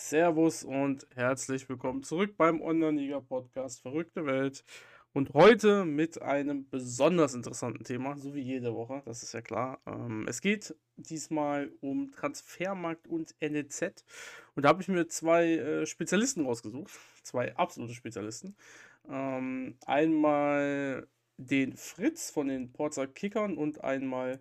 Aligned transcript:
Servus 0.00 0.62
und 0.62 1.08
herzlich 1.16 1.68
willkommen 1.68 2.04
zurück 2.04 2.36
beim 2.36 2.62
Online-Liga-Podcast 2.62 3.82
Verrückte 3.82 4.24
Welt. 4.26 4.64
Und 5.12 5.34
heute 5.34 5.84
mit 5.84 6.22
einem 6.22 6.70
besonders 6.70 7.34
interessanten 7.34 7.82
Thema, 7.82 8.16
so 8.16 8.32
wie 8.32 8.40
jede 8.40 8.72
Woche, 8.76 9.02
das 9.06 9.24
ist 9.24 9.34
ja 9.34 9.42
klar. 9.42 9.80
Ähm, 9.86 10.24
es 10.28 10.40
geht 10.40 10.76
diesmal 10.94 11.72
um 11.80 12.12
Transfermarkt 12.12 13.08
und 13.08 13.34
NEZ. 13.40 14.04
Und 14.54 14.62
da 14.62 14.68
habe 14.68 14.82
ich 14.82 14.88
mir 14.88 15.08
zwei 15.08 15.54
äh, 15.56 15.84
Spezialisten 15.84 16.46
rausgesucht, 16.46 16.92
zwei 17.24 17.56
absolute 17.56 17.94
Spezialisten. 17.94 18.54
Ähm, 19.08 19.78
einmal 19.84 21.08
den 21.38 21.76
Fritz 21.76 22.30
von 22.30 22.46
den 22.46 22.72
Porzer 22.72 23.08
Kickern 23.08 23.58
und 23.58 23.82
einmal 23.82 24.38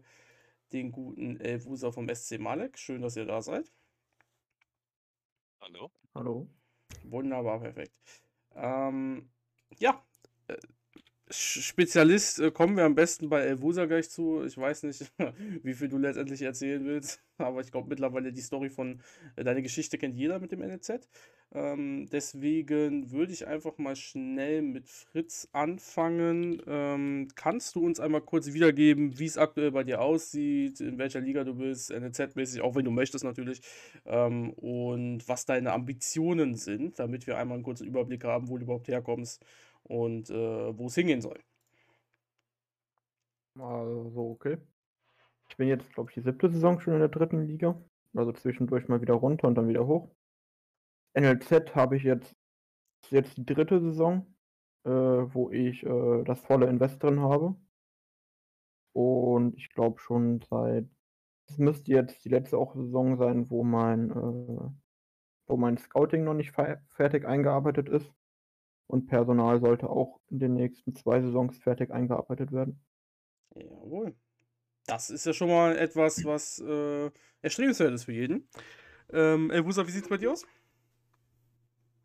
den 0.71 0.91
guten 0.91 1.39
Elfuser 1.39 1.91
vom 1.91 2.07
SC 2.13 2.37
Malek. 2.37 2.77
Schön, 2.77 3.01
dass 3.01 3.15
ihr 3.17 3.25
da 3.25 3.41
seid. 3.41 3.71
Hallo. 5.67 5.91
Hallo. 6.15 6.47
Wunderbar, 7.03 7.59
perfekt. 7.59 7.93
Ähm, 8.55 9.29
ja, 9.79 10.01
äh, 10.47 10.57
Spezialist 11.29 12.39
äh, 12.39 12.51
kommen 12.51 12.77
wir 12.77 12.85
am 12.85 12.95
besten 12.95 13.27
bei 13.27 13.41
Elvusa 13.41 13.85
gleich 13.85 14.09
zu. 14.09 14.43
Ich 14.45 14.57
weiß 14.57 14.83
nicht, 14.83 15.11
wie 15.63 15.73
viel 15.73 15.89
du 15.89 15.97
letztendlich 15.97 16.41
erzählen 16.41 16.85
willst, 16.85 17.21
aber 17.37 17.59
ich 17.61 17.71
glaube 17.71 17.89
mittlerweile 17.89 18.31
die 18.31 18.41
Story 18.41 18.69
von 18.69 19.01
äh, 19.35 19.43
deine 19.43 19.61
Geschichte 19.61 19.97
kennt 19.97 20.15
jeder 20.15 20.39
mit 20.39 20.51
dem 20.51 20.59
NEZ. 20.59 21.07
Ähm, 21.53 22.07
deswegen 22.11 23.11
würde 23.11 23.31
ich 23.31 23.47
einfach 23.47 23.77
mal 23.77 23.95
schnell 23.95 24.61
mit 24.61 24.87
Fritz 24.89 25.47
anfangen. 25.53 26.61
Ähm, 26.67 27.29
kannst 27.35 27.75
du 27.75 27.85
uns 27.85 27.99
einmal 27.99 28.21
kurz 28.21 28.53
wiedergeben, 28.53 29.17
wie 29.17 29.25
es 29.25 29.37
aktuell 29.37 29.71
bei 29.71 29.83
dir 29.83 30.01
aussieht, 30.01 30.81
in 30.81 30.97
welcher 30.97 31.21
Liga 31.21 31.43
du 31.45 31.55
bist, 31.55 31.91
NEZ-mäßig, 31.91 32.61
auch 32.61 32.75
wenn 32.75 32.85
du 32.85 32.91
möchtest 32.91 33.23
natürlich, 33.23 33.61
ähm, 34.05 34.51
und 34.51 35.27
was 35.27 35.45
deine 35.45 35.71
Ambitionen 35.71 36.55
sind, 36.55 36.99
damit 36.99 37.27
wir 37.27 37.37
einmal 37.37 37.55
einen 37.55 37.63
kurzen 37.63 37.87
Überblick 37.87 38.25
haben, 38.25 38.49
wo 38.49 38.57
du 38.57 38.63
überhaupt 38.63 38.89
herkommst 38.89 39.45
und 39.87 40.29
äh, 40.29 40.77
wo 40.77 40.87
es 40.87 40.95
hingehen 40.95 41.21
soll. 41.21 41.39
Also, 43.55 44.31
okay. 44.31 44.57
Ich 45.49 45.57
bin 45.57 45.67
jetzt, 45.67 45.91
glaube 45.93 46.09
ich, 46.11 46.15
die 46.15 46.21
siebte 46.21 46.49
Saison 46.49 46.79
schon 46.79 46.93
in 46.93 46.99
der 46.99 47.09
dritten 47.09 47.45
Liga. 47.47 47.81
Also 48.15 48.31
zwischendurch 48.33 48.87
mal 48.87 49.01
wieder 49.01 49.13
runter 49.15 49.47
und 49.47 49.55
dann 49.55 49.67
wieder 49.67 49.87
hoch. 49.87 50.09
NLZ 51.13 51.75
habe 51.75 51.97
ich 51.97 52.03
jetzt, 52.03 52.35
jetzt 53.09 53.37
die 53.37 53.45
dritte 53.45 53.79
Saison, 53.79 54.35
äh, 54.85 54.89
wo 54.89 55.51
ich 55.51 55.83
äh, 55.83 56.23
das 56.23 56.41
volle 56.41 56.67
Invest 56.67 57.01
drin 57.03 57.19
habe. 57.21 57.55
Und 58.93 59.55
ich 59.57 59.69
glaube 59.69 59.99
schon 59.99 60.41
seit, 60.41 60.85
es 61.47 61.57
müsste 61.57 61.91
jetzt 61.91 62.25
die 62.25 62.29
letzte 62.29 62.57
auch 62.57 62.75
Saison 62.75 63.17
sein, 63.17 63.49
wo 63.49 63.63
mein, 63.63 64.11
äh, 64.11 64.69
wo 65.47 65.57
mein 65.57 65.77
Scouting 65.77 66.23
noch 66.23 66.33
nicht 66.33 66.51
fertig 66.51 67.25
eingearbeitet 67.25 67.89
ist. 67.89 68.11
Und 68.87 69.07
Personal 69.07 69.59
sollte 69.59 69.89
auch 69.89 70.19
in 70.29 70.39
den 70.39 70.53
nächsten 70.53 70.95
zwei 70.95 71.21
Saisons 71.21 71.57
fertig 71.57 71.91
eingearbeitet 71.91 72.51
werden. 72.51 72.79
Jawohl. 73.55 74.15
Das 74.85 75.09
ist 75.09 75.25
ja 75.25 75.33
schon 75.33 75.49
mal 75.49 75.77
etwas, 75.77 76.23
was 76.23 76.59
äh, 76.59 77.11
erstrebenswert 77.41 77.93
ist 77.93 78.05
für 78.05 78.13
jeden. 78.13 78.47
Ähm, 79.11 79.51
Elbusa, 79.51 79.85
wie 79.85 79.91
sieht 79.91 80.03
es 80.03 80.09
bei 80.09 80.17
dir 80.17 80.31
aus? 80.31 80.45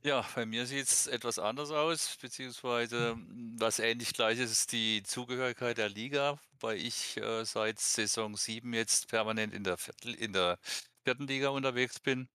Ja, 0.05 0.27
bei 0.35 0.45
mir 0.47 0.67
sieht 0.67 0.87
es 0.89 1.07
etwas 1.07 1.39
anders 1.39 1.71
aus, 1.71 2.17
beziehungsweise 2.21 3.17
was 3.57 3.79
ähnlich 3.79 4.13
gleich 4.13 4.41
ist, 4.41 4.51
ist 4.51 4.73
die 4.73 5.05
Zugehörigkeit 5.05 5.79
der 5.79 5.89
Liga, 5.89 6.41
weil 6.59 6.77
ich 6.79 7.17
äh, 7.19 7.45
seit 7.45 7.79
Saison 7.79 8.37
7 8.37 8.75
jetzt 8.75 9.09
permanent 9.09 9.55
in 9.55 9.63
der, 9.63 9.77
Viertel, 9.77 10.15
in 10.15 10.33
der 10.33 10.59
vierten 11.05 11.29
Liga 11.29 11.51
unterwegs 11.51 12.01
bin. 12.01 12.29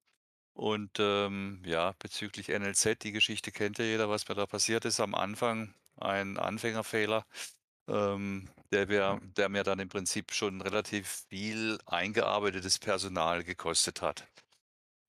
Und 0.57 0.97
ähm, 0.99 1.61
ja, 1.65 1.93
bezüglich 1.99 2.47
NLZ, 2.49 2.97
die 3.03 3.11
Geschichte 3.11 3.51
kennt 3.51 3.77
ja 3.77 3.85
jeder, 3.85 4.09
was 4.09 4.27
mir 4.27 4.33
da 4.33 4.47
passiert 4.47 4.85
ist 4.85 4.99
am 4.99 5.13
Anfang. 5.13 5.75
Ein 5.97 6.37
Anfängerfehler, 6.39 7.27
ähm, 7.87 8.49
der, 8.71 8.89
wär, 8.89 9.19
der 9.37 9.49
mir 9.49 9.63
dann 9.63 9.79
im 9.79 9.89
Prinzip 9.89 10.33
schon 10.33 10.61
relativ 10.61 11.25
viel 11.29 11.77
eingearbeitetes 11.85 12.79
Personal 12.79 13.43
gekostet 13.43 14.01
hat. 14.01 14.25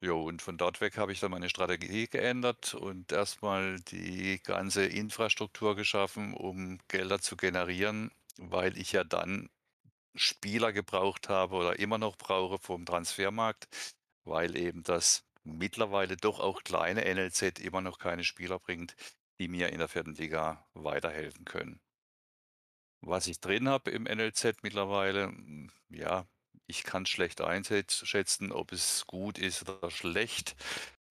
Jo, 0.03 0.23
und 0.25 0.43
von 0.43 0.59
dort 0.59 0.83
weg 0.83 0.99
habe 0.99 1.13
ich 1.13 1.21
dann 1.21 1.31
meine 1.31 1.49
Strategie 1.49 2.09
geändert 2.09 2.75
und 2.75 3.11
erstmal 3.13 3.81
die 3.81 4.41
ganze 4.43 4.85
Infrastruktur 4.85 5.77
geschaffen, 5.77 6.35
um 6.35 6.79
Gelder 6.89 7.21
zu 7.21 7.37
generieren, 7.39 8.11
weil 8.37 8.77
ich 8.77 8.93
ja 8.93 9.03
dann 9.05 9.49
Spieler 10.15 10.73
gebraucht 10.75 11.31
habe 11.31 11.57
oder 11.57 11.79
immer 11.79 11.99
noch 11.99 12.17
brauche 12.17 12.59
vom 12.59 12.85
Transfermarkt, 12.87 13.69
weil 14.25 14.57
eben 14.57 14.83
das 14.83 15.25
mittlerweile 15.57 16.17
doch 16.17 16.41
auch 16.41 16.63
kleine 16.63 17.03
NLZ 17.03 17.61
immer 17.61 17.81
noch 17.81 17.99
keine 17.99 18.25
Spieler 18.25 18.59
bringt, 18.59 18.95
die 19.41 19.49
mir 19.49 19.71
in 19.71 19.79
der 19.79 19.89
vierten 19.89 20.15
Liga 20.15 20.67
weiterhelfen 20.75 21.45
können. 21.45 21.81
Was 23.01 23.27
ich 23.29 23.41
drin 23.41 23.69
habe 23.69 23.91
im 23.91 24.05
NLZ 24.05 24.63
mittlerweile, 24.63 25.29
hm, 25.29 25.71
ja, 25.91 26.27
ich 26.67 26.83
kann 26.83 27.07
schlecht 27.07 27.41
einschätzen, 27.41 28.53
ob 28.53 28.73
es 28.73 29.07
gut 29.07 29.39
ist 29.39 29.69
oder 29.69 29.91
schlecht. 29.91 30.57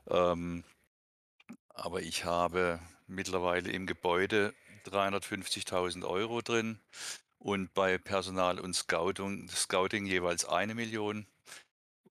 Ähm, 0.08 0.64
aber 1.70 2.02
ich 2.02 2.26
habe 2.26 2.80
mittlerweile 3.08 3.72
im 3.72 3.88
Gebäude 3.88 4.54
350.000 4.86 6.06
Euro 6.06 6.42
drin 6.42 6.80
und 7.40 7.74
bei 7.74 7.98
Personal 7.98 8.60
und 8.60 8.74
Scouting, 8.74 9.48
Scouting 9.50 10.06
jeweils 10.06 10.46
eine 10.46 10.76
Million. 10.76 11.28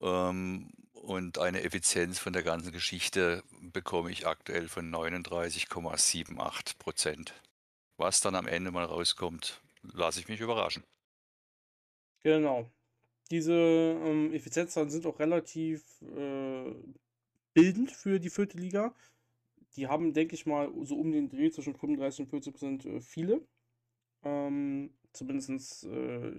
Ähm, 0.01 0.71
und 1.07 1.39
eine 1.39 1.63
Effizienz 1.63 2.19
von 2.19 2.33
der 2.33 2.43
ganzen 2.43 2.73
Geschichte 2.73 3.43
bekomme 3.73 4.11
ich 4.11 4.27
aktuell 4.27 4.69
von 4.69 4.91
39,78 4.91 6.79
Prozent. 6.79 7.35
Was 7.97 8.21
dann 8.21 8.35
am 8.35 8.47
Ende 8.47 8.71
mal 8.71 8.85
rauskommt, 8.85 9.63
lasse 9.83 10.21
ich 10.21 10.29
mich 10.29 10.41
überraschen. 10.41 10.85
Genau. 12.23 12.71
Diese 13.31 13.53
ähm, 13.55 14.33
Effizienzzahlen 14.33 14.91
sind 14.91 15.07
auch 15.07 15.19
relativ 15.19 16.03
äh, 16.03 16.75
bildend 17.55 17.91
für 17.91 18.21
die 18.21 18.31
vierte 18.31 18.59
Liga. 18.59 18.95
Die 19.77 19.87
haben, 19.87 20.13
denke 20.13 20.35
ich 20.35 20.47
mal, 20.47 20.71
so 20.83 20.97
um 20.97 21.13
den 21.13 21.29
Dreh 21.29 21.51
zwischen 21.51 21.75
35 21.75 22.21
und 22.21 22.29
40 22.29 22.53
Prozent 22.53 22.85
äh, 22.85 23.01
viele. 23.01 23.41
Ähm, 24.23 24.91
Zumindest, 25.17 25.85
äh, 25.85 26.31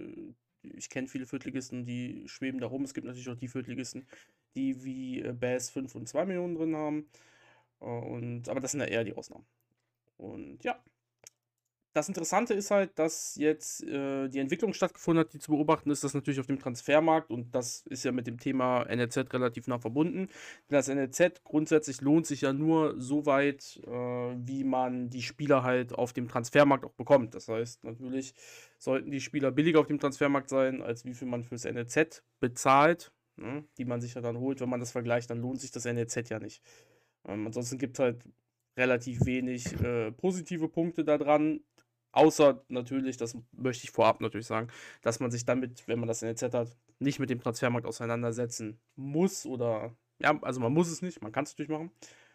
ich 0.62 0.88
kenne 0.88 1.08
viele 1.08 1.26
Viertligisten, 1.26 1.84
die 1.84 2.28
schweben 2.28 2.60
da 2.60 2.68
rum. 2.68 2.84
Es 2.84 2.94
gibt 2.94 3.06
natürlich 3.06 3.28
auch 3.28 3.34
die 3.34 3.48
Viertligisten, 3.48 4.06
die 4.54 4.84
wie 4.84 5.22
äh, 5.22 5.32
Bass 5.32 5.70
5 5.70 5.94
und 5.94 6.08
2 6.08 6.26
Millionen 6.26 6.54
drin 6.54 6.76
haben. 6.76 7.08
Äh, 7.80 7.84
und, 7.84 8.48
aber 8.48 8.60
das 8.60 8.72
sind 8.72 8.80
ja 8.80 8.86
eher 8.86 9.04
die 9.04 9.14
Ausnahmen. 9.14 9.46
Und 10.16 10.64
ja, 10.64 10.82
das 11.98 12.08
Interessante 12.08 12.54
ist 12.54 12.70
halt, 12.70 12.98
dass 12.98 13.34
jetzt 13.36 13.82
äh, 13.82 14.28
die 14.28 14.38
Entwicklung 14.38 14.72
stattgefunden 14.72 15.24
hat, 15.24 15.32
die 15.32 15.38
zu 15.40 15.50
beobachten 15.50 15.90
ist, 15.90 16.04
das 16.04 16.14
natürlich 16.14 16.38
auf 16.38 16.46
dem 16.46 16.58
Transfermarkt 16.60 17.30
und 17.30 17.54
das 17.54 17.82
ist 17.86 18.04
ja 18.04 18.12
mit 18.12 18.26
dem 18.26 18.38
Thema 18.38 18.84
NLZ 18.84 19.32
relativ 19.32 19.66
nah 19.66 19.78
verbunden. 19.78 20.28
Das 20.68 20.88
NLZ 20.88 21.42
grundsätzlich 21.42 22.00
lohnt 22.00 22.26
sich 22.26 22.42
ja 22.42 22.52
nur 22.52 23.00
so 23.00 23.26
weit, 23.26 23.80
äh, 23.84 23.90
wie 23.90 24.64
man 24.64 25.10
die 25.10 25.22
Spieler 25.22 25.64
halt 25.64 25.92
auf 25.92 26.12
dem 26.12 26.28
Transfermarkt 26.28 26.84
auch 26.84 26.92
bekommt. 26.92 27.34
Das 27.34 27.48
heißt, 27.48 27.82
natürlich 27.84 28.34
sollten 28.78 29.10
die 29.10 29.20
Spieler 29.20 29.50
billiger 29.50 29.80
auf 29.80 29.86
dem 29.86 29.98
Transfermarkt 29.98 30.50
sein, 30.50 30.82
als 30.82 31.04
wie 31.04 31.14
viel 31.14 31.26
man 31.26 31.42
fürs 31.42 31.64
NLZ 31.64 32.22
bezahlt, 32.38 33.12
ne, 33.38 33.64
die 33.78 33.84
man 33.84 34.00
sich 34.00 34.14
ja 34.14 34.20
dann 34.20 34.38
holt. 34.38 34.60
Wenn 34.60 34.68
man 34.68 34.80
das 34.80 34.92
vergleicht, 34.92 35.30
dann 35.30 35.40
lohnt 35.40 35.60
sich 35.60 35.70
das 35.70 35.84
NLZ 35.84 36.28
ja 36.28 36.38
nicht. 36.38 36.62
Ähm, 37.26 37.46
ansonsten 37.46 37.78
gibt 37.78 37.98
es 37.98 38.04
halt 38.04 38.24
relativ 38.76 39.24
wenig 39.26 39.72
äh, 39.82 40.12
positive 40.12 40.68
Punkte 40.68 41.04
daran. 41.04 41.60
Außer 42.12 42.64
natürlich, 42.68 43.16
das 43.16 43.36
möchte 43.52 43.84
ich 43.84 43.90
vorab 43.90 44.20
natürlich 44.20 44.46
sagen, 44.46 44.68
dass 45.02 45.20
man 45.20 45.30
sich 45.30 45.44
damit, 45.44 45.86
wenn 45.86 45.98
man 45.98 46.08
das 46.08 46.22
NLZ 46.22 46.54
hat, 46.54 46.76
nicht 46.98 47.18
mit 47.18 47.30
dem 47.30 47.40
Transfermarkt 47.40 47.86
auseinandersetzen 47.86 48.80
muss 48.96 49.46
oder 49.46 49.94
ja, 50.18 50.36
also 50.42 50.60
man 50.60 50.72
muss 50.72 50.88
es 50.90 51.02
nicht, 51.02 51.22
man 51.22 51.32
kann 51.32 51.44
es 51.44 51.52
natürlich 51.52 51.70
machen. 51.70 51.90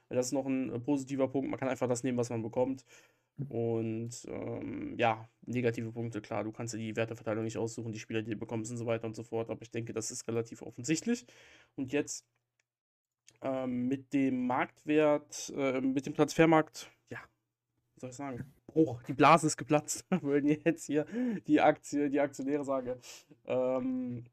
Das 0.10 0.28
ist 0.28 0.32
noch 0.32 0.46
ein 0.46 0.72
äh, 0.72 0.80
positiver 0.80 1.28
Punkt. 1.28 1.50
Man 1.50 1.60
kann 1.60 1.70
einfach 1.70 1.88
das 1.88 2.04
nehmen, 2.04 2.18
was 2.18 2.30
man 2.30 2.44
bekommt. 2.44 2.86
Und 3.50 4.12
ähm, 4.28 4.96
ja, 4.98 5.28
negative 5.46 5.92
Punkte, 5.92 6.22
klar, 6.22 6.44
du 6.44 6.52
kannst 6.52 6.74
dir 6.74 6.78
die 6.78 6.96
Werteverteilung 6.96 7.44
nicht 7.44 7.58
aussuchen, 7.58 7.92
die 7.92 8.00
Spieler, 8.00 8.22
die 8.22 8.32
du 8.32 8.38
bekommst 8.38 8.72
und 8.72 8.78
so 8.78 8.86
weiter 8.86 9.08
und 9.08 9.16
so 9.16 9.24
fort. 9.24 9.50
Aber 9.50 9.62
ich 9.62 9.72
denke, 9.72 9.94
das 9.94 10.12
ist 10.12 10.28
relativ 10.28 10.62
offensichtlich. 10.62 11.26
Und 11.76 11.92
jetzt 11.92 12.26
ähm, 13.42 13.88
mit 13.88 14.14
dem 14.14 14.46
Marktwert, 14.48 15.52
äh, 15.56 15.82
mit 15.82 16.06
dem 16.06 16.14
Transfermarkt, 16.14 16.92
ja, 17.10 17.20
wie 17.96 18.00
soll 18.00 18.10
ich 18.12 18.16
sagen, 18.16 18.54
Bruch, 18.68 19.04
die 19.04 19.14
Blase 19.14 19.48
ist 19.48 19.58
geplatzt, 19.58 20.06
würden 20.22 20.50
jetzt 20.64 20.86
hier 20.86 21.06
die 21.48 21.60
Aktie, 21.62 22.10
die 22.10 22.20
Aktionäre 22.20 22.64
sagen. 22.64 22.96
Ähm, 23.46 24.26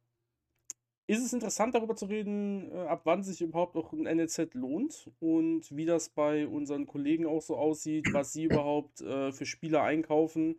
ist 1.11 1.25
es 1.25 1.33
interessant, 1.33 1.75
darüber 1.75 1.97
zu 1.97 2.07
reden, 2.07 2.71
äh, 2.73 2.79
ab 2.87 3.03
wann 3.05 3.23
sich 3.23 3.41
überhaupt 3.41 3.77
auch 3.77 3.93
ein 3.93 4.07
NLZ 4.07 4.55
lohnt 4.55 5.11
und 5.19 5.75
wie 5.75 5.85
das 5.85 6.09
bei 6.09 6.47
unseren 6.47 6.87
Kollegen 6.87 7.27
auch 7.27 7.43
so 7.43 7.57
aussieht, 7.57 8.07
was 8.13 8.33
sie 8.33 8.45
überhaupt 8.45 9.01
äh, 9.01 9.33
für 9.33 9.47
Spieler 9.47 9.83
einkaufen 9.83 10.57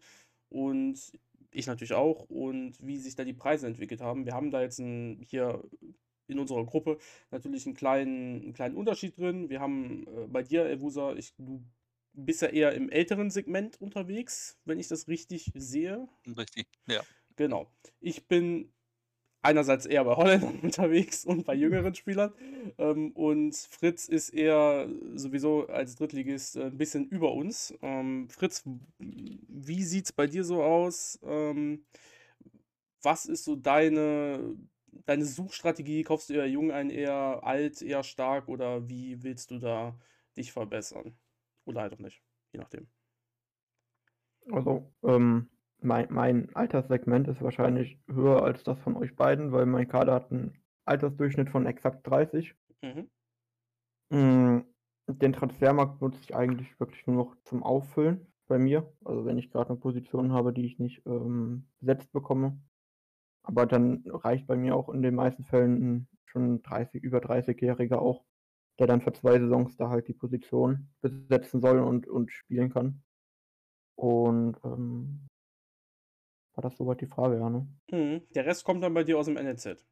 und 0.49 0.99
ich 1.51 1.67
natürlich 1.67 1.93
auch 1.93 2.29
und 2.29 2.73
wie 2.81 2.97
sich 2.97 3.15
da 3.15 3.23
die 3.23 3.33
Preise 3.33 3.67
entwickelt 3.67 4.01
haben. 4.01 4.25
Wir 4.25 4.33
haben 4.33 4.51
da 4.51 4.61
jetzt 4.61 4.79
ein, 4.79 5.21
hier 5.25 5.63
in 6.27 6.39
unserer 6.39 6.65
Gruppe 6.65 6.97
natürlich 7.29 7.65
einen 7.65 7.75
kleinen, 7.75 8.41
einen 8.41 8.53
kleinen 8.53 8.75
Unterschied 8.75 9.17
drin. 9.17 9.49
Wir 9.49 9.59
haben 9.59 10.05
äh, 10.07 10.27
bei 10.27 10.43
dir, 10.43 10.65
Evusa, 10.65 11.13
ich, 11.13 11.33
du 11.37 11.63
bist 12.13 12.41
ja 12.41 12.49
eher 12.49 12.73
im 12.73 12.89
älteren 12.89 13.29
Segment 13.29 13.79
unterwegs, 13.79 14.59
wenn 14.65 14.79
ich 14.79 14.87
das 14.87 15.07
richtig 15.07 15.51
sehe. 15.55 16.07
Richtig, 16.37 16.67
ja. 16.87 17.01
Genau. 17.37 17.71
Ich 17.99 18.27
bin 18.27 18.71
einerseits 19.41 19.85
eher 19.85 20.03
bei 20.03 20.15
Holländern 20.15 20.59
unterwegs 20.63 21.25
und 21.25 21.45
bei 21.45 21.55
jüngeren 21.55 21.95
Spielern. 21.95 22.33
Ähm, 22.77 23.11
und 23.11 23.55
Fritz 23.55 24.07
ist 24.07 24.29
eher 24.29 24.87
sowieso 25.15 25.67
als 25.67 25.95
Drittligist 25.95 26.57
äh, 26.57 26.65
ein 26.65 26.77
bisschen 26.77 27.07
über 27.07 27.31
uns. 27.33 27.73
Ähm, 27.81 28.29
Fritz, 28.29 28.63
wie 28.99 29.83
sieht 29.83 30.05
es 30.05 30.11
bei 30.11 30.27
dir 30.27 30.43
so 30.43 30.63
aus? 30.63 31.19
Ähm, 31.23 31.85
was 33.01 33.25
ist 33.25 33.43
so 33.45 33.55
deine, 33.55 34.55
deine 35.05 35.25
Suchstrategie? 35.25 36.03
Kaufst 36.03 36.29
du 36.29 36.33
eher 36.33 36.47
jung 36.47 36.71
ein, 36.71 36.89
eher 36.89 37.39
alt, 37.43 37.81
eher 37.81 38.03
stark 38.03 38.47
oder 38.47 38.87
wie 38.87 39.23
willst 39.23 39.51
du 39.51 39.59
da 39.59 39.97
dich 40.37 40.51
verbessern? 40.51 41.17
Oder 41.65 41.81
halt 41.81 41.93
auch 41.93 41.99
nicht, 41.99 42.21
je 42.53 42.59
nachdem. 42.59 42.87
Also, 44.51 44.91
ähm, 45.03 45.49
mein, 45.81 46.07
mein 46.09 46.55
Alterssegment 46.55 47.27
ist 47.27 47.41
wahrscheinlich 47.41 47.99
höher 48.07 48.43
als 48.43 48.63
das 48.63 48.79
von 48.79 48.95
euch 48.95 49.15
beiden, 49.15 49.51
weil 49.51 49.65
mein 49.65 49.87
Kader 49.87 50.13
hat 50.13 50.31
einen 50.31 50.53
Altersdurchschnitt 50.85 51.49
von 51.49 51.65
exakt 51.65 52.07
30. 52.07 52.55
Mhm. 52.81 53.09
Mm, 54.09 54.61
Den 55.07 55.33
Transfermarkt 55.33 56.01
nutze 56.01 56.19
ich 56.21 56.35
eigentlich 56.35 56.79
wirklich 56.79 57.05
nur 57.07 57.15
noch 57.15 57.35
zum 57.43 57.63
Auffüllen 57.63 58.27
bei 58.47 58.57
mir. 58.59 58.91
Also 59.05 59.25
wenn 59.25 59.37
ich 59.37 59.51
gerade 59.51 59.71
eine 59.71 59.79
Position 59.79 60.31
habe, 60.33 60.53
die 60.53 60.65
ich 60.65 60.79
nicht 60.79 61.05
ähm, 61.05 61.67
besetzt 61.79 62.11
bekomme. 62.11 62.59
Aber 63.43 63.65
dann 63.65 64.03
reicht 64.05 64.45
bei 64.47 64.55
mir 64.55 64.75
auch 64.75 64.89
in 64.89 65.01
den 65.01 65.15
meisten 65.15 65.43
Fällen 65.43 66.07
schon 66.25 66.61
30, 66.61 67.03
über 67.03 67.19
30-Jähriger 67.19 67.97
auch, 67.97 68.23
der 68.79 68.87
dann 68.87 69.01
für 69.01 69.13
zwei 69.13 69.39
Saisons 69.39 69.77
da 69.77 69.89
halt 69.89 70.07
die 70.07 70.13
Position 70.13 70.89
besetzen 71.01 71.59
soll 71.59 71.79
und, 71.79 72.07
und 72.07 72.31
spielen 72.31 72.69
kann. 72.71 73.03
Und 73.95 74.57
ähm, 74.63 75.27
war 76.55 76.61
das 76.61 76.77
soweit 76.77 77.01
die 77.01 77.07
Frage, 77.07 77.37
ja, 77.37 77.49
ne? 77.49 77.67
Mhm. 77.91 78.21
Der 78.33 78.45
Rest 78.45 78.63
kommt 78.63 78.83
dann 78.83 78.93
bei 78.93 79.03
dir 79.03 79.17
aus 79.17 79.25
dem 79.25 79.37
NLZ. 79.37 79.85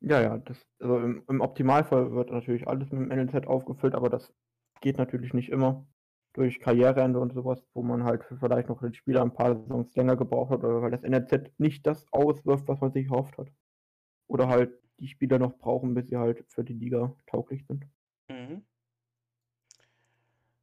Ja, 0.00 0.20
ja, 0.20 0.38
das, 0.38 0.64
also 0.78 0.98
im, 0.98 1.24
im 1.28 1.40
Optimalfall 1.40 2.12
wird 2.12 2.30
natürlich 2.30 2.68
alles 2.68 2.90
mit 2.92 3.00
dem 3.00 3.08
NLZ 3.08 3.46
aufgefüllt, 3.46 3.94
aber 3.94 4.08
das 4.08 4.32
geht 4.80 4.96
natürlich 4.96 5.34
nicht 5.34 5.50
immer 5.50 5.86
durch 6.34 6.60
Karriereende 6.60 7.18
und 7.18 7.32
sowas, 7.32 7.66
wo 7.74 7.82
man 7.82 8.04
halt 8.04 8.24
vielleicht 8.38 8.68
noch 8.68 8.80
den 8.80 8.94
Spieler 8.94 9.22
ein 9.22 9.34
paar 9.34 9.56
Saisons 9.56 9.96
länger 9.96 10.16
gebraucht 10.16 10.50
hat, 10.50 10.62
oder 10.62 10.82
weil 10.82 10.92
das 10.92 11.02
NLZ 11.02 11.50
nicht 11.58 11.84
das 11.86 12.06
auswirft, 12.12 12.68
was 12.68 12.80
man 12.80 12.92
sich 12.92 13.06
erhofft 13.06 13.38
hat. 13.38 13.48
Oder 14.28 14.48
halt 14.48 14.72
die 15.00 15.08
Spieler 15.08 15.38
noch 15.38 15.58
brauchen, 15.58 15.94
bis 15.94 16.08
sie 16.08 16.16
halt 16.16 16.44
für 16.48 16.62
die 16.62 16.74
Liga 16.74 17.14
tauglich 17.26 17.66
sind. 17.66 17.86
Mhm. 18.28 18.62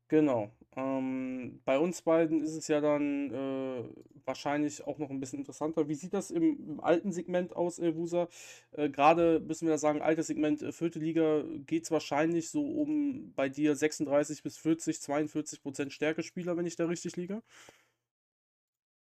Genau. 0.07 0.51
Ähm, 0.77 1.61
bei 1.63 1.79
uns 1.79 2.01
beiden 2.01 2.43
ist 2.43 2.53
es 2.55 2.67
ja 2.67 2.81
dann 2.81 3.31
äh, 3.33 3.89
wahrscheinlich 4.25 4.85
auch 4.85 4.97
noch 4.97 5.09
ein 5.09 5.21
bisschen 5.21 5.39
interessanter. 5.39 5.87
Wie 5.87 5.95
sieht 5.95 6.13
das 6.13 6.31
im, 6.31 6.59
im 6.71 6.79
alten 6.81 7.13
Segment 7.13 7.55
aus, 7.55 7.79
Elvusa? 7.79 8.27
Äh, 8.71 8.89
Gerade 8.89 9.39
müssen 9.39 9.67
wir 9.67 9.73
da 9.73 9.77
sagen, 9.77 10.01
altes 10.01 10.27
Segment, 10.27 10.61
äh, 10.61 10.73
vierte 10.73 10.99
Liga, 10.99 11.43
geht 11.65 11.83
es 11.85 11.91
wahrscheinlich 11.91 12.49
so 12.49 12.61
um 12.61 13.33
bei 13.35 13.47
dir 13.47 13.75
36 13.75 14.43
bis 14.43 14.57
40, 14.57 15.01
42 15.01 15.61
Prozent 15.61 15.93
Stärkespieler, 15.93 16.57
wenn 16.57 16.65
ich 16.65 16.75
da 16.75 16.85
richtig 16.87 17.15
liege. 17.15 17.41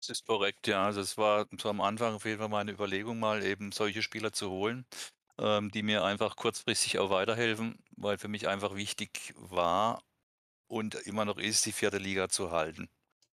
Das 0.01 0.11
ist 0.11 0.27
korrekt, 0.27 0.67
ja. 0.69 0.85
Also 0.85 1.01
es 1.01 1.17
war 1.19 1.47
so 1.61 1.69
am 1.69 1.81
Anfang 1.81 2.15
auf 2.15 2.25
jeden 2.25 2.39
Fall 2.39 2.49
meine 2.49 2.73
Überlegung, 2.73 3.19
mal 3.19 3.43
eben 3.45 3.73
solche 3.73 4.03
Spieler 4.03 4.33
zu 4.33 4.51
holen, 4.51 4.87
ähm, 5.39 5.71
die 5.71 5.83
mir 5.83 6.05
einfach 6.05 6.37
kurzfristig 6.37 6.99
auch 6.99 7.11
weiterhelfen, 7.11 7.79
weil 7.97 8.19
für 8.19 8.29
mich 8.29 8.49
einfach 8.49 8.77
wichtig 8.77 9.35
war 9.39 10.03
und 10.69 10.95
immer 10.95 11.25
noch 11.25 11.39
ist, 11.39 11.67
die 11.67 11.73
vierte 11.73 11.99
Liga 11.99 12.29
zu 12.29 12.51
halten. 12.51 12.89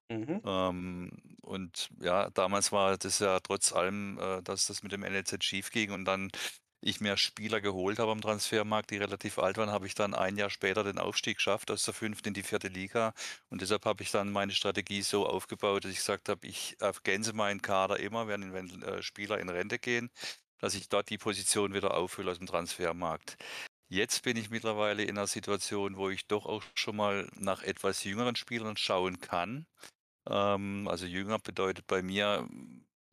Mhm. 0.09 0.41
Ähm, 0.43 1.11
und 1.41 1.89
ja, 2.01 2.29
damals 2.31 2.71
war 2.71 2.97
das 2.97 3.19
ja 3.19 3.39
trotz 3.39 3.73
allem, 3.73 4.17
äh, 4.19 4.41
dass 4.43 4.67
das 4.67 4.83
mit 4.83 4.91
dem 4.91 5.01
NLZ 5.01 5.43
schief 5.43 5.71
ging 5.71 5.91
und 5.91 6.05
dann 6.05 6.31
ich 6.81 7.01
mir 7.01 7.17
Spieler 7.17 7.61
geholt 7.61 7.99
habe 7.99 8.11
am 8.11 8.21
Transfermarkt, 8.21 8.91
die 8.91 8.97
relativ 8.97 9.37
alt 9.37 9.57
waren, 9.57 9.69
habe 9.69 9.85
ich 9.87 9.95
dann 9.95 10.13
ein 10.13 10.37
Jahr 10.37 10.49
später 10.49 10.83
den 10.83 10.97
Aufstieg 10.97 11.37
geschafft 11.37 11.71
aus 11.71 11.83
der 11.83 11.93
fünften 11.93 12.29
in 12.29 12.33
die 12.33 12.43
vierte 12.43 12.69
Liga. 12.69 13.13
Und 13.49 13.61
deshalb 13.61 13.85
habe 13.85 14.03
ich 14.03 14.11
dann 14.11 14.31
meine 14.31 14.53
Strategie 14.53 15.01
so 15.01 15.27
aufgebaut, 15.27 15.83
dass 15.83 15.91
ich 15.91 15.97
gesagt 15.97 16.29
habe, 16.29 16.47
ich 16.47 16.77
ergänze 16.79 17.33
meinen 17.33 17.61
Kader 17.61 17.99
immer, 17.99 18.27
wenn, 18.27 18.53
wenn 18.53 18.81
äh, 18.83 19.01
Spieler 19.03 19.39
in 19.39 19.49
Rente 19.49 19.77
gehen, 19.79 20.09
dass 20.59 20.75
ich 20.75 20.89
dort 20.89 21.09
die 21.09 21.17
Position 21.17 21.73
wieder 21.73 21.95
auffülle 21.95 22.31
aus 22.31 22.37
dem 22.37 22.47
Transfermarkt. 22.47 23.37
Jetzt 23.91 24.21
bin 24.21 24.37
ich 24.37 24.51
mittlerweile 24.51 25.03
in 25.03 25.17
einer 25.17 25.25
Situation, 25.25 25.97
wo 25.97 26.09
ich 26.11 26.27
doch 26.27 26.45
auch 26.45 26.63
schon 26.75 26.95
mal 26.95 27.27
nach 27.35 27.63
etwas 27.63 28.03
jüngeren 28.03 28.35
Spielern 28.35 28.77
schauen 28.77 29.19
kann. 29.19 29.65
Ähm, 30.27 30.87
also 30.87 31.07
jünger 31.07 31.39
bedeutet 31.39 31.87
bei 31.87 32.03
mir, 32.03 32.47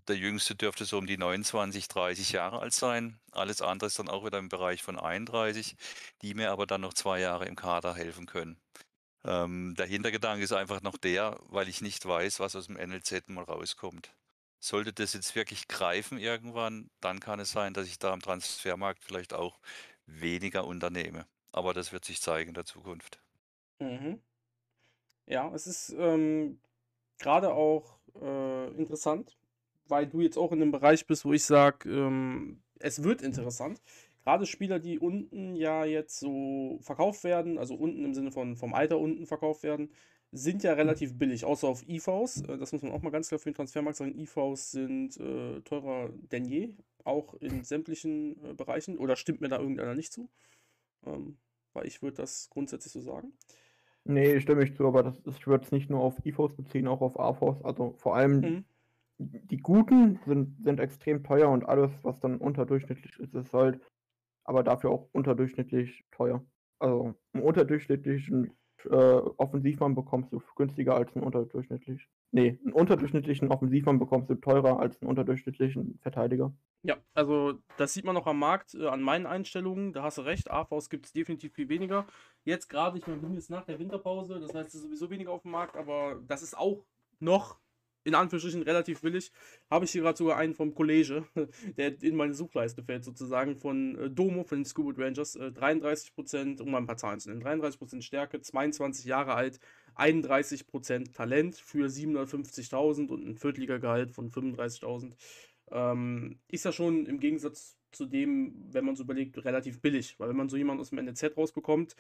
der 0.07 0.17
Jüngste 0.17 0.55
dürfte 0.55 0.85
so 0.85 0.99
um 0.99 1.07
die 1.07 1.17
29, 1.17 1.89
30 1.89 2.33
Jahre 2.33 2.61
alt 2.61 2.75
sein. 2.75 3.19
Alles 3.33 3.63
andere 3.63 3.87
ist 3.89 3.99
dann 3.99 4.11
auch 4.11 4.27
wieder 4.27 4.39
im 4.39 4.51
Bereich 4.51 4.83
von 4.83 4.99
31, 4.99 5.77
die 6.21 6.35
mir 6.35 6.51
aber 6.51 6.67
dann 6.67 6.83
noch 6.83 6.93
zwei 6.95 7.21
Jahre 7.21 7.47
im 7.47 7.57
Kader 7.57 7.95
helfen 7.95 8.27
können. 8.27 8.59
Ähm, 9.25 9.75
der 9.77 9.87
Hintergedanke 9.87 10.45
ist 10.45 10.53
einfach 10.53 10.83
noch 10.83 10.99
der, 10.99 11.41
weil 11.49 11.69
ich 11.71 11.81
nicht 11.81 12.05
weiß, 12.05 12.39
was 12.39 12.55
aus 12.55 12.67
dem 12.67 12.77
NLZ 12.77 13.29
mal 13.29 13.45
rauskommt. 13.45 14.15
Sollte 14.61 14.93
das 14.93 15.15
jetzt 15.15 15.35
wirklich 15.35 15.69
greifen 15.69 16.19
irgendwann, 16.19 16.91
dann 17.01 17.19
kann 17.21 17.41
es 17.41 17.51
sein, 17.53 17.73
dass 17.75 17.89
ich 17.89 17.99
da 17.99 18.13
am 18.13 18.21
Transfermarkt 18.21 19.05
vielleicht 19.05 19.33
auch 19.33 19.59
weniger 20.07 20.67
unternehme. 20.67 21.27
Aber 21.53 21.75
das 21.75 21.93
wird 21.93 22.05
sich 22.05 22.21
zeigen 22.21 22.49
in 22.49 22.55
der 22.55 22.65
Zukunft. 22.65 23.21
Mhm. 23.79 24.21
Ja, 25.27 25.53
es 25.55 25.67
ist 25.67 25.95
ähm, 25.99 26.61
gerade 27.19 27.53
auch 27.53 27.99
äh, 28.21 28.69
interessant, 28.77 29.37
weil 29.89 30.07
du 30.07 30.21
jetzt 30.21 30.39
auch 30.39 30.53
in 30.53 30.63
einem 30.63 30.73
Bereich 30.73 31.07
bist, 31.07 31.25
wo 31.25 31.33
ich 31.33 31.45
sage, 31.45 31.91
ähm, 31.91 32.63
es 32.79 33.03
wird 33.03 33.23
interessant. 33.23 33.81
Gerade 34.25 34.47
Spieler, 34.47 34.79
die 34.79 34.99
unten 34.99 35.55
ja 35.57 35.85
jetzt 35.85 36.19
so 36.19 36.79
verkauft 36.83 37.25
werden, 37.25 37.59
also 37.59 37.75
unten 37.75 38.05
im 38.05 38.15
Sinne 38.15 38.33
von 38.33 38.57
vom 38.57 38.75
Alter 38.75 38.99
unten 38.99 39.27
verkauft 39.27 39.63
werden, 39.63 39.91
sind 40.33 40.63
ja 40.63 40.75
relativ 40.75 41.19
billig, 41.19 41.45
außer 41.45 41.69
auf 41.69 41.89
IVs. 41.89 42.43
Äh, 42.43 42.59
das 42.59 42.73
muss 42.73 42.83
man 42.83 42.93
auch 42.93 43.03
mal 43.03 43.11
ganz 43.11 43.29
klar 43.29 43.39
für 43.39 43.51
den 43.51 43.55
Transfermarkt 43.55 43.99
sagen. 43.99 44.19
IVs 44.19 44.71
sind 44.73 45.17
äh, 45.19 45.61
teurer 45.63 46.11
denn 46.33 46.45
je, 46.45 46.75
auch 47.05 47.35
in 47.35 47.65
sämtlichen 47.65 48.43
äh, 48.45 48.55
Bereichen. 48.55 48.99
Oder 48.99 49.17
stimmt 49.17 49.41
mir 49.41 49.49
da 49.49 49.59
irgendeiner 49.59 49.95
nicht 49.95 50.13
zu? 50.13 50.29
Ähm, 51.07 51.39
weil 51.73 51.87
ich 51.87 52.03
würde 52.03 52.17
das 52.19 52.49
grundsätzlich 52.51 52.93
so 52.93 53.01
sagen. 53.01 53.33
Nee, 54.05 54.41
stimme 54.41 54.65
ich 54.65 54.75
zu, 54.77 54.87
aber 54.87 55.03
das, 55.03 55.21
ich 55.27 55.47
würde 55.47 55.65
es 55.65 55.73
nicht 55.73 55.91
nur 55.91 56.01
auf 56.01 56.25
IVs 56.25 56.55
beziehen, 56.57 56.87
auch 56.87 57.01
auf 57.01 57.19
AVs. 57.19 57.65
Also 57.65 57.95
vor 57.99 58.17
allem 58.17 58.43
Mhm. 58.43 58.65
die 59.19 59.59
guten 59.59 60.21
sind, 60.27 60.63
sind 60.63 60.81
extrem 60.81 61.25
teuer 61.25 61.51
und 61.51 61.65
alles, 61.69 61.91
was 62.03 62.21
dann 62.21 62.37
unterdurchschnittlich 62.39 63.19
ist, 63.19 63.35
ist 63.35 63.53
halt 63.53 63.81
aber 64.45 64.63
dafür 64.63 64.91
auch 64.91 65.09
unterdurchschnittlich 65.13 66.05
teuer. 66.13 66.45
Also 66.79 67.15
einen 67.33 67.43
unterdurchschnittlichen 67.43 68.53
äh, 68.87 69.21
Offensivmann 69.37 69.95
bekommst 69.95 70.33
du 70.33 70.41
günstiger 70.55 70.95
als 70.95 71.15
einen 71.15 71.25
unterdurchschnittlich. 71.25 72.09
Nee, 72.31 72.59
einen 72.65 72.73
unterdurchschnittlichen 72.73 73.49
Offensivmann 73.49 73.99
bekommst 73.99 74.31
du 74.31 74.35
teurer 74.35 74.79
als 74.81 75.01
einen 75.01 75.11
unterdurchschnittlichen 75.11 75.99
Verteidiger. 76.03 76.53
Ja, 76.83 76.97
also 77.15 77.55
das 77.77 77.95
sieht 77.95 78.05
man 78.05 78.15
noch 78.15 78.27
am 78.27 78.39
Markt, 78.39 78.75
äh, 78.75 78.87
an 78.87 79.03
meinen 79.03 79.27
Einstellungen. 79.27 79.93
Da 79.93 80.03
hast 80.03 80.19
du 80.19 80.23
recht, 80.23 80.51
AVs 80.51 80.89
gibt 80.89 81.07
es 81.07 81.13
definitiv 81.13 81.53
viel 81.55 81.69
weniger. 81.69 82.07
Jetzt 82.45 82.69
gerade, 82.69 82.99
ich 82.99 83.07
meine, 83.07 83.21
wir 83.21 83.29
sind 83.29 83.37
jetzt 83.37 83.51
nach 83.51 83.65
der 83.65 83.79
Winterpause, 83.79 84.41
das 84.41 84.55
heißt, 84.55 84.69
es 84.69 84.75
ist 84.77 84.83
sowieso 84.83 85.11
weniger 85.11 85.33
auf 85.33 85.43
dem 85.43 85.51
Markt, 85.51 85.77
aber 85.77 86.21
das 86.27 86.43
ist 86.43 86.57
auch 86.57 86.85
noch 87.19 87.59
in 88.07 88.15
Anführungsstrichen 88.15 88.63
relativ 88.63 89.01
billig. 89.01 89.33
Habe 89.69 89.85
ich 89.85 89.91
hier 89.91 90.03
gerade 90.03 90.17
sogar 90.17 90.37
einen 90.37 90.55
vom 90.55 90.75
College, 90.75 91.25
der 91.77 92.01
in 92.03 92.15
meine 92.15 92.35
Suchleiste 92.35 92.83
fällt, 92.83 93.05
sozusagen 93.05 93.57
von 93.57 93.99
äh, 93.99 94.11
Domo, 94.11 94.45
von 94.45 94.59
den 94.59 94.65
Scuba 94.65 94.93
Rangers. 94.97 95.35
Äh, 95.35 95.47
33%, 95.47 96.63
um 96.63 96.71
mal 96.71 96.79
ein 96.79 96.87
paar 96.87 96.97
Zahlen 96.97 97.19
zu 97.19 97.31
nennen, 97.31 97.43
33% 97.43 98.03
Stärke, 98.03 98.41
22 98.41 99.05
Jahre 99.07 99.35
alt, 99.35 99.59
31% 99.97 101.13
Talent 101.15 101.57
für 101.57 101.89
750.000 101.89 103.09
und 103.09 103.27
ein 103.27 103.37
Viertliga-Gehalt 103.37 104.13
von 104.13 104.31
35.000. 104.31 105.13
Ähm, 105.73 106.39
ist 106.49 106.65
ja 106.65 106.71
schon 106.71 107.07
im 107.07 107.19
Gegensatz 107.19 107.77
zu 107.91 108.07
dem, 108.07 108.55
wenn 108.71 108.85
man 108.85 108.95
so 108.95 109.03
überlegt, 109.03 109.45
relativ 109.45 109.81
billig. 109.81 110.15
Weil 110.19 110.29
wenn 110.29 110.37
man 110.37 110.49
so 110.49 110.57
jemanden 110.57 110.81
aus 110.81 110.91
dem 110.91 110.99
NZ 111.05 111.37
rausbekommt, 111.37 111.97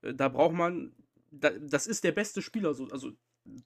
äh, 0.00 0.14
da 0.14 0.28
braucht 0.28 0.54
man, 0.54 0.94
da, 1.30 1.50
das 1.50 1.86
ist 1.86 2.02
der 2.04 2.12
beste 2.12 2.40
Spieler, 2.40 2.72
so, 2.72 2.86
also 2.88 3.12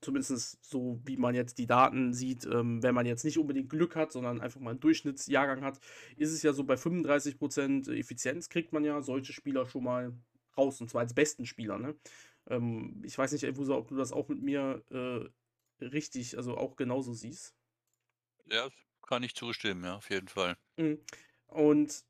zumindest 0.00 0.64
so, 0.64 1.00
wie 1.04 1.16
man 1.16 1.34
jetzt 1.34 1.58
die 1.58 1.66
Daten 1.66 2.12
sieht, 2.12 2.44
ähm, 2.46 2.82
wenn 2.82 2.94
man 2.94 3.06
jetzt 3.06 3.24
nicht 3.24 3.38
unbedingt 3.38 3.70
Glück 3.70 3.96
hat, 3.96 4.12
sondern 4.12 4.40
einfach 4.40 4.60
mal 4.60 4.70
einen 4.70 4.80
Durchschnittsjahrgang 4.80 5.62
hat, 5.62 5.80
ist 6.16 6.32
es 6.32 6.42
ja 6.42 6.52
so 6.52 6.64
bei 6.64 6.74
35% 6.74 7.90
Effizienz 7.92 8.48
kriegt 8.48 8.72
man 8.72 8.84
ja 8.84 9.02
solche 9.02 9.32
Spieler 9.32 9.66
schon 9.66 9.84
mal 9.84 10.12
raus, 10.56 10.80
und 10.80 10.90
zwar 10.90 11.02
als 11.02 11.14
besten 11.14 11.46
Spieler. 11.46 11.78
Ne? 11.78 11.94
Ähm, 12.48 13.02
ich 13.04 13.16
weiß 13.16 13.32
nicht, 13.32 13.44
Elvusa, 13.44 13.74
ob 13.74 13.88
du 13.88 13.96
das 13.96 14.12
auch 14.12 14.28
mit 14.28 14.42
mir 14.42 14.82
äh, 14.90 15.84
richtig, 15.84 16.36
also 16.36 16.56
auch 16.56 16.76
genauso 16.76 17.12
siehst. 17.12 17.54
Ja, 18.50 18.68
kann 19.02 19.22
ich 19.22 19.34
zustimmen, 19.34 19.84
ja, 19.84 19.96
auf 19.96 20.10
jeden 20.10 20.28
Fall. 20.28 20.56
Mhm. 20.76 20.98
Und 21.46 22.04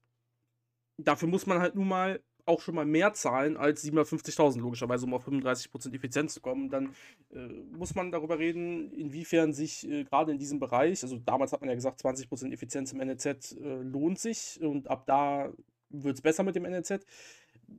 dafür 0.96 1.28
muss 1.28 1.46
man 1.46 1.58
halt 1.58 1.74
nun 1.74 1.88
mal 1.88 2.22
auch 2.46 2.60
schon 2.60 2.74
mal 2.74 2.84
mehr 2.84 3.14
zahlen 3.14 3.56
als 3.56 3.84
750.000, 3.84 4.60
logischerweise, 4.60 5.06
um 5.06 5.14
auf 5.14 5.26
35% 5.26 5.94
Effizienz 5.94 6.34
zu 6.34 6.40
kommen. 6.40 6.68
Dann 6.70 6.94
äh, 7.32 7.46
muss 7.76 7.94
man 7.94 8.12
darüber 8.12 8.38
reden, 8.38 8.92
inwiefern 8.92 9.52
sich 9.52 9.88
äh, 9.88 10.04
gerade 10.04 10.32
in 10.32 10.38
diesem 10.38 10.60
Bereich, 10.60 11.02
also 11.02 11.18
damals 11.18 11.52
hat 11.52 11.60
man 11.60 11.70
ja 11.70 11.74
gesagt, 11.74 12.00
20% 12.04 12.52
Effizienz 12.52 12.92
im 12.92 12.98
NLZ 12.98 13.26
äh, 13.52 13.82
lohnt 13.82 14.18
sich 14.18 14.60
und 14.60 14.88
ab 14.88 15.04
da 15.06 15.52
wird 15.90 16.16
es 16.16 16.22
besser 16.22 16.42
mit 16.42 16.56
dem 16.56 16.64
NLZ 16.64 17.00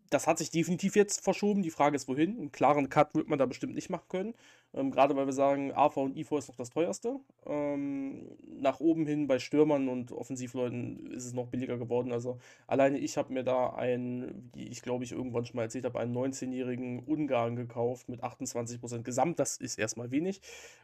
das 0.10 0.28
hat 0.28 0.38
sich 0.38 0.52
definitiv 0.52 0.96
jetzt 0.96 1.24
verschoben. 1.24 1.62
Die 1.62 1.72
Frage 1.72 1.96
ist, 1.96 2.08
wohin. 2.08 2.38
Einen 2.38 2.52
klaren 2.52 2.90
Cut 2.90 3.16
wird 3.16 3.28
man 3.28 3.40
da 3.40 3.46
bestimmt 3.46 3.76
nicht 3.76 3.90
machen 3.90 4.08
können. 4.10 4.34
Ähm, 4.76 4.92
gerade 4.92 5.16
weil 5.16 5.26
wir 5.26 5.34
sagen, 5.34 5.72
AV 5.74 5.98
und 5.98 6.18
IV 6.18 6.34
ist 6.34 6.50
noch 6.50 6.58
das 6.58 6.70
teuerste. 6.70 7.16
Ähm, 7.46 8.28
nach 8.46 8.82
oben 8.82 9.06
hin 9.08 9.26
bei 9.26 9.40
Stürmern 9.40 9.88
und 9.88 10.12
Offensivleuten 10.12 11.12
ist 11.12 11.26
es 11.26 11.34
noch 11.34 11.48
billiger 11.48 11.78
geworden. 11.78 12.12
Also 12.12 12.40
alleine 12.68 12.98
ich 12.98 13.16
habe 13.18 13.34
mir 13.34 13.44
da 13.44 13.70
einen, 13.70 14.52
wie 14.54 14.68
ich 14.68 14.82
glaube 14.82 15.06
ich 15.06 15.14
irgendwann 15.14 15.46
schon 15.46 15.56
mal 15.56 15.64
erzählt 15.64 15.86
habe, 15.86 16.00
einen 16.00 16.16
19-jährigen 16.16 17.00
Ungarn 17.00 17.56
gekauft 17.56 18.10
mit 18.10 18.22
28% 18.22 19.04
Gesamt. 19.04 19.40
Das 19.40 19.58
ist 19.58 19.80
erstmal 19.80 20.12
wenig. 20.12 20.42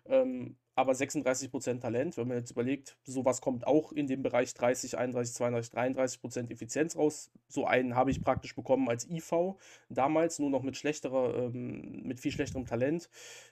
Ähm, 0.08 0.56
aber 0.76 0.94
36% 0.94 1.80
Talent, 1.82 2.16
wenn 2.16 2.28
man 2.30 2.38
jetzt 2.38 2.52
überlegt, 2.52 2.98
sowas 3.04 3.42
kommt 3.42 3.68
auch 3.68 3.92
in 3.92 4.08
dem 4.08 4.24
Bereich 4.24 4.54
30, 4.54 4.98
31, 4.98 5.36
32, 5.36 5.74
33% 5.74 6.50
Effizienz 6.50 6.96
raus. 6.96 7.30
So 7.50 7.66
einen 7.66 7.96
habe 7.96 8.10
ich 8.10 8.24
praktisch 8.24 8.56
bekommen 8.56 8.88
als 8.90 9.10
IV 9.10 9.56
damals, 9.90 10.40
nur 10.40 10.50
noch 10.50 10.64
mit 10.64 10.78
schlechterer, 10.78 11.36
ähm, 11.36 12.04
mit 12.04 12.22
viel 12.22 12.32
schlechterem 12.32 12.66
Talent. 12.66 13.10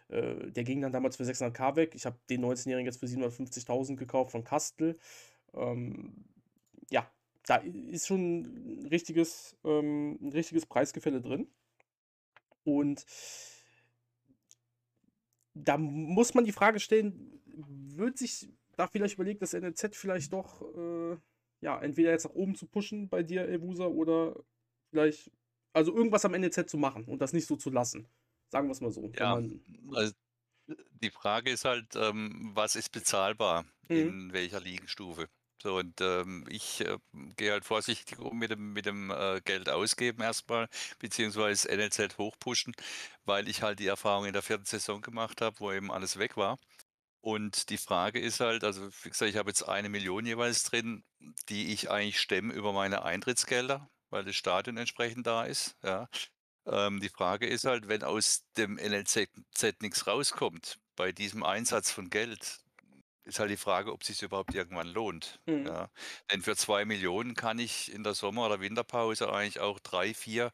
Äh, 0.09 0.28
der 0.35 0.63
ging 0.63 0.81
dann 0.81 0.91
damals 0.91 1.17
für 1.17 1.23
600k 1.23 1.75
weg. 1.75 1.95
Ich 1.95 2.05
habe 2.05 2.17
den 2.29 2.43
19-Jährigen 2.43 2.85
jetzt 2.85 2.99
für 2.99 3.05
750.000 3.05 3.95
gekauft 3.95 4.31
von 4.31 4.43
Kastel. 4.43 4.97
Ähm, 5.53 6.25
ja, 6.89 7.09
da 7.45 7.57
ist 7.57 8.07
schon 8.07 8.41
ein 8.41 8.87
richtiges, 8.87 9.57
ähm, 9.63 10.19
ein 10.21 10.31
richtiges 10.31 10.65
Preisgefälle 10.65 11.21
drin. 11.21 11.47
Und 12.63 13.05
da 15.53 15.77
muss 15.77 16.33
man 16.33 16.45
die 16.45 16.51
Frage 16.51 16.79
stellen, 16.79 17.41
wird 17.45 18.17
sich 18.17 18.49
da 18.77 18.87
vielleicht 18.87 19.15
überlegt, 19.15 19.41
das 19.41 19.53
NLZ 19.53 19.95
vielleicht 19.95 20.31
doch, 20.31 20.61
äh, 20.75 21.17
ja, 21.61 21.81
entweder 21.81 22.11
jetzt 22.11 22.25
nach 22.25 22.33
oben 22.33 22.55
zu 22.55 22.65
pushen 22.67 23.09
bei 23.09 23.23
dir, 23.23 23.41
Elvusa, 23.41 23.85
oder 23.85 24.35
vielleicht, 24.89 25.31
also 25.73 25.93
irgendwas 25.95 26.25
am 26.25 26.31
NLZ 26.31 26.69
zu 26.69 26.77
machen 26.77 27.05
und 27.05 27.21
das 27.21 27.33
nicht 27.33 27.47
so 27.47 27.55
zu 27.57 27.69
lassen. 27.69 28.07
Sagen 28.49 28.67
wir 28.67 28.71
es 28.71 28.81
mal 28.81 28.91
so. 28.91 29.11
Ja, 29.15 29.39
also 29.93 30.13
die 31.01 31.11
Frage 31.11 31.51
ist 31.51 31.65
halt, 31.65 31.95
ähm, 31.95 32.51
was 32.53 32.75
ist 32.75 32.91
bezahlbar 32.91 33.63
mhm. 33.87 33.97
in 33.97 34.33
welcher 34.33 34.59
Liegenstufe? 34.59 35.27
So, 35.61 35.77
und 35.77 35.99
ähm, 35.99 36.45
ich 36.49 36.81
äh, 36.81 36.97
gehe 37.35 37.51
halt 37.51 37.65
vorsichtig 37.65 38.17
um 38.19 38.37
mit 38.37 38.51
dem, 38.51 38.71
mit 38.71 38.85
dem 38.85 39.11
äh, 39.11 39.41
Geld 39.43 39.69
ausgeben 39.69 40.21
erstmal, 40.21 40.69
beziehungsweise 40.99 41.67
NLZ 41.75 42.17
hochpushen, 42.17 42.73
weil 43.25 43.49
ich 43.49 43.61
halt 43.61 43.79
die 43.79 43.87
Erfahrung 43.87 44.25
in 44.25 44.33
der 44.33 44.41
vierten 44.41 44.65
Saison 44.65 45.01
gemacht 45.01 45.41
habe, 45.41 45.59
wo 45.59 45.71
eben 45.71 45.91
alles 45.91 46.17
weg 46.17 46.37
war. 46.37 46.57
Und 47.21 47.69
die 47.69 47.77
Frage 47.77 48.19
ist 48.19 48.39
halt, 48.39 48.63
also 48.63 48.87
wie 49.03 49.09
gesagt, 49.09 49.29
ich 49.29 49.35
habe 49.35 49.49
jetzt 49.49 49.63
eine 49.63 49.89
Million 49.89 50.25
jeweils 50.25 50.63
drin, 50.63 51.03
die 51.49 51.73
ich 51.73 51.89
eigentlich 51.91 52.21
stemme 52.21 52.53
über 52.53 52.71
meine 52.71 53.03
Eintrittsgelder, 53.03 53.89
weil 54.09 54.23
das 54.23 54.37
Stadion 54.37 54.77
entsprechend 54.77 55.27
da 55.27 55.43
ist. 55.43 55.75
Ja. 55.83 56.07
Ähm, 56.69 56.99
die 56.99 57.09
Frage 57.09 57.47
ist 57.47 57.65
halt, 57.65 57.87
wenn 57.87 58.03
aus 58.03 58.45
dem 58.57 58.75
NLZ 58.75 59.29
nichts 59.81 60.07
rauskommt, 60.07 60.79
bei 60.95 61.11
diesem 61.11 61.43
Einsatz 61.43 61.91
von 61.91 62.09
Geld, 62.09 62.59
ist 63.25 63.39
halt 63.39 63.51
die 63.51 63.57
Frage, 63.57 63.93
ob 63.93 64.01
es 64.01 64.07
sich 64.07 64.21
überhaupt 64.21 64.53
irgendwann 64.55 64.87
lohnt. 64.87 65.39
Mhm. 65.45 65.65
Ja. 65.65 65.89
Denn 66.31 66.41
für 66.41 66.55
zwei 66.55 66.85
Millionen 66.85 67.35
kann 67.35 67.59
ich 67.59 67.91
in 67.93 68.03
der 68.03 68.13
Sommer- 68.13 68.45
oder 68.45 68.59
Winterpause 68.59 69.31
eigentlich 69.31 69.59
auch 69.59 69.79
drei, 69.79 70.13
vier 70.13 70.51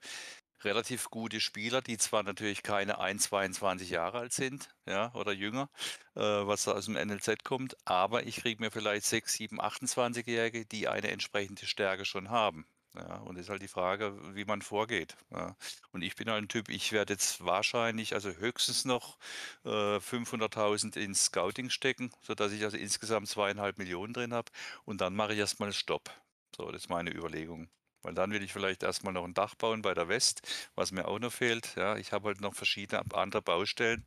relativ 0.64 1.10
gute 1.10 1.40
Spieler, 1.40 1.82
die 1.82 1.98
zwar 1.98 2.24
natürlich 2.24 2.64
keine 2.64 3.00
1, 3.00 3.24
22 3.26 3.90
Jahre 3.92 4.20
alt 4.20 4.34
sind, 4.34 4.70
ja, 4.88 5.14
oder 5.14 5.32
jünger, 5.32 5.70
äh, 6.16 6.22
was 6.22 6.64
da 6.66 6.74
aus 6.74 6.86
dem 6.86 6.96
NLZ 6.96 7.44
kommt, 7.44 7.76
aber 7.86 8.26
ich 8.26 8.38
kriege 8.38 8.62
mir 8.64 8.72
vielleicht 8.72 9.06
6, 9.06 9.34
7, 9.34 9.62
28-Jährige, 9.62 10.66
die 10.66 10.88
eine 10.88 11.12
entsprechende 11.12 11.68
Stärke 11.68 12.06
schon 12.06 12.30
haben. 12.30 12.66
Ja, 12.96 13.18
und 13.18 13.38
ist 13.38 13.50
halt 13.50 13.62
die 13.62 13.68
Frage, 13.68 14.14
wie 14.36 14.46
man 14.46 14.62
vorgeht. 14.62 15.18
Ja. 15.32 15.56
Und 15.92 16.02
ich 16.02 16.16
bin 16.16 16.30
halt 16.30 16.44
ein 16.44 16.48
Typ, 16.48 16.70
ich 16.70 16.92
werde 16.94 17.14
jetzt 17.14 17.44
wahrscheinlich, 17.44 18.14
also 18.14 18.30
höchstens 18.32 18.86
noch 18.86 19.18
äh, 19.66 20.00
500.000 20.00 20.96
ins 20.96 21.26
Scouting 21.26 21.70
stecken, 21.70 22.12
sodass 22.22 22.52
ich 22.54 22.64
also 22.64 22.78
insgesamt 22.78 23.28
zweieinhalb 23.28 23.78
Millionen 23.78 24.14
drin 24.14 24.34
habe. 24.34 24.50
Und 24.86 25.02
dann 25.02 25.14
mache 25.16 25.34
ich 25.34 25.40
erstmal 25.40 25.74
Stopp. 25.74 26.10
So, 26.56 26.72
das 26.72 26.84
ist 26.84 26.90
meine 26.90 27.12
Überlegung. 27.14 27.70
Weil 28.02 28.14
dann 28.14 28.32
will 28.32 28.44
ich 28.44 28.54
vielleicht 28.54 28.84
erstmal 28.84 29.14
noch 29.14 29.26
ein 29.26 29.34
Dach 29.34 29.56
bauen 29.56 29.82
bei 29.82 29.94
der 29.94 30.08
West, 30.08 30.42
was 30.76 30.92
mir 30.92 31.08
auch 31.08 31.20
noch 31.20 31.34
fehlt. 31.34 31.76
Ja, 31.76 31.98
ich 31.98 32.14
habe 32.14 32.28
halt 32.28 32.40
noch 32.42 32.54
verschiedene 32.54 33.04
andere 33.14 33.42
Baustellen 33.42 34.06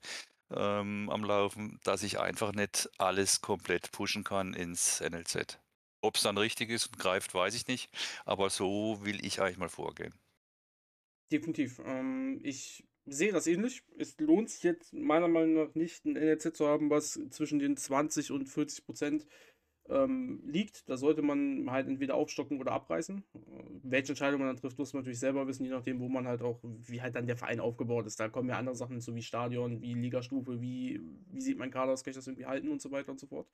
ähm, 0.55 1.11
am 1.11 1.25
Laufen, 1.25 1.81
dass 1.85 2.03
ich 2.05 2.21
einfach 2.21 2.53
nicht 2.53 2.91
alles 2.99 3.41
komplett 3.43 3.93
pushen 3.93 4.25
kann 4.25 4.55
ins 4.55 5.01
NLZ. 5.01 5.59
Ob 6.01 6.17
es 6.17 6.23
dann 6.23 6.39
richtig 6.39 6.71
ist 6.71 6.87
und 6.87 6.99
greift, 6.99 7.35
weiß 7.35 7.55
ich 7.55 7.67
nicht. 7.67 7.91
Aber 8.25 8.51
so 8.51 8.99
will 9.03 9.25
ich 9.25 9.41
eigentlich 9.41 9.59
mal 9.59 9.69
vorgehen. 9.69 10.15
Definitiv. 11.31 11.81
Ähm, 11.85 12.41
ich 12.43 12.85
sehe 13.07 13.33
das 13.33 13.47
ähnlich. 13.47 13.83
Es 13.99 14.19
lohnt 14.19 14.51
sich 14.51 14.63
jetzt 14.63 14.93
meiner 14.93 15.29
Meinung 15.29 15.55
nach 15.55 15.75
nicht, 15.75 16.05
ein 16.05 16.13
NLZ 16.13 16.57
zu 16.57 16.67
haben, 16.67 16.91
was 16.91 17.21
zwischen 17.31 17.59
den 17.59 17.77
20 17.77 18.31
und 18.31 18.47
40 18.47 18.85
Prozent 18.87 19.27
ähm, 19.89 20.41
liegt. 20.45 20.89
Da 20.89 20.97
sollte 20.97 21.23
man 21.23 21.71
halt 21.71 21.89
entweder 21.89 22.15
aufstocken 22.15 22.61
oder 22.61 22.73
abreißen. 22.73 23.19
Äh, 23.35 23.41
welche 23.83 24.11
Entscheidung 24.11 24.41
man 24.41 24.49
dann 24.49 24.57
trifft, 24.57 24.79
muss 24.79 24.93
man 24.93 25.03
natürlich 25.03 25.21
selber 25.21 25.47
wissen, 25.47 25.65
je 25.65 25.71
nachdem, 25.71 26.01
wo 26.01 26.09
man 26.09 26.27
halt 26.27 26.43
auch, 26.43 26.61
wie 26.63 27.03
halt 27.03 27.15
dann 27.15 27.27
der 27.27 27.37
Verein 27.37 27.61
aufgebaut 27.61 28.07
ist. 28.07 28.21
Da 28.21 28.29
kommen 28.29 28.49
ja 28.49 28.59
andere 28.59 28.77
Sachen 28.77 29.01
so 29.01 29.15
wie 29.15 29.23
Stadion, 29.23 29.81
wie 29.81 29.95
Ligastufe, 29.95 30.61
wie, 30.61 31.01
wie 31.31 31.41
sieht 31.41 31.59
mein 31.59 31.71
Kader 31.71 31.93
aus, 31.93 32.05
kann 32.05 32.13
ich 32.13 32.17
das 32.17 32.27
irgendwie 32.27 32.47
halten 32.47 32.69
und 32.69 32.83
so 32.83 32.91
weiter 32.91 33.11
und 33.11 33.21
so 33.21 33.27
fort. 33.27 33.49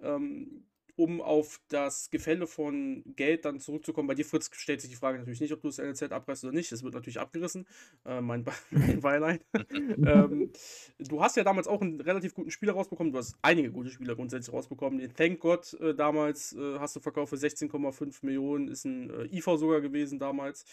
Ähm, 0.00 0.66
um 0.98 1.20
auf 1.20 1.60
das 1.68 2.10
Gefälle 2.10 2.48
von 2.48 3.04
Geld 3.14 3.44
dann 3.44 3.60
zurückzukommen. 3.60 4.08
Bei 4.08 4.16
dir, 4.16 4.24
Fritz, 4.24 4.50
stellt 4.52 4.80
sich 4.80 4.90
die 4.90 4.96
Frage 4.96 5.18
natürlich 5.18 5.40
nicht, 5.40 5.52
ob 5.52 5.60
du 5.62 5.68
das 5.68 5.78
NLZ 5.78 6.10
abreißt 6.10 6.42
oder 6.44 6.52
nicht. 6.52 6.72
Es 6.72 6.82
wird 6.82 6.92
natürlich 6.92 7.20
abgerissen. 7.20 7.66
Äh, 8.04 8.20
mein, 8.20 8.42
Be 8.42 8.52
mein 8.70 9.00
Beileid. 9.00 9.44
ähm, 9.78 10.50
du 10.98 11.22
hast 11.22 11.36
ja 11.36 11.44
damals 11.44 11.68
auch 11.68 11.80
einen 11.82 12.00
relativ 12.00 12.34
guten 12.34 12.50
Spieler 12.50 12.72
rausbekommen. 12.72 13.12
Du 13.12 13.18
hast 13.18 13.36
einige 13.42 13.70
gute 13.70 13.90
Spieler 13.90 14.16
grundsätzlich 14.16 14.52
rausbekommen. 14.52 14.98
Den 14.98 15.14
Thank 15.14 15.38
God 15.38 15.72
äh, 15.74 15.94
damals 15.94 16.54
äh, 16.54 16.78
hast 16.80 16.96
du 16.96 17.00
verkauft 17.00 17.30
für 17.30 17.36
16,5 17.36 18.26
Millionen. 18.26 18.66
Ist 18.66 18.84
ein 18.84 19.08
äh, 19.08 19.36
IV 19.36 19.44
sogar 19.44 19.80
gewesen 19.80 20.18
damals. 20.18 20.64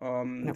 Ähm, 0.00 0.46
ja. 0.46 0.54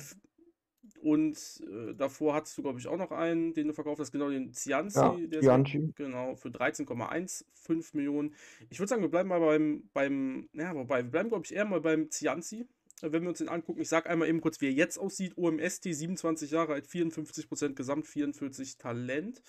Und 1.00 1.62
äh, 1.68 1.94
davor 1.94 2.34
hattest 2.34 2.56
du, 2.58 2.62
glaube 2.62 2.78
ich, 2.78 2.86
auch 2.86 2.96
noch 2.96 3.10
einen, 3.10 3.54
den 3.54 3.68
du 3.68 3.74
verkauft 3.74 4.00
hast, 4.00 4.12
genau 4.12 4.30
den 4.30 4.52
Cianci. 4.52 4.98
Ja, 4.98 5.16
der 5.26 5.40
Cianci. 5.40 5.92
genau, 5.94 6.34
für 6.36 6.48
13,15 6.48 7.96
Millionen. 7.96 8.34
Ich 8.70 8.78
würde 8.78 8.88
sagen, 8.88 9.02
wir 9.02 9.10
bleiben 9.10 9.28
mal 9.28 9.40
beim, 9.40 9.88
beim 9.92 10.48
ja, 10.52 10.74
wobei, 10.74 11.02
wir 11.02 11.10
bleiben, 11.10 11.28
glaube 11.28 11.44
ich, 11.44 11.54
eher 11.54 11.64
mal 11.64 11.80
beim 11.80 12.10
Cianci. 12.10 12.66
Äh, 13.02 13.12
wenn 13.12 13.22
wir 13.22 13.28
uns 13.28 13.38
den 13.38 13.48
angucken, 13.48 13.80
ich 13.80 13.88
sage 13.88 14.08
einmal 14.08 14.28
eben 14.28 14.40
kurz, 14.40 14.60
wie 14.60 14.66
er 14.66 14.72
jetzt 14.72 14.98
aussieht. 14.98 15.36
OMST, 15.36 15.84
27 15.84 16.50
Jahre 16.50 16.74
alt, 16.74 16.86
54% 16.86 17.74
Gesamt, 17.74 18.06
44 18.06 18.78
Talent. 18.78 19.42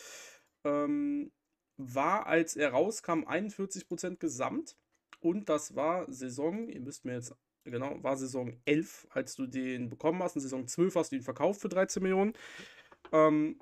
Ähm, 0.63 1.31
war, 1.77 2.27
als 2.27 2.55
er 2.55 2.69
rauskam, 2.71 3.23
41% 3.23 4.17
Gesamt. 4.17 4.77
Und 5.19 5.49
das 5.49 5.75
war 5.75 6.11
Saison, 6.11 6.69
ihr 6.69 6.81
müsst 6.81 7.05
mir 7.05 7.13
jetzt 7.13 7.35
genau, 7.65 8.01
war 8.03 8.15
Saison 8.17 8.53
11, 8.65 9.07
als 9.09 9.35
du 9.35 9.47
den 9.47 9.89
bekommen 9.89 10.21
hast. 10.23 10.35
In 10.35 10.41
Saison 10.41 10.67
12 10.67 10.95
hast 10.95 11.11
du 11.11 11.17
ihn 11.17 11.21
verkauft 11.21 11.61
für 11.61 11.69
13 11.69 12.01
Millionen. 12.01 12.33
Ähm, 13.11 13.59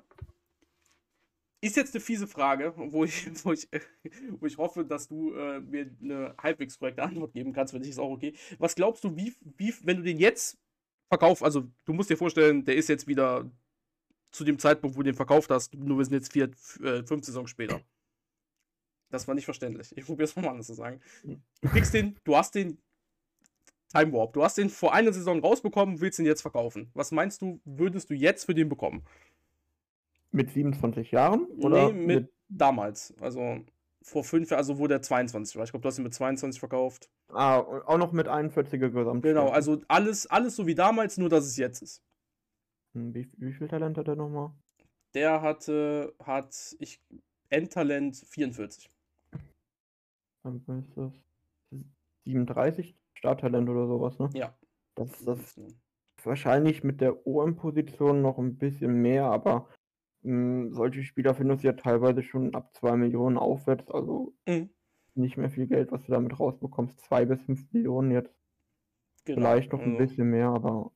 ist 1.60 1.76
jetzt 1.76 1.94
eine 1.94 2.02
fiese 2.02 2.26
Frage, 2.26 2.74
wo 2.76 3.04
ich, 3.04 3.26
wo 3.44 3.52
ich, 3.52 3.68
wo 4.38 4.46
ich 4.46 4.58
hoffe, 4.58 4.84
dass 4.84 5.08
du 5.08 5.34
äh, 5.34 5.60
mir 5.60 5.90
eine 6.02 6.34
halbwegs 6.40 6.78
korrekte 6.78 7.02
Antwort 7.02 7.32
geben 7.32 7.52
kannst, 7.52 7.72
wenn 7.72 7.80
nicht, 7.80 7.90
ist 7.90 7.98
auch 7.98 8.10
okay. 8.10 8.34
Was 8.58 8.74
glaubst 8.74 9.02
du, 9.04 9.16
wie, 9.16 9.34
wie, 9.56 9.74
wenn 9.82 9.98
du 9.98 10.02
den 10.02 10.18
jetzt 10.18 10.58
verkaufst, 11.08 11.42
also 11.42 11.68
du 11.84 11.92
musst 11.92 12.10
dir 12.10 12.16
vorstellen, 12.16 12.64
der 12.64 12.76
ist 12.76 12.88
jetzt 12.88 13.06
wieder 13.06 13.50
zu 14.30 14.44
dem 14.44 14.58
Zeitpunkt, 14.58 14.96
wo 14.96 15.00
du 15.00 15.10
den 15.10 15.14
verkauft 15.14 15.50
hast, 15.50 15.74
nur 15.74 15.98
wir 15.98 16.04
sind 16.04 16.14
jetzt 16.14 16.32
vier, 16.32 16.50
äh, 16.82 17.02
fünf 17.04 17.24
Saisons 17.24 17.50
später. 17.50 17.80
Das 19.10 19.28
war 19.28 19.34
nicht 19.34 19.44
verständlich. 19.44 19.96
Ich 19.96 20.04
probiere 20.04 20.24
es 20.24 20.34
mal 20.34 20.48
anders 20.48 20.66
zu 20.66 20.74
sagen. 20.74 21.00
Du 21.22 21.68
kriegst 21.68 21.94
den, 21.94 22.16
du 22.24 22.36
hast 22.36 22.54
den 22.56 22.78
Time 23.94 24.12
Warp. 24.12 24.32
Du 24.32 24.42
hast 24.42 24.58
den 24.58 24.70
vor 24.70 24.92
einer 24.92 25.12
Saison 25.12 25.40
rausbekommen, 25.40 26.00
willst 26.00 26.18
ihn 26.18 26.26
jetzt 26.26 26.42
verkaufen. 26.42 26.90
Was 26.94 27.12
meinst 27.12 27.42
du, 27.42 27.60
würdest 27.64 28.10
du 28.10 28.14
jetzt 28.14 28.44
für 28.44 28.54
den 28.54 28.68
bekommen? 28.68 29.04
Mit 30.32 30.50
27 30.50 31.12
Jahren? 31.12 31.46
Oder 31.62 31.92
nee, 31.92 31.92
mit, 31.92 32.22
mit 32.22 32.32
damals. 32.48 33.14
Also 33.20 33.60
vor 34.02 34.24
fünf 34.24 34.50
Jahren, 34.50 34.58
also 34.58 34.78
wo 34.78 34.88
der 34.88 35.00
22 35.00 35.56
war. 35.56 35.64
Ich 35.64 35.70
glaube, 35.70 35.82
du 35.82 35.88
hast 35.88 35.98
ihn 35.98 36.02
mit 36.02 36.12
22 36.12 36.58
verkauft. 36.58 37.08
Ah, 37.28 37.58
auch 37.58 37.98
noch 37.98 38.10
mit 38.12 38.28
41er 38.28 38.90
Gesamt. 38.90 39.22
Genau, 39.22 39.48
also 39.48 39.80
alles, 39.86 40.26
alles 40.26 40.56
so 40.56 40.66
wie 40.66 40.74
damals, 40.74 41.16
nur 41.16 41.28
dass 41.28 41.46
es 41.46 41.56
jetzt 41.56 41.80
ist. 41.80 42.02
Hm, 42.94 43.14
wie, 43.14 43.30
wie 43.36 43.52
viel 43.52 43.68
Talent 43.68 43.96
hat 43.96 44.08
er 44.08 44.16
nochmal? 44.16 44.50
Der 45.14 45.40
hatte, 45.40 46.14
hat, 46.18 46.76
ich, 46.80 47.00
Endtalent 47.48 48.16
44. 48.16 48.90
Dann 50.42 50.56
ist 50.56 50.96
das 50.96 51.12
37 52.24 52.96
Starttalent 53.24 53.70
oder 53.70 53.86
sowas, 53.86 54.18
ne? 54.18 54.28
Ja. 54.34 54.54
Das, 54.96 55.24
das 55.24 55.58
wahrscheinlich 56.22 56.84
mit 56.84 57.00
der 57.00 57.26
OM-Position 57.26 58.20
noch 58.20 58.38
ein 58.38 58.58
bisschen 58.58 59.00
mehr, 59.00 59.24
aber 59.24 59.68
mh, 60.22 60.30
hm, 60.30 60.72
solche 60.74 61.02
Spieler 61.02 61.34
findest 61.34 61.62
du 61.62 61.68
ja 61.68 61.72
teilweise 61.72 62.22
schon 62.22 62.54
ab 62.54 62.74
2 62.74 62.96
Millionen 62.96 63.38
aufwärts, 63.38 63.90
also 63.90 64.34
mhm. 64.46 64.68
nicht 65.14 65.38
mehr 65.38 65.48
viel 65.48 65.66
Geld, 65.66 65.90
was 65.90 66.04
du 66.04 66.12
damit 66.12 66.38
rausbekommst. 66.38 67.00
2 67.00 67.24
bis 67.24 67.40
5 67.42 67.72
Millionen 67.72 68.10
jetzt. 68.10 68.34
Genau. 69.24 69.40
Vielleicht 69.40 69.72
noch 69.72 69.80
ein 69.80 69.96
bisschen 69.96 70.28
mehr, 70.28 70.48
aber 70.48 70.92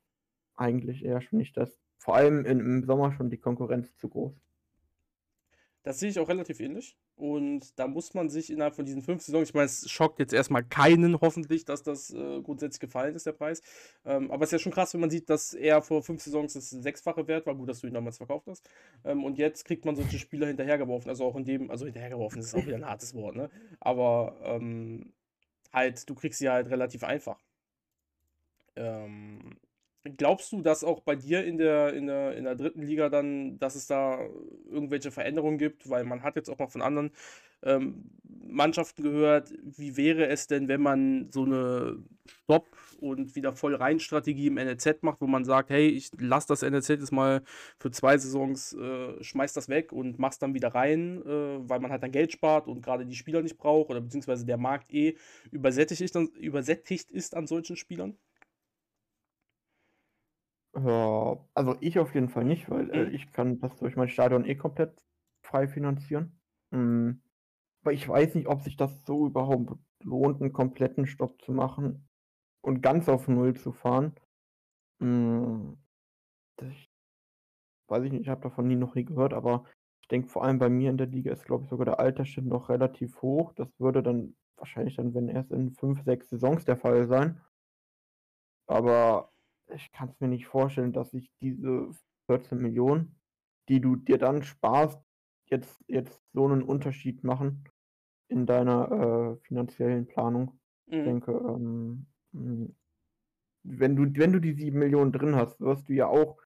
eigentlich 0.54 1.04
eher 1.04 1.22
schon 1.22 1.38
nicht 1.38 1.56
das. 1.56 1.80
Vor 1.96 2.14
allem 2.14 2.44
im 2.44 2.84
Sommer 2.84 3.12
schon 3.12 3.30
die 3.30 3.38
Konkurrenz 3.38 3.96
zu 3.96 4.10
groß. 4.10 4.34
Das 5.82 5.98
sehe 5.98 6.10
ich 6.10 6.18
auch 6.20 6.28
relativ 6.28 6.60
ähnlich. 6.60 6.98
Und 7.18 7.76
da 7.80 7.88
muss 7.88 8.14
man 8.14 8.28
sich 8.28 8.48
innerhalb 8.48 8.76
von 8.76 8.84
diesen 8.84 9.02
fünf 9.02 9.22
Saisons, 9.22 9.48
ich 9.48 9.54
meine, 9.54 9.66
es 9.66 9.90
schockt 9.90 10.20
jetzt 10.20 10.32
erstmal 10.32 10.62
keinen 10.62 11.20
hoffentlich, 11.20 11.64
dass 11.64 11.82
das 11.82 12.10
äh, 12.14 12.40
grundsätzlich 12.42 12.78
gefallen 12.78 13.16
ist, 13.16 13.26
der 13.26 13.32
Preis. 13.32 13.60
Ähm, 14.04 14.30
aber 14.30 14.44
es 14.44 14.48
ist 14.48 14.52
ja 14.52 14.58
schon 14.60 14.72
krass, 14.72 14.94
wenn 14.94 15.00
man 15.00 15.10
sieht, 15.10 15.28
dass 15.28 15.52
er 15.52 15.82
vor 15.82 16.04
fünf 16.04 16.22
Saisons 16.22 16.52
das 16.52 16.70
Sechsfache 16.70 17.26
wert 17.26 17.44
war. 17.46 17.56
Gut, 17.56 17.68
dass 17.68 17.80
du 17.80 17.88
ihn 17.88 17.94
damals 17.94 18.18
verkauft 18.18 18.46
hast. 18.46 18.70
Ähm, 19.04 19.24
und 19.24 19.36
jetzt 19.36 19.64
kriegt 19.64 19.84
man 19.84 19.96
solche 19.96 20.16
Spieler 20.16 20.46
hinterhergeworfen. 20.46 21.10
Also 21.10 21.24
auch 21.24 21.34
in 21.34 21.44
dem, 21.44 21.72
also 21.72 21.86
hinterhergeworfen 21.86 22.40
ist 22.40 22.54
auch 22.54 22.64
wieder 22.64 22.76
ein 22.76 22.86
hartes 22.86 23.12
Wort, 23.14 23.34
ne? 23.34 23.50
Aber 23.80 24.36
ähm, 24.44 25.12
halt, 25.72 26.08
du 26.08 26.14
kriegst 26.14 26.38
sie 26.38 26.48
halt 26.48 26.70
relativ 26.70 27.02
einfach. 27.02 27.40
Ähm, 28.76 29.56
Glaubst 30.16 30.52
du, 30.52 30.62
dass 30.62 30.84
auch 30.84 31.00
bei 31.00 31.16
dir 31.16 31.44
in 31.44 31.58
der, 31.58 31.92
in, 31.94 32.06
der, 32.06 32.36
in 32.36 32.44
der 32.44 32.54
dritten 32.54 32.82
Liga 32.82 33.08
dann, 33.08 33.58
dass 33.58 33.74
es 33.74 33.86
da 33.86 34.18
irgendwelche 34.70 35.10
Veränderungen 35.10 35.58
gibt? 35.58 35.88
Weil 35.88 36.04
man 36.04 36.22
hat 36.22 36.36
jetzt 36.36 36.48
auch 36.48 36.58
mal 36.58 36.68
von 36.68 36.82
anderen 36.82 37.12
ähm, 37.62 38.10
Mannschaften 38.22 39.02
gehört, 39.02 39.52
wie 39.62 39.96
wäre 39.96 40.26
es 40.28 40.46
denn, 40.46 40.68
wenn 40.68 40.80
man 40.80 41.30
so 41.30 41.44
eine 41.44 42.02
Stopp- 42.26 42.76
und 43.00 43.34
wieder 43.36 43.52
voll 43.52 43.74
rein 43.74 44.00
Strategie 44.00 44.46
im 44.48 44.54
NLZ 44.54 45.02
macht, 45.02 45.20
wo 45.20 45.26
man 45.26 45.44
sagt, 45.44 45.70
hey, 45.70 45.88
ich 45.88 46.10
lasse 46.18 46.48
das 46.48 46.62
NLZ 46.62 46.88
jetzt 46.88 47.12
mal 47.12 47.42
für 47.78 47.90
zwei 47.90 48.16
Saisons, 48.18 48.72
äh, 48.74 49.22
schmeiß 49.22 49.52
das 49.52 49.68
weg 49.68 49.92
und 49.92 50.18
mach's 50.18 50.38
dann 50.38 50.54
wieder 50.54 50.74
rein, 50.74 51.22
äh, 51.24 51.68
weil 51.68 51.80
man 51.80 51.90
halt 51.90 52.02
dann 52.02 52.12
Geld 52.12 52.32
spart 52.32 52.66
und 52.68 52.82
gerade 52.82 53.06
die 53.06 53.14
Spieler 53.16 53.42
nicht 53.42 53.58
braucht 53.58 53.90
oder 53.90 54.00
beziehungsweise 54.00 54.46
der 54.46 54.56
Markt 54.56 54.92
eh 54.92 55.16
übersättigt 55.50 56.00
ist, 56.00 56.16
übersättigt 56.16 57.10
ist 57.10 57.36
an 57.36 57.46
solchen 57.46 57.76
Spielern? 57.76 58.16
Ja, 60.80 61.38
also 61.54 61.76
ich 61.80 61.98
auf 61.98 62.14
jeden 62.14 62.28
Fall 62.28 62.44
nicht, 62.44 62.70
weil 62.70 62.90
äh, 62.90 63.10
ich 63.10 63.32
kann 63.32 63.58
das 63.58 63.76
durch 63.76 63.96
mein 63.96 64.08
Stadion 64.08 64.44
eh 64.44 64.54
komplett 64.54 65.04
frei 65.42 65.66
finanzieren. 65.66 66.40
Mhm. 66.70 67.22
Aber 67.82 67.92
ich 67.92 68.08
weiß 68.08 68.34
nicht, 68.34 68.48
ob 68.48 68.62
sich 68.62 68.76
das 68.76 69.04
so 69.04 69.26
überhaupt 69.26 69.78
lohnt, 70.02 70.40
einen 70.40 70.52
kompletten 70.52 71.06
Stopp 71.06 71.40
zu 71.42 71.52
machen 71.52 72.08
und 72.60 72.82
ganz 72.82 73.08
auf 73.08 73.28
Null 73.28 73.54
zu 73.54 73.72
fahren. 73.72 74.14
Mhm. 74.98 75.78
Das 76.56 76.72
weiß 77.88 78.04
ich 78.04 78.12
nicht, 78.12 78.22
ich 78.22 78.28
habe 78.28 78.42
davon 78.42 78.68
nie 78.68 78.76
noch 78.76 78.94
nie 78.94 79.04
gehört, 79.04 79.32
aber 79.32 79.64
ich 80.02 80.08
denke 80.08 80.28
vor 80.28 80.44
allem 80.44 80.58
bei 80.58 80.68
mir 80.68 80.90
in 80.90 80.98
der 80.98 81.06
Liga 81.06 81.32
ist, 81.32 81.44
glaube 81.44 81.64
ich, 81.64 81.70
sogar 81.70 81.86
der 81.86 82.00
Altersschnitt 82.00 82.46
noch 82.46 82.68
relativ 82.68 83.20
hoch. 83.22 83.52
Das 83.54 83.68
würde 83.78 84.02
dann 84.02 84.36
wahrscheinlich 84.56 84.96
dann, 84.96 85.14
wenn 85.14 85.28
erst 85.28 85.50
in 85.50 85.72
fünf, 85.72 86.02
sechs 86.04 86.28
Saisons 86.28 86.64
der 86.64 86.76
Fall 86.76 87.06
sein. 87.08 87.40
Aber 88.66 89.32
ich 89.74 89.92
kann 89.92 90.08
es 90.08 90.20
mir 90.20 90.28
nicht 90.28 90.46
vorstellen, 90.46 90.92
dass 90.92 91.10
sich 91.10 91.30
diese 91.40 91.90
14 92.26 92.58
Millionen, 92.58 93.20
die 93.68 93.80
du 93.80 93.96
dir 93.96 94.18
dann 94.18 94.42
sparst, 94.42 95.00
jetzt, 95.46 95.82
jetzt 95.86 96.20
so 96.32 96.46
einen 96.46 96.62
Unterschied 96.62 97.24
machen 97.24 97.64
in 98.28 98.46
deiner 98.46 98.90
äh, 98.90 99.46
finanziellen 99.46 100.06
Planung. 100.06 100.60
Mhm. 100.86 100.94
Ich 100.94 101.04
denke, 101.04 101.32
ähm, 101.32 102.06
hm, 102.32 102.74
wenn 103.62 103.96
du, 103.96 104.04
wenn 104.18 104.32
du 104.32 104.40
die 104.40 104.54
7 104.54 104.78
Millionen 104.78 105.12
drin 105.12 105.36
hast, 105.36 105.60
wirst 105.60 105.88
du 105.88 105.94
ja 105.94 106.06
auch 106.06 106.38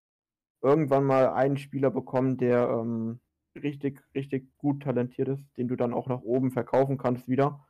irgendwann 0.63 1.05
mal 1.05 1.29
einen 1.31 1.57
Spieler 1.57 1.91
bekommen, 1.91 2.37
der 2.37 2.69
ähm, 2.69 3.21
richtig, 3.55 4.01
richtig 4.15 4.57
gut 4.57 4.83
talentiert 4.83 5.29
ist, 5.29 5.45
den 5.57 5.69
du 5.69 5.77
dann 5.77 5.93
auch 5.93 6.09
nach 6.09 6.23
oben 6.23 6.51
verkaufen 6.51 6.99
kannst 6.99 7.29
wieder. 7.29 7.67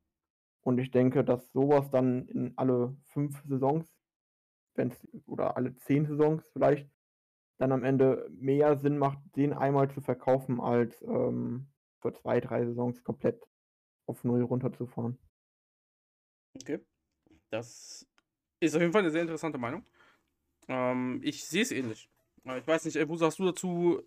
Und 0.62 0.78
ich 0.78 0.90
denke, 0.90 1.24
dass 1.24 1.50
sowas 1.52 1.90
dann 1.90 2.28
in 2.28 2.52
alle 2.56 2.96
fünf 3.12 3.42
Saisons 3.44 3.92
wenn 4.74 4.92
oder 5.26 5.56
alle 5.56 5.74
zehn 5.76 6.06
Saisons 6.06 6.48
vielleicht, 6.52 6.88
dann 7.58 7.72
am 7.72 7.84
Ende 7.84 8.28
mehr 8.30 8.76
Sinn 8.76 8.98
macht, 8.98 9.18
den 9.36 9.52
einmal 9.52 9.90
zu 9.90 10.00
verkaufen, 10.00 10.60
als 10.60 11.00
ähm, 11.02 11.68
für 12.00 12.12
zwei, 12.12 12.40
drei 12.40 12.64
Saisons 12.64 13.04
komplett 13.04 13.46
auf 14.06 14.24
Null 14.24 14.42
runterzufahren. 14.42 15.18
Okay. 16.60 16.80
Das 17.50 18.06
ist 18.60 18.74
auf 18.74 18.80
jeden 18.80 18.92
Fall 18.92 19.02
eine 19.02 19.10
sehr 19.10 19.22
interessante 19.22 19.58
Meinung. 19.58 19.84
Ähm, 20.68 21.20
ich 21.22 21.46
sehe 21.46 21.62
es 21.62 21.72
ähnlich. 21.72 22.08
Ich 22.44 22.66
weiß 22.66 22.84
nicht, 22.84 23.08
wo 23.08 23.16
sagst 23.16 23.38
du 23.38 23.44
dazu, 23.44 24.02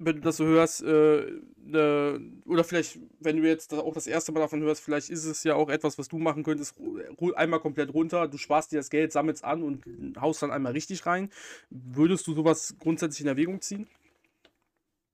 wenn 0.00 0.16
du 0.16 0.22
das 0.22 0.38
so 0.38 0.46
hörst, 0.46 0.82
äh, 0.82 1.30
ne, 1.58 2.20
oder 2.46 2.64
vielleicht, 2.64 2.98
wenn 3.20 3.36
du 3.36 3.46
jetzt 3.46 3.72
auch 3.74 3.92
das 3.92 4.06
erste 4.06 4.32
Mal 4.32 4.40
davon 4.40 4.62
hörst, 4.62 4.82
vielleicht 4.82 5.10
ist 5.10 5.26
es 5.26 5.44
ja 5.44 5.54
auch 5.54 5.68
etwas, 5.68 5.98
was 5.98 6.08
du 6.08 6.18
machen 6.18 6.42
könntest, 6.42 6.74
einmal 7.34 7.60
komplett 7.60 7.92
runter, 7.92 8.26
du 8.26 8.38
sparst 8.38 8.72
dir 8.72 8.78
das 8.78 8.88
Geld, 8.88 9.12
sammelst 9.12 9.44
an 9.44 9.62
und 9.62 9.84
haust 10.18 10.42
dann 10.42 10.50
einmal 10.50 10.72
richtig 10.72 11.04
rein. 11.04 11.30
Würdest 11.68 12.26
du 12.26 12.34
sowas 12.34 12.74
grundsätzlich 12.78 13.20
in 13.20 13.28
Erwägung 13.28 13.60
ziehen? 13.60 13.86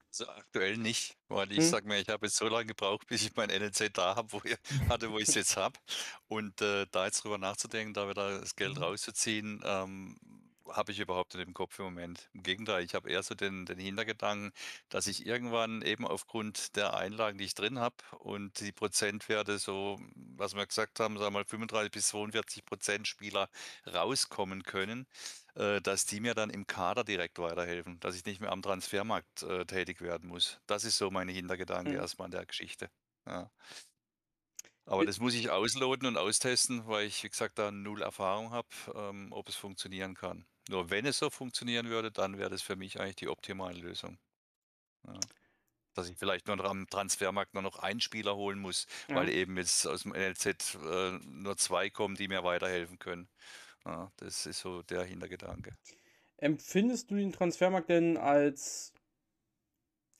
Also 0.09 0.31
aktuell 0.31 0.77
nicht, 0.79 1.16
weil 1.29 1.51
ich 1.51 1.59
hm. 1.59 1.64
sag 1.64 1.85
mir, 1.85 1.99
ich 1.99 2.09
habe 2.09 2.27
jetzt 2.27 2.37
so 2.37 2.49
lange 2.49 2.66
gebraucht, 2.66 3.07
bis 3.09 3.22
ich 3.22 3.35
mein 3.35 3.51
NLZ 3.51 3.90
da 3.92 4.14
habe, 4.14 4.33
wo 4.33 4.40
ich 4.44 4.57
hatte, 4.88 5.11
wo 5.11 5.18
ich 5.18 5.29
es 5.29 5.35
jetzt 5.35 5.57
habe. 5.57 5.79
Und 6.29 6.62
äh, 6.62 6.87
da 6.92 7.07
jetzt 7.07 7.25
drüber 7.25 7.38
nachzudenken, 7.38 7.92
da 7.92 8.09
wieder 8.09 8.40
das 8.40 8.55
Geld 8.55 8.77
mhm. 8.77 8.83
rauszuziehen, 8.85 9.61
ähm, 9.64 10.16
habe 10.72 10.92
ich 10.92 11.00
überhaupt 11.00 11.35
nicht 11.35 11.46
im 11.46 11.55
Kopf 11.55 11.79
im 11.79 11.87
Moment. 11.87 12.29
Im 12.35 12.42
Gegenteil, 12.42 12.85
ich 12.85 12.94
habe 12.94 13.11
eher 13.11 13.22
so 13.22 13.35
den, 13.35 13.66
den 13.66 13.79
Hintergedanken, 13.79 14.52
dass 14.88 15.07
ich 15.07 15.26
irgendwann 15.26 15.83
eben 15.83 16.07
aufgrund 16.07 16.76
der 16.76 16.94
Einlagen, 16.94 17.38
die 17.38 17.44
ich 17.44 17.55
drin 17.55 17.79
habe 17.79 17.96
und 18.18 18.61
die 18.61 18.72
Prozentwerte 18.72 19.59
so, 19.59 19.98
was 20.14 20.55
wir 20.55 20.66
gesagt 20.66 21.00
haben, 21.00 21.16
sagen 21.18 21.35
wir 21.35 21.40
mal 21.40 21.44
35 21.44 21.90
bis 21.90 22.09
42 22.09 22.64
Prozent 22.64 23.09
Spieler 23.09 23.48
rauskommen 23.87 24.62
können, 24.62 25.07
äh, 25.55 25.81
dass 25.81 26.07
die 26.07 26.20
mir 26.20 26.35
dann 26.35 26.50
im 26.50 26.66
Kader 26.66 27.05
direkt 27.05 27.38
weiterhelfen, 27.38 27.98
dass 28.00 28.16
ich 28.16 28.24
nicht 28.24 28.40
mehr 28.40 28.52
am 28.52 28.62
Transfermarkt 28.62 29.42
äh, 29.42 29.64
tätig 29.66 30.00
werden 30.00 30.29
muss. 30.29 30.61
Das 30.66 30.85
ist 30.85 30.98
so 30.98 31.11
meine 31.11 31.33
Hintergedanke 31.33 31.90
mhm. 31.92 31.96
erstmal 31.96 32.26
an 32.26 32.33
der 32.33 32.46
Geschichte. 32.46 32.90
Ja. 33.26 33.50
Aber 34.87 35.05
das 35.05 35.18
muss 35.18 35.35
ich 35.35 35.50
ausloten 35.50 36.07
und 36.07 36.16
austesten, 36.16 36.87
weil 36.87 37.07
ich, 37.07 37.24
wie 37.24 37.29
gesagt, 37.29 37.59
da 37.59 37.72
null 37.72 38.02
Erfahrung 38.02 38.52
habe, 38.52 38.68
ähm, 38.94 39.33
ob 39.33 39.48
es 39.48 39.57
funktionieren 39.57 40.14
kann. 40.14 40.46
Nur 40.68 40.90
wenn 40.90 41.07
es 41.07 41.18
so 41.18 41.31
funktionieren 41.31 41.88
würde, 41.88 42.11
dann 42.11 42.38
wäre 42.38 42.50
das 42.50 42.62
für 42.62 42.76
mich 42.76 43.00
eigentlich 43.00 43.16
die 43.16 43.29
optimale 43.29 43.79
Lösung. 43.79 44.18
Ja. 45.07 45.14
Dass 45.94 46.11
ich 46.11 46.16
vielleicht 46.18 46.46
nur 46.46 46.62
am 46.64 46.88
Transfermarkt 46.88 47.55
nur 47.55 47.62
noch 47.62 47.79
einen 47.79 48.00
Spieler 48.00 48.37
holen 48.37 48.59
muss, 48.59 48.87
ja. 49.09 49.16
weil 49.16 49.29
eben 49.29 49.57
jetzt 49.57 49.87
aus 49.87 50.02
dem 50.02 50.12
NLZ 50.12 50.74
äh, 50.74 51.18
nur 51.24 51.57
zwei 51.57 51.88
kommen, 51.88 52.16
die 52.16 52.29
mir 52.29 52.44
weiterhelfen 52.44 52.98
können. 52.98 53.29
Ja, 53.85 54.11
das 54.16 54.46
ist 54.46 54.61
so 54.61 54.83
der 54.83 55.05
Hintergedanke. 55.05 55.76
Empfindest 56.38 57.11
du 57.11 57.14
den 57.14 57.33
Transfermarkt 57.33 57.88
denn 57.88 58.16
als 58.16 58.92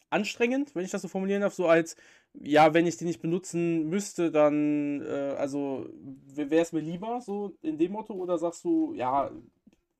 anstrengend, 0.09 0.74
wenn 0.74 0.85
ich 0.85 0.92
das 0.92 1.02
so 1.02 1.09
formulieren 1.09 1.42
darf, 1.42 1.54
so 1.54 1.66
als 1.66 1.96
ja, 2.40 2.74
wenn 2.74 2.87
ich 2.87 2.96
die 2.96 3.04
nicht 3.04 3.22
benutzen 3.22 3.88
müsste, 3.88 4.30
dann, 4.30 5.00
äh, 5.02 5.35
also 5.38 5.88
wäre 6.26 6.62
es 6.62 6.72
mir 6.72 6.80
lieber, 6.80 7.20
so 7.20 7.56
in 7.62 7.78
dem 7.78 7.92
Motto, 7.92 8.14
oder 8.14 8.38
sagst 8.38 8.64
du, 8.64 8.92
ja, 8.94 9.30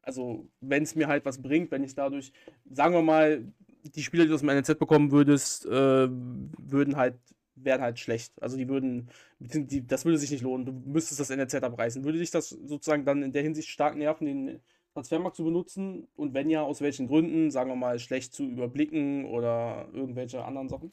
also 0.07 0.49
wenn 0.61 0.85
es 0.85 0.95
mir 0.95 1.09
halt 1.09 1.25
was 1.25 1.43
bringt, 1.43 1.71
wenn 1.71 1.83
ich 1.83 1.95
dadurch, 1.95 2.33
sagen 2.71 2.95
wir 2.95 3.03
mal, 3.03 3.45
die 3.83 4.03
Spieler, 4.03 4.25
die 4.25 4.29
du 4.29 4.35
aus 4.35 4.41
dem 4.41 4.51
NLZ 4.51 4.79
bekommen 4.79 5.11
würdest, 5.11 5.67
äh, 5.67 6.09
würden 6.09 6.97
halt, 6.97 7.19
wären 7.57 7.83
halt 7.83 7.99
schlecht. 7.99 8.33
Also 8.41 8.57
die 8.57 8.69
würden, 8.69 9.11
die, 9.41 9.87
das 9.87 10.05
würde 10.05 10.19
sich 10.19 10.31
nicht 10.31 10.43
lohnen. 10.43 10.65
Du 10.65 10.73
müsstest 10.73 11.21
das 11.21 11.31
NLZ 11.31 11.55
abreißen. 11.57 12.05
Würde 12.05 12.19
dich 12.19 12.31
das 12.31 12.51
sozusagen 12.51 13.05
dann 13.05 13.23
in 13.23 13.33
der 13.33 13.43
Hinsicht 13.43 13.69
stark 13.69 13.97
nerven, 13.97 14.27
den 14.27 14.61
Transfermarkt 14.95 15.37
zu 15.37 15.45
benutzen? 15.45 16.07
Und 16.15 16.35
wenn 16.35 16.51
ja, 16.51 16.63
aus 16.63 16.81
welchen 16.81 17.09
Gründen, 17.09 17.51
sagen 17.51 17.71
wir 17.71 17.77
mal, 17.77 17.99
schlecht 17.99 18.33
zu 18.33 18.45
überblicken 18.45 19.25
oder 19.25 19.89
irgendwelche 19.93 20.45
anderen 20.45 20.69
Sachen? 20.69 20.93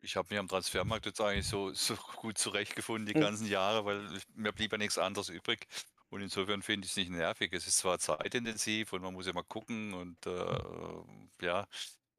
Ich 0.00 0.16
habe 0.16 0.28
mich 0.30 0.38
am 0.38 0.48
Transfermarkt 0.48 1.06
jetzt 1.06 1.20
eigentlich 1.20 1.46
so, 1.46 1.72
so 1.72 1.94
gut 2.16 2.36
zurechtgefunden 2.36 3.06
die 3.06 3.14
hm. 3.14 3.20
ganzen 3.20 3.46
Jahre, 3.46 3.84
weil 3.84 4.02
mir 4.34 4.52
blieb 4.52 4.72
ja 4.72 4.78
nichts 4.78 4.98
anderes 4.98 5.28
übrig. 5.28 5.66
Und 6.14 6.22
insofern 6.22 6.62
finde 6.62 6.84
ich 6.84 6.92
es 6.92 6.96
nicht 6.96 7.10
nervig. 7.10 7.52
Es 7.52 7.66
ist 7.66 7.78
zwar 7.78 7.98
zeitintensiv 7.98 8.92
und 8.92 9.02
man 9.02 9.14
muss 9.14 9.26
ja 9.26 9.32
mal 9.32 9.42
gucken 9.42 9.94
und 9.94 10.24
äh, 10.26 11.44
ja, 11.44 11.66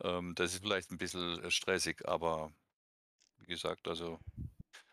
ähm, 0.03 0.36
das 0.36 0.53
ist 0.53 0.63
vielleicht 0.63 0.91
ein 0.91 0.97
bisschen 0.97 1.41
äh, 1.41 1.49
stressig, 1.49 2.05
aber 2.05 2.51
wie 3.38 3.45
gesagt, 3.45 3.88
also 3.88 4.19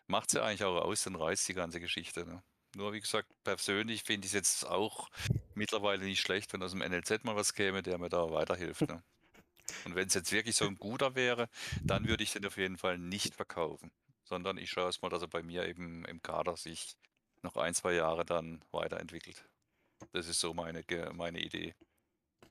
macht 0.07 0.29
es 0.29 0.35
ja 0.35 0.45
eigentlich 0.45 0.63
auch 0.63 0.81
aus, 0.81 1.03
dann 1.03 1.17
reißt 1.17 1.49
die 1.49 1.53
ganze 1.53 1.81
Geschichte. 1.81 2.25
Ne? 2.25 2.41
Nur 2.77 2.93
wie 2.93 3.01
gesagt, 3.01 3.27
persönlich 3.43 4.03
finde 4.03 4.25
ich 4.25 4.29
es 4.29 4.35
jetzt 4.35 4.65
auch 4.67 5.09
mittlerweile 5.53 6.05
nicht 6.05 6.21
schlecht, 6.21 6.53
wenn 6.53 6.63
aus 6.63 6.71
dem 6.71 6.79
NLZ 6.79 7.25
mal 7.25 7.35
was 7.35 7.53
käme, 7.53 7.83
der 7.83 7.97
mir 7.97 8.07
da 8.07 8.31
weiterhilft. 8.31 8.87
Ne? 8.87 9.03
Und 9.83 9.95
wenn 9.95 10.07
es 10.07 10.13
jetzt 10.13 10.31
wirklich 10.31 10.55
so 10.55 10.65
ein 10.65 10.77
guter 10.77 11.13
wäre, 11.13 11.49
dann 11.83 12.07
würde 12.07 12.23
ich 12.23 12.31
den 12.31 12.45
auf 12.45 12.55
jeden 12.55 12.77
Fall 12.77 12.97
nicht 12.97 13.35
verkaufen, 13.35 13.91
sondern 14.23 14.57
ich 14.57 14.69
schaue 14.69 14.87
es 14.87 15.01
mal, 15.01 15.09
dass 15.09 15.23
er 15.23 15.27
bei 15.27 15.43
mir 15.43 15.67
eben 15.67 16.05
im 16.05 16.21
Kader 16.21 16.55
sich 16.55 16.95
noch 17.43 17.57
ein, 17.57 17.73
zwei 17.73 17.93
Jahre 17.93 18.25
dann 18.25 18.63
weiterentwickelt. 18.71 19.45
Das 20.11 20.27
ist 20.27 20.39
so 20.39 20.53
meine, 20.53 20.83
meine 21.13 21.39
Idee, 21.39 21.73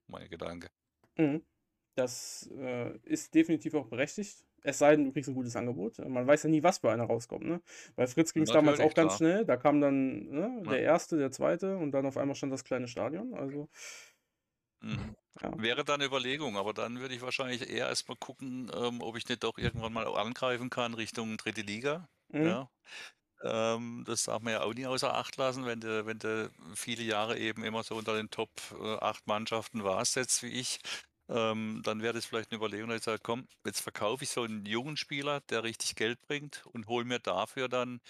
mein 0.06 0.28
Gedanke. 0.28 0.68
Mhm. 1.16 1.42
Das 1.94 2.48
äh, 2.56 2.96
ist 3.04 3.34
definitiv 3.34 3.74
auch 3.74 3.86
berechtigt. 3.86 4.44
Es 4.62 4.78
sei 4.78 4.94
denn, 4.94 5.04
du 5.04 5.12
kriegst 5.12 5.28
ein 5.28 5.34
gutes 5.34 5.56
Angebot. 5.56 5.98
Man 5.98 6.26
weiß 6.26 6.44
ja 6.44 6.50
nie, 6.50 6.62
was 6.62 6.78
bei 6.78 6.92
einer 6.92 7.04
rauskommt. 7.04 7.44
Ne? 7.44 7.60
Bei 7.96 8.06
Fritz 8.06 8.32
ging 8.32 8.44
es 8.44 8.50
damals 8.50 8.78
auch 8.80 8.94
ganz 8.94 9.16
klar. 9.16 9.16
schnell. 9.16 9.44
Da 9.44 9.56
kam 9.56 9.80
dann 9.80 10.28
ne, 10.28 10.62
der 10.70 10.80
erste, 10.80 11.18
der 11.18 11.32
zweite 11.32 11.76
und 11.76 11.90
dann 11.90 12.06
auf 12.06 12.16
einmal 12.16 12.36
stand 12.36 12.52
das 12.52 12.64
kleine 12.64 12.86
Stadion. 12.86 13.34
Also. 13.34 13.68
Mhm. 14.80 15.16
Ja. 15.40 15.52
Wäre 15.60 15.84
dann 15.84 15.96
eine 15.96 16.04
Überlegung, 16.04 16.56
aber 16.56 16.72
dann 16.72 17.00
würde 17.00 17.14
ich 17.14 17.22
wahrscheinlich 17.22 17.68
eher 17.68 17.88
erstmal 17.88 18.16
gucken, 18.16 18.70
ähm, 18.74 19.00
ob 19.02 19.16
ich 19.16 19.28
nicht 19.28 19.42
doch 19.42 19.58
irgendwann 19.58 19.92
mal 19.92 20.06
angreifen 20.06 20.70
kann 20.70 20.94
Richtung 20.94 21.36
dritte 21.36 21.62
Liga. 21.62 22.08
Mhm. 22.28 22.44
Ja. 22.44 22.70
Ähm, 23.42 24.04
das 24.06 24.24
darf 24.24 24.42
man 24.42 24.52
ja 24.52 24.62
auch 24.62 24.74
nie 24.74 24.86
außer 24.86 25.14
Acht 25.14 25.36
lassen, 25.36 25.66
wenn 25.66 25.80
du, 25.80 26.06
wenn 26.06 26.18
du 26.18 26.50
viele 26.74 27.02
Jahre 27.02 27.38
eben 27.38 27.64
immer 27.64 27.82
so 27.82 27.96
unter 27.96 28.14
den 28.16 28.30
Top 28.30 28.50
äh, 28.80 28.96
8 28.98 29.26
Mannschaften 29.26 29.84
warst, 29.84 30.16
jetzt 30.16 30.42
wie 30.42 30.48
ich. 30.48 30.80
Ähm, 31.28 31.80
dann 31.84 32.02
wäre 32.02 32.12
das 32.14 32.26
vielleicht 32.26 32.50
eine 32.52 32.58
Überlegung, 32.58 32.88
dass 32.90 32.98
ich 32.98 33.04
sage, 33.04 33.20
komm, 33.22 33.48
jetzt 33.64 33.80
verkaufe 33.80 34.24
ich 34.24 34.30
so 34.30 34.42
einen 34.42 34.66
jungen 34.66 34.96
Spieler, 34.96 35.40
der 35.50 35.64
richtig 35.64 35.96
Geld 35.96 36.20
bringt 36.22 36.64
und 36.72 36.86
hole 36.88 37.04
mir 37.04 37.18
dafür 37.20 37.68
dann 37.68 38.00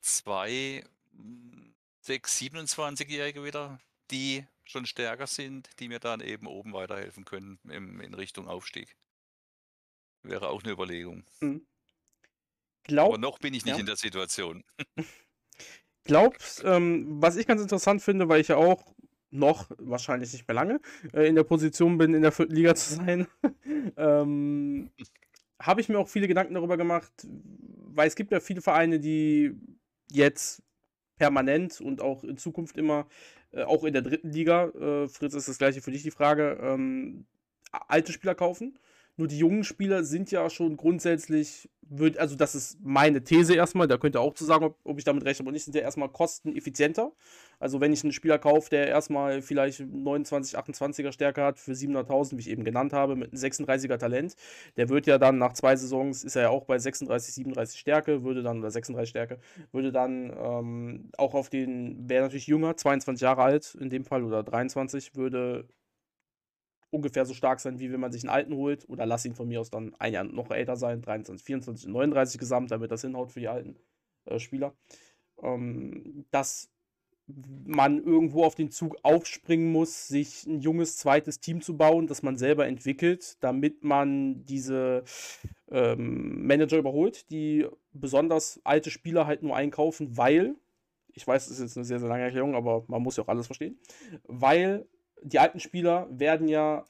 zwei 0.00 0.84
6, 2.00 2.36
27-Jährige 2.36 3.44
wieder, 3.44 3.78
die 4.10 4.46
schon 4.64 4.86
stärker 4.86 5.26
sind, 5.26 5.68
die 5.78 5.88
mir 5.88 5.98
dann 6.00 6.20
eben 6.20 6.46
oben 6.46 6.72
weiterhelfen 6.72 7.24
können 7.24 7.58
im, 7.68 8.00
in 8.00 8.14
Richtung 8.14 8.48
Aufstieg. 8.48 8.96
Wäre 10.22 10.48
auch 10.48 10.62
eine 10.62 10.72
Überlegung. 10.72 11.24
Mhm. 11.40 11.66
Glaub, 12.84 13.10
Aber 13.10 13.18
noch 13.18 13.38
bin 13.38 13.54
ich 13.54 13.64
nicht 13.64 13.74
ja. 13.74 13.80
in 13.80 13.86
der 13.86 13.96
Situation. 13.96 14.64
Glaubst, 16.04 16.62
ähm, 16.64 17.06
was 17.20 17.36
ich 17.36 17.46
ganz 17.46 17.60
interessant 17.60 18.02
finde, 18.02 18.28
weil 18.28 18.40
ich 18.40 18.48
ja 18.48 18.56
auch 18.56 18.94
noch, 19.30 19.70
wahrscheinlich 19.78 20.32
nicht 20.32 20.48
mehr 20.48 20.54
lange, 20.54 20.80
äh, 21.12 21.28
in 21.28 21.34
der 21.34 21.44
Position 21.44 21.98
bin, 21.98 22.14
in 22.14 22.22
der 22.22 22.32
vierten 22.32 22.54
Liga 22.54 22.74
zu 22.74 22.94
sein, 22.94 23.26
ähm, 23.96 24.90
habe 25.60 25.80
ich 25.80 25.88
mir 25.88 25.98
auch 25.98 26.08
viele 26.08 26.26
Gedanken 26.26 26.54
darüber 26.54 26.76
gemacht, 26.76 27.12
weil 27.22 28.08
es 28.08 28.16
gibt 28.16 28.32
ja 28.32 28.40
viele 28.40 28.62
Vereine, 28.62 28.98
die 28.98 29.54
jetzt 30.10 30.62
permanent 31.16 31.80
und 31.80 32.00
auch 32.00 32.24
in 32.24 32.38
Zukunft 32.38 32.76
immer, 32.76 33.06
äh, 33.52 33.62
auch 33.62 33.84
in 33.84 33.92
der 33.92 34.02
dritten 34.02 34.30
Liga, 34.30 34.68
äh, 34.68 35.08
Fritz 35.08 35.34
ist 35.34 35.48
das 35.48 35.58
gleiche 35.58 35.82
für 35.82 35.90
dich 35.90 36.02
die 36.02 36.10
Frage, 36.10 36.58
ähm, 36.62 37.26
alte 37.70 38.12
Spieler 38.12 38.34
kaufen. 38.34 38.78
Nur 39.20 39.28
die 39.28 39.36
jungen 39.36 39.64
Spieler 39.64 40.02
sind 40.02 40.30
ja 40.30 40.48
schon 40.48 40.78
grundsätzlich, 40.78 41.68
würd, 41.82 42.16
also 42.16 42.36
das 42.36 42.54
ist 42.54 42.78
meine 42.82 43.22
These 43.22 43.54
erstmal, 43.54 43.86
da 43.86 43.98
könnt 43.98 44.16
ihr 44.16 44.20
auch 44.22 44.32
zu 44.32 44.46
sagen, 44.46 44.64
ob, 44.64 44.78
ob 44.82 44.96
ich 44.96 45.04
damit 45.04 45.26
recht 45.26 45.40
habe 45.40 45.52
nicht, 45.52 45.62
sind 45.62 45.74
ja 45.74 45.82
erstmal 45.82 46.08
kosteneffizienter. 46.08 47.12
Also 47.58 47.82
wenn 47.82 47.92
ich 47.92 48.02
einen 48.02 48.14
Spieler 48.14 48.38
kaufe, 48.38 48.70
der 48.70 48.88
erstmal 48.88 49.42
vielleicht 49.42 49.80
29, 49.80 50.58
28er 50.58 51.12
Stärke 51.12 51.44
hat 51.44 51.58
für 51.58 51.72
700.000, 51.72 52.38
wie 52.38 52.40
ich 52.40 52.48
eben 52.48 52.64
genannt 52.64 52.94
habe, 52.94 53.14
mit 53.14 53.30
einem 53.30 53.42
36er 53.42 53.98
Talent, 53.98 54.36
der 54.78 54.88
wird 54.88 55.06
ja 55.06 55.18
dann 55.18 55.36
nach 55.36 55.52
zwei 55.52 55.76
Saisons, 55.76 56.24
ist 56.24 56.36
er 56.36 56.42
ja 56.44 56.48
auch 56.48 56.64
bei 56.64 56.78
36, 56.78 57.34
37 57.34 57.78
Stärke, 57.78 58.24
würde 58.24 58.42
dann, 58.42 58.60
oder 58.60 58.70
36 58.70 59.10
Stärke, 59.10 59.38
würde 59.70 59.92
dann 59.92 60.32
ähm, 60.34 61.10
auch 61.18 61.34
auf 61.34 61.50
den, 61.50 62.08
wäre 62.08 62.22
natürlich 62.22 62.46
jünger, 62.46 62.74
22 62.74 63.20
Jahre 63.20 63.42
alt 63.42 63.76
in 63.78 63.90
dem 63.90 64.06
Fall 64.06 64.24
oder 64.24 64.42
23, 64.42 65.14
würde 65.14 65.68
ungefähr 66.90 67.24
so 67.24 67.34
stark 67.34 67.60
sein, 67.60 67.78
wie 67.78 67.92
wenn 67.92 68.00
man 68.00 68.12
sich 68.12 68.22
einen 68.22 68.30
alten 68.30 68.54
holt. 68.54 68.88
Oder 68.88 69.06
lass 69.06 69.24
ihn 69.24 69.34
von 69.34 69.48
mir 69.48 69.60
aus 69.60 69.70
dann 69.70 69.94
ein 69.98 70.12
Jahr 70.12 70.24
noch 70.24 70.50
älter 70.50 70.76
sein, 70.76 71.02
23, 71.02 71.44
24, 71.44 71.88
39 71.88 72.38
gesamt, 72.38 72.70
damit 72.70 72.90
das 72.90 73.02
hinhaut 73.02 73.32
für 73.32 73.40
die 73.40 73.48
alten 73.48 73.76
äh, 74.26 74.38
Spieler. 74.38 74.74
Ähm, 75.42 76.26
dass 76.30 76.70
man 77.64 78.02
irgendwo 78.02 78.44
auf 78.44 78.54
den 78.54 78.70
Zug 78.70 78.96
aufspringen 79.02 79.70
muss, 79.70 80.08
sich 80.08 80.46
ein 80.46 80.60
junges 80.60 80.96
zweites 80.96 81.40
Team 81.40 81.60
zu 81.60 81.76
bauen, 81.76 82.06
das 82.06 82.22
man 82.22 82.36
selber 82.36 82.66
entwickelt, 82.66 83.36
damit 83.40 83.84
man 83.84 84.44
diese 84.46 85.04
ähm, 85.70 86.46
Manager 86.46 86.78
überholt, 86.78 87.30
die 87.30 87.66
besonders 87.92 88.60
alte 88.64 88.90
Spieler 88.90 89.26
halt 89.26 89.42
nur 89.42 89.56
einkaufen, 89.56 90.16
weil, 90.16 90.56
ich 91.12 91.26
weiß, 91.26 91.48
das 91.48 91.58
ist 91.58 91.62
jetzt 91.62 91.76
eine 91.76 91.84
sehr, 91.84 92.00
sehr 92.00 92.08
lange 92.08 92.24
Erklärung, 92.24 92.54
aber 92.54 92.84
man 92.88 93.02
muss 93.02 93.16
ja 93.16 93.24
auch 93.24 93.28
alles 93.28 93.46
verstehen, 93.46 93.78
weil 94.24 94.86
die 95.22 95.38
alten 95.38 95.60
Spieler 95.60 96.08
werden 96.10 96.48
ja 96.48 96.84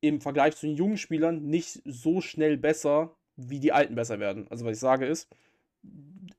im 0.00 0.20
Vergleich 0.20 0.56
zu 0.56 0.66
den 0.66 0.76
jungen 0.76 0.96
Spielern 0.96 1.46
nicht 1.46 1.82
so 1.84 2.20
schnell 2.20 2.56
besser, 2.56 3.16
wie 3.36 3.60
die 3.60 3.72
alten 3.72 3.94
besser 3.94 4.20
werden. 4.20 4.46
Also 4.50 4.64
was 4.64 4.76
ich 4.76 4.80
sage 4.80 5.06
ist, 5.06 5.28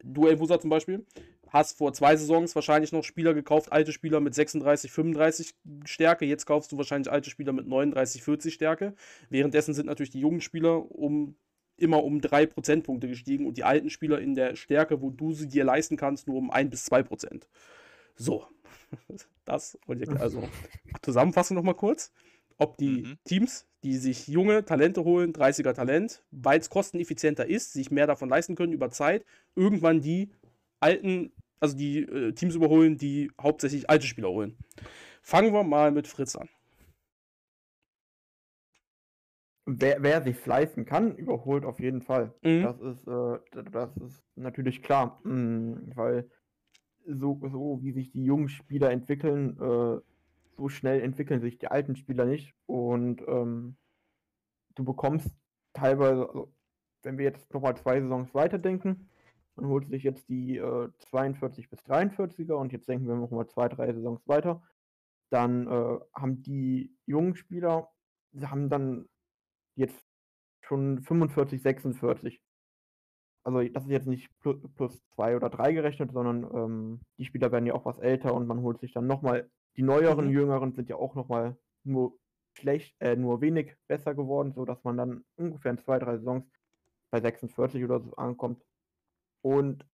du 0.04 0.28
Elvusa 0.28 0.60
zum 0.60 0.70
Beispiel, 0.70 1.06
hast 1.50 1.78
vor 1.78 1.94
zwei 1.94 2.16
Saisons 2.16 2.56
wahrscheinlich 2.56 2.92
noch 2.92 3.04
Spieler 3.04 3.34
gekauft, 3.34 3.72
alte 3.72 3.92
Spieler 3.92 4.20
mit 4.20 4.36
36, 4.36 4.92
35 4.92 5.56
Stärke. 5.86 6.26
Jetzt 6.26 6.46
kaufst 6.46 6.72
du 6.72 6.78
wahrscheinlich 6.78 7.12
alte 7.12 7.30
Spieler 7.30 7.54
mit 7.54 7.68
39, 7.68 8.24
40 8.24 8.54
Stärke. 8.54 8.94
Währenddessen 9.30 9.74
sind 9.74 9.88
natürlich 9.88 10.12
die 10.12 10.20
jungen 10.20 10.42
Spieler 10.42 10.92
um 10.92 11.36
immer 11.78 12.04
um 12.04 12.20
3 12.20 12.46
Prozentpunkte 12.46 13.08
gestiegen 13.08 13.48
und 13.48 13.58
die 13.58 13.64
alten 13.64 13.90
Spieler 13.90 14.20
in 14.20 14.36
der 14.36 14.56
Stärke, 14.56 15.02
wo 15.02 15.10
du 15.10 15.34
sie 15.34 15.48
dir 15.48 15.64
leisten 15.64 15.96
kannst, 15.96 16.28
nur 16.28 16.38
um 16.38 16.52
1 16.52 16.70
bis 16.70 16.86
2 16.86 17.04
Prozent. 17.04 17.48
So, 18.16 18.46
das 19.46 19.78
und 19.86 20.00
ihr, 20.00 20.22
also 20.22 20.48
Zusammenfassung 21.02 21.56
nochmal 21.56 21.76
kurz. 21.76 22.12
Ob 22.58 22.78
die 22.78 23.04
mhm. 23.04 23.18
Teams, 23.24 23.68
die 23.84 23.98
sich 23.98 24.28
junge 24.28 24.66
Talente 24.66 25.06
holen, 25.06 25.32
30er 25.32 25.74
Talent, 25.74 26.24
weil 26.32 26.60
es 26.60 26.70
kosteneffizienter 26.70 27.48
ist, 27.48 27.72
sich 27.72 27.90
mehr 27.90 28.06
davon 28.06 28.28
leisten 28.28 28.56
können 28.56 28.74
über 28.74 28.92
Zeit, 28.92 29.26
irgendwann 29.56 30.02
die 30.02 30.30
alten, 30.82 31.32
also 31.62 31.78
die 31.78 32.00
äh, 32.00 32.34
Teams 32.34 32.56
überholen, 32.56 32.98
die 32.98 33.32
hauptsächlich 33.42 33.90
alte 33.90 34.06
Spieler 34.06 34.30
holen. 34.30 34.58
Fangen 35.22 35.54
wir 35.54 35.64
mal 35.64 35.92
mit 35.92 36.08
Fritz 36.08 36.36
an. 36.36 36.50
Wer, 39.66 40.02
wer 40.02 40.22
sich 40.24 40.44
leisten 40.46 40.84
kann, 40.84 41.16
überholt 41.16 41.64
auf 41.64 41.80
jeden 41.80 42.02
Fall. 42.02 42.34
Mhm. 42.42 42.64
Das, 42.64 42.82
ist, 42.82 43.08
äh, 43.08 43.64
das 43.72 43.96
ist 43.98 44.24
natürlich 44.36 44.82
klar, 44.82 45.22
mhm, 45.24 45.92
weil 45.96 46.30
so, 47.06 47.40
so 47.52 47.80
wie 47.82 47.92
sich 47.92 48.12
die 48.12 48.24
jungen 48.24 48.50
Spieler 48.50 48.92
entwickeln, 48.92 49.58
äh, 49.60 50.02
so 50.58 50.70
schnell 50.70 51.02
entwickeln 51.02 51.42
sich 51.42 51.58
die 51.58 51.68
alten 51.68 51.96
Spieler 51.96 52.26
nicht. 52.26 52.54
Und 52.66 53.22
ähm, 53.28 53.78
du 54.76 54.84
bekommst 54.84 55.30
teilweise, 55.74 56.28
also, 56.28 56.54
wenn 57.04 57.18
wir 57.18 57.26
jetzt 57.26 57.54
nochmal 57.54 57.78
zwei 57.78 58.02
Saisons 58.02 58.34
weiterdenken, 58.34 59.10
dann 59.56 59.68
holst 59.68 59.90
du 59.90 59.94
dich 59.94 60.04
jetzt 60.04 60.28
die 60.30 60.58
äh, 60.58 60.90
42 61.10 61.70
bis 61.70 61.80
43er 61.82 62.54
und 62.54 62.72
jetzt 62.72 62.88
denken 62.88 63.08
wir 63.08 63.16
nochmal 63.16 63.48
zwei, 63.48 63.68
drei 63.70 63.94
Saisons 63.94 64.22
weiter. 64.28 64.62
Dann 65.30 65.68
äh, 65.68 66.00
haben 66.14 66.42
die 66.44 66.96
jungen 67.06 67.36
Spieler, 67.36 67.90
sie 68.32 68.48
haben 68.48 68.70
dann 68.70 69.08
jetzt 69.76 70.06
schon 70.62 71.02
45, 71.02 71.62
46 71.62 72.42
also 73.44 73.64
das 73.64 73.84
ist 73.84 73.90
jetzt 73.90 74.08
nicht 74.08 74.30
plus, 74.40 74.58
plus 74.76 75.02
zwei 75.10 75.36
oder 75.36 75.50
drei 75.50 75.72
gerechnet, 75.74 76.12
sondern 76.12 76.44
ähm, 76.54 77.00
die 77.18 77.26
Spieler 77.26 77.52
werden 77.52 77.66
ja 77.66 77.74
auch 77.74 77.86
was 77.86 78.00
älter 78.00 78.34
und 78.34 78.48
man 78.48 78.62
holt 78.62 78.80
sich 78.80 78.92
dann 78.92 79.08
nochmal, 79.08 79.50
die 79.76 79.84
neueren, 79.84 80.28
mhm. 80.28 80.32
jüngeren 80.32 80.74
sind 80.74 80.90
ja 80.90 80.98
auch 80.98 81.16
nochmal 81.16 81.58
nur 81.84 82.18
schlecht, 82.54 82.96
äh, 83.00 83.16
nur 83.16 83.42
wenig 83.42 83.76
besser 83.88 84.14
geworden, 84.14 84.52
sodass 84.54 84.84
man 84.84 84.98
dann 84.98 85.24
ungefähr 85.36 85.72
in 85.72 85.78
zwei, 85.78 86.00
drei 86.00 86.18
Saisons 86.18 86.46
bei 87.12 87.22
46 87.22 87.84
oder 87.84 88.00
so 88.02 88.14
ankommt. 88.16 88.64
Und 89.42 89.86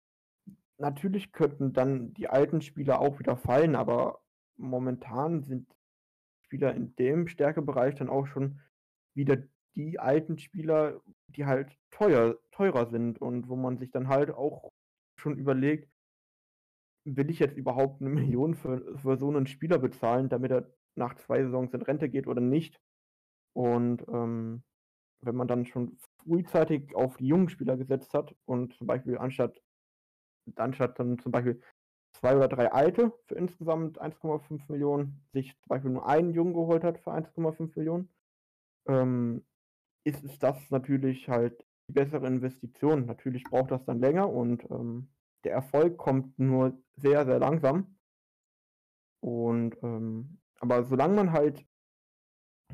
natürlich 0.78 1.32
könnten 1.32 1.72
dann 1.72 2.14
die 2.14 2.28
alten 2.28 2.62
Spieler 2.62 3.00
auch 3.00 3.18
wieder 3.18 3.36
fallen, 3.36 3.76
aber 3.76 4.20
momentan 4.56 5.42
sind 5.42 5.68
Spieler 6.42 6.74
in 6.74 6.94
dem 6.96 7.28
Stärkebereich 7.28 7.94
dann 7.96 8.08
auch 8.08 8.26
schon 8.26 8.60
wieder 9.14 9.38
die 9.74 9.98
alten 9.98 10.38
Spieler, 10.38 11.00
die 11.28 11.46
halt 11.46 11.76
teuer, 11.90 12.36
teurer 12.54 12.86
sind 12.86 13.20
und 13.20 13.48
wo 13.48 13.56
man 13.56 13.78
sich 13.78 13.90
dann 13.90 14.08
halt 14.08 14.30
auch 14.30 14.72
schon 15.18 15.36
überlegt, 15.36 15.90
will 17.04 17.30
ich 17.30 17.38
jetzt 17.38 17.56
überhaupt 17.56 18.00
eine 18.00 18.10
Million 18.20 18.54
für, 18.54 18.96
für 18.98 19.16
so 19.16 19.28
einen 19.28 19.46
Spieler 19.46 19.78
bezahlen, 19.78 20.28
damit 20.28 20.50
er 20.50 20.70
nach 20.96 21.14
zwei 21.16 21.42
Saisons 21.42 21.74
in 21.74 21.82
Rente 21.82 22.08
geht 22.08 22.26
oder 22.26 22.40
nicht? 22.40 22.80
Und 23.54 24.04
ähm, 24.08 24.62
wenn 25.20 25.36
man 25.36 25.48
dann 25.48 25.66
schon 25.66 25.98
frühzeitig 26.22 26.94
auf 26.94 27.16
die 27.16 27.26
jungen 27.26 27.48
Spieler 27.48 27.76
gesetzt 27.76 28.14
hat 28.14 28.34
und 28.46 28.74
zum 28.74 28.86
Beispiel 28.86 29.18
anstatt, 29.18 29.60
anstatt 30.56 30.98
dann 30.98 31.18
zum 31.18 31.32
Beispiel 31.32 31.60
zwei 32.12 32.36
oder 32.36 32.48
drei 32.48 32.70
alte 32.72 33.12
für 33.26 33.34
insgesamt 33.34 34.00
1,5 34.00 34.70
Millionen, 34.70 35.24
sich 35.32 35.56
zum 35.58 35.68
Beispiel 35.68 35.90
nur 35.90 36.06
einen 36.06 36.32
Jungen 36.32 36.54
geholt 36.54 36.84
hat 36.84 36.98
für 36.98 37.12
1,5 37.12 37.72
Millionen, 37.76 38.08
ähm, 38.86 39.44
ist, 40.04 40.22
ist 40.22 40.42
das 40.42 40.70
natürlich 40.70 41.28
halt 41.28 41.64
die 41.88 41.92
bessere 41.92 42.26
Investition. 42.26 43.06
Natürlich 43.06 43.44
braucht 43.44 43.70
das 43.70 43.84
dann 43.84 44.00
länger 44.00 44.30
und 44.30 44.64
ähm, 44.70 45.08
der 45.44 45.52
Erfolg 45.52 45.98
kommt 45.98 46.38
nur 46.38 46.78
sehr, 46.96 47.24
sehr 47.26 47.38
langsam. 47.38 47.98
Und 49.20 49.76
ähm, 49.82 50.38
aber 50.60 50.84
solange 50.84 51.14
man 51.14 51.32
halt, 51.32 51.64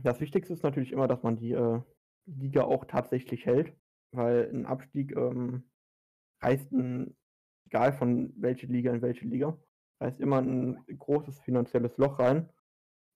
das 0.03 0.21
Wichtigste 0.21 0.53
ist 0.53 0.63
natürlich 0.63 0.93
immer, 0.93 1.09
dass 1.09 1.23
man 1.23 1.37
die 1.37 1.53
äh, 1.53 1.81
Liga 2.27 2.63
auch 2.63 2.85
tatsächlich 2.85 3.47
hält, 3.47 3.77
weil 4.13 4.49
ein 4.53 4.67
Abstieg 4.67 5.17
ähm, 5.17 5.69
heißt 6.43 6.71
ein 6.73 7.17
egal 7.71 7.93
von 7.93 8.33
welche 8.37 8.67
Liga 8.67 8.93
in 8.93 9.03
welche 9.03 9.27
Liga. 9.27 9.57
Ist 10.01 10.21
immer 10.21 10.39
ein 10.39 10.83
großes 10.87 11.41
finanzielles 11.41 11.97
Loch 11.99 12.19
rein. 12.19 12.49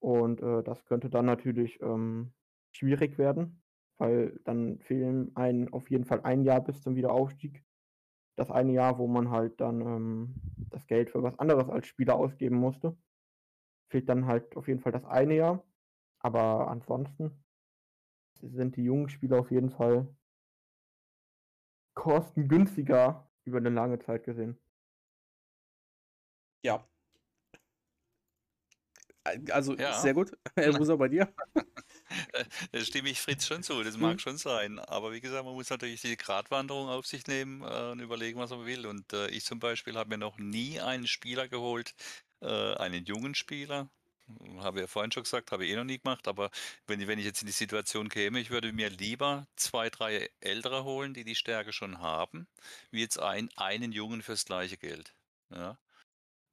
Und 0.01 0.43
äh, 0.43 0.63
das 0.63 0.85
könnte 0.85 1.09
dann 1.09 1.25
natürlich 1.25 1.81
ähm, 1.81 2.35
schwierig 2.73 3.17
werden, 3.17 3.63
weil 3.99 4.41
dann 4.45 4.81
fehlen 4.81 5.35
einem 5.37 5.73
auf 5.73 5.91
jeden 5.91 6.05
Fall 6.05 6.21
ein 6.23 6.45
Jahr 6.45 6.63
bis 6.63 6.83
zum 6.83 6.97
Wiederaufstieg. 6.97 7.65
Das 8.37 8.51
eine 8.51 8.73
Jahr, 8.73 8.99
wo 8.99 9.07
man 9.07 9.31
halt 9.31 9.61
dann 9.61 9.81
ähm, 9.81 10.35
das 10.71 10.87
Geld 10.87 11.11
für 11.11 11.23
was 11.23 11.39
anderes 11.39 11.69
als 11.69 11.87
Spieler 11.87 12.17
ausgeben 12.17 12.57
musste. 12.57 12.97
Fehlt 13.91 14.09
dann 14.09 14.27
halt 14.27 14.57
auf 14.57 14.69
jeden 14.69 14.81
Fall 14.81 14.93
das 14.93 15.05
eine 15.05 15.37
Jahr. 15.37 15.65
Aber 16.21 16.69
ansonsten 16.69 17.45
sind 18.41 18.77
die 18.77 18.85
jungen 18.85 19.09
Spieler 19.09 19.41
auf 19.41 19.51
jeden 19.51 19.71
Fall 19.71 20.09
kostengünstiger 21.95 23.31
über 23.45 23.59
eine 23.59 23.71
lange 23.71 23.99
Zeit 23.99 24.25
gesehen. 24.25 24.59
Ja. 26.63 26.89
Also 29.51 29.75
Ja. 29.77 29.93
sehr 30.01 30.15
gut. 30.15 30.33
Herr 30.57 30.73
Buser, 30.73 30.97
bei 30.97 31.09
dir? 31.09 31.33
Da 32.73 32.81
stimme 32.85 33.09
ich 33.11 33.21
Fritz 33.21 33.47
schon 33.47 33.63
zu, 33.63 33.83
das 33.83 33.97
Mhm. 33.97 34.03
mag 34.03 34.21
schon 34.21 34.37
sein. 34.37 34.79
Aber 34.79 35.13
wie 35.13 35.21
gesagt, 35.21 35.45
man 35.45 35.55
muss 35.55 35.71
natürlich 35.71 36.03
die 36.03 36.17
Gratwanderung 36.17 36.89
auf 36.89 37.07
sich 37.07 37.27
nehmen 37.27 37.63
äh, 37.63 37.91
und 37.93 38.01
überlegen, 38.01 38.39
was 38.39 38.51
man 38.51 38.67
will. 38.67 38.87
Und 38.87 39.13
äh, 39.13 39.29
ich 39.29 39.45
zum 39.45 39.59
Beispiel 39.59 39.95
habe 39.97 40.11
mir 40.11 40.19
noch 40.19 40.39
nie 40.39 40.81
einen 40.81 41.07
Spieler 41.07 41.49
geholt, 41.49 41.95
äh, 42.41 42.75
einen 42.75 43.05
jungen 43.05 43.35
Spieler. 43.35 43.89
Habe 44.59 44.81
ja 44.81 44.87
vorhin 44.87 45.13
schon 45.13 45.23
gesagt, 45.25 45.53
habe 45.53 45.67
ich 45.67 45.73
eh 45.73 45.77
noch 45.77 45.85
nie 45.85 45.99
gemacht, 45.99 46.29
aber 46.29 46.51
wenn, 46.87 46.99
ich- 47.01 47.07
wenn 47.09 47.19
ich 47.19 47.27
jetzt 47.27 47.43
in 47.43 47.47
die 47.47 47.53
Situation 47.53 48.09
käme, 48.09 48.41
ich 48.41 48.51
würde 48.51 48.73
mir 48.73 48.89
lieber 48.91 49.47
zwei, 49.57 49.91
drei 49.91 50.31
Ältere 50.41 50.85
holen, 50.85 51.13
die 51.15 51.25
die 51.25 51.35
Stärke 51.35 51.73
schon 51.75 51.99
haben, 52.01 52.49
wie 52.91 53.01
jetzt 53.01 53.19
ein, 53.19 53.51
einen 53.57 53.93
Jungen 53.93 54.23
fürs 54.23 54.45
gleiche 54.47 54.79
Geld. 54.79 55.15
Ja. 55.51 55.79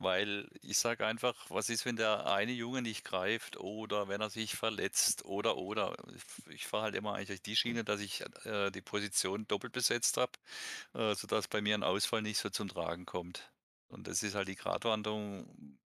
Weil 0.01 0.49
ich 0.61 0.77
sage 0.77 1.05
einfach, 1.05 1.35
was 1.49 1.69
ist, 1.69 1.85
wenn 1.85 1.95
der 1.95 2.25
eine 2.27 2.51
Junge 2.51 2.81
nicht 2.81 3.03
greift 3.03 3.57
oder 3.57 4.07
wenn 4.07 4.21
er 4.21 4.29
sich 4.29 4.55
verletzt 4.55 5.25
oder 5.25 5.57
oder. 5.57 5.95
Ich, 6.49 6.67
fahre 6.67 6.83
halt 6.83 6.95
immer 6.95 7.13
eigentlich 7.13 7.41
die 7.41 7.55
Schiene, 7.55 7.83
dass 7.83 8.01
ich 8.01 8.23
äh, 8.45 8.71
die 8.71 8.81
Position 8.81 9.47
doppelt 9.47 9.73
besetzt 9.73 10.17
habe, 10.17 10.31
äh, 10.93 11.15
sodass 11.15 11.47
bei 11.47 11.61
mir 11.61 11.75
ein 11.75 11.83
Ausfall 11.83 12.21
nicht 12.21 12.39
so 12.39 12.49
zum 12.49 12.67
Tragen 12.67 13.05
kommt. 13.05 13.51
Und 13.89 14.07
das 14.07 14.23
ist 14.23 14.35
halt 14.35 14.47
die 14.47 14.55
Gratwanderung, 14.55 15.77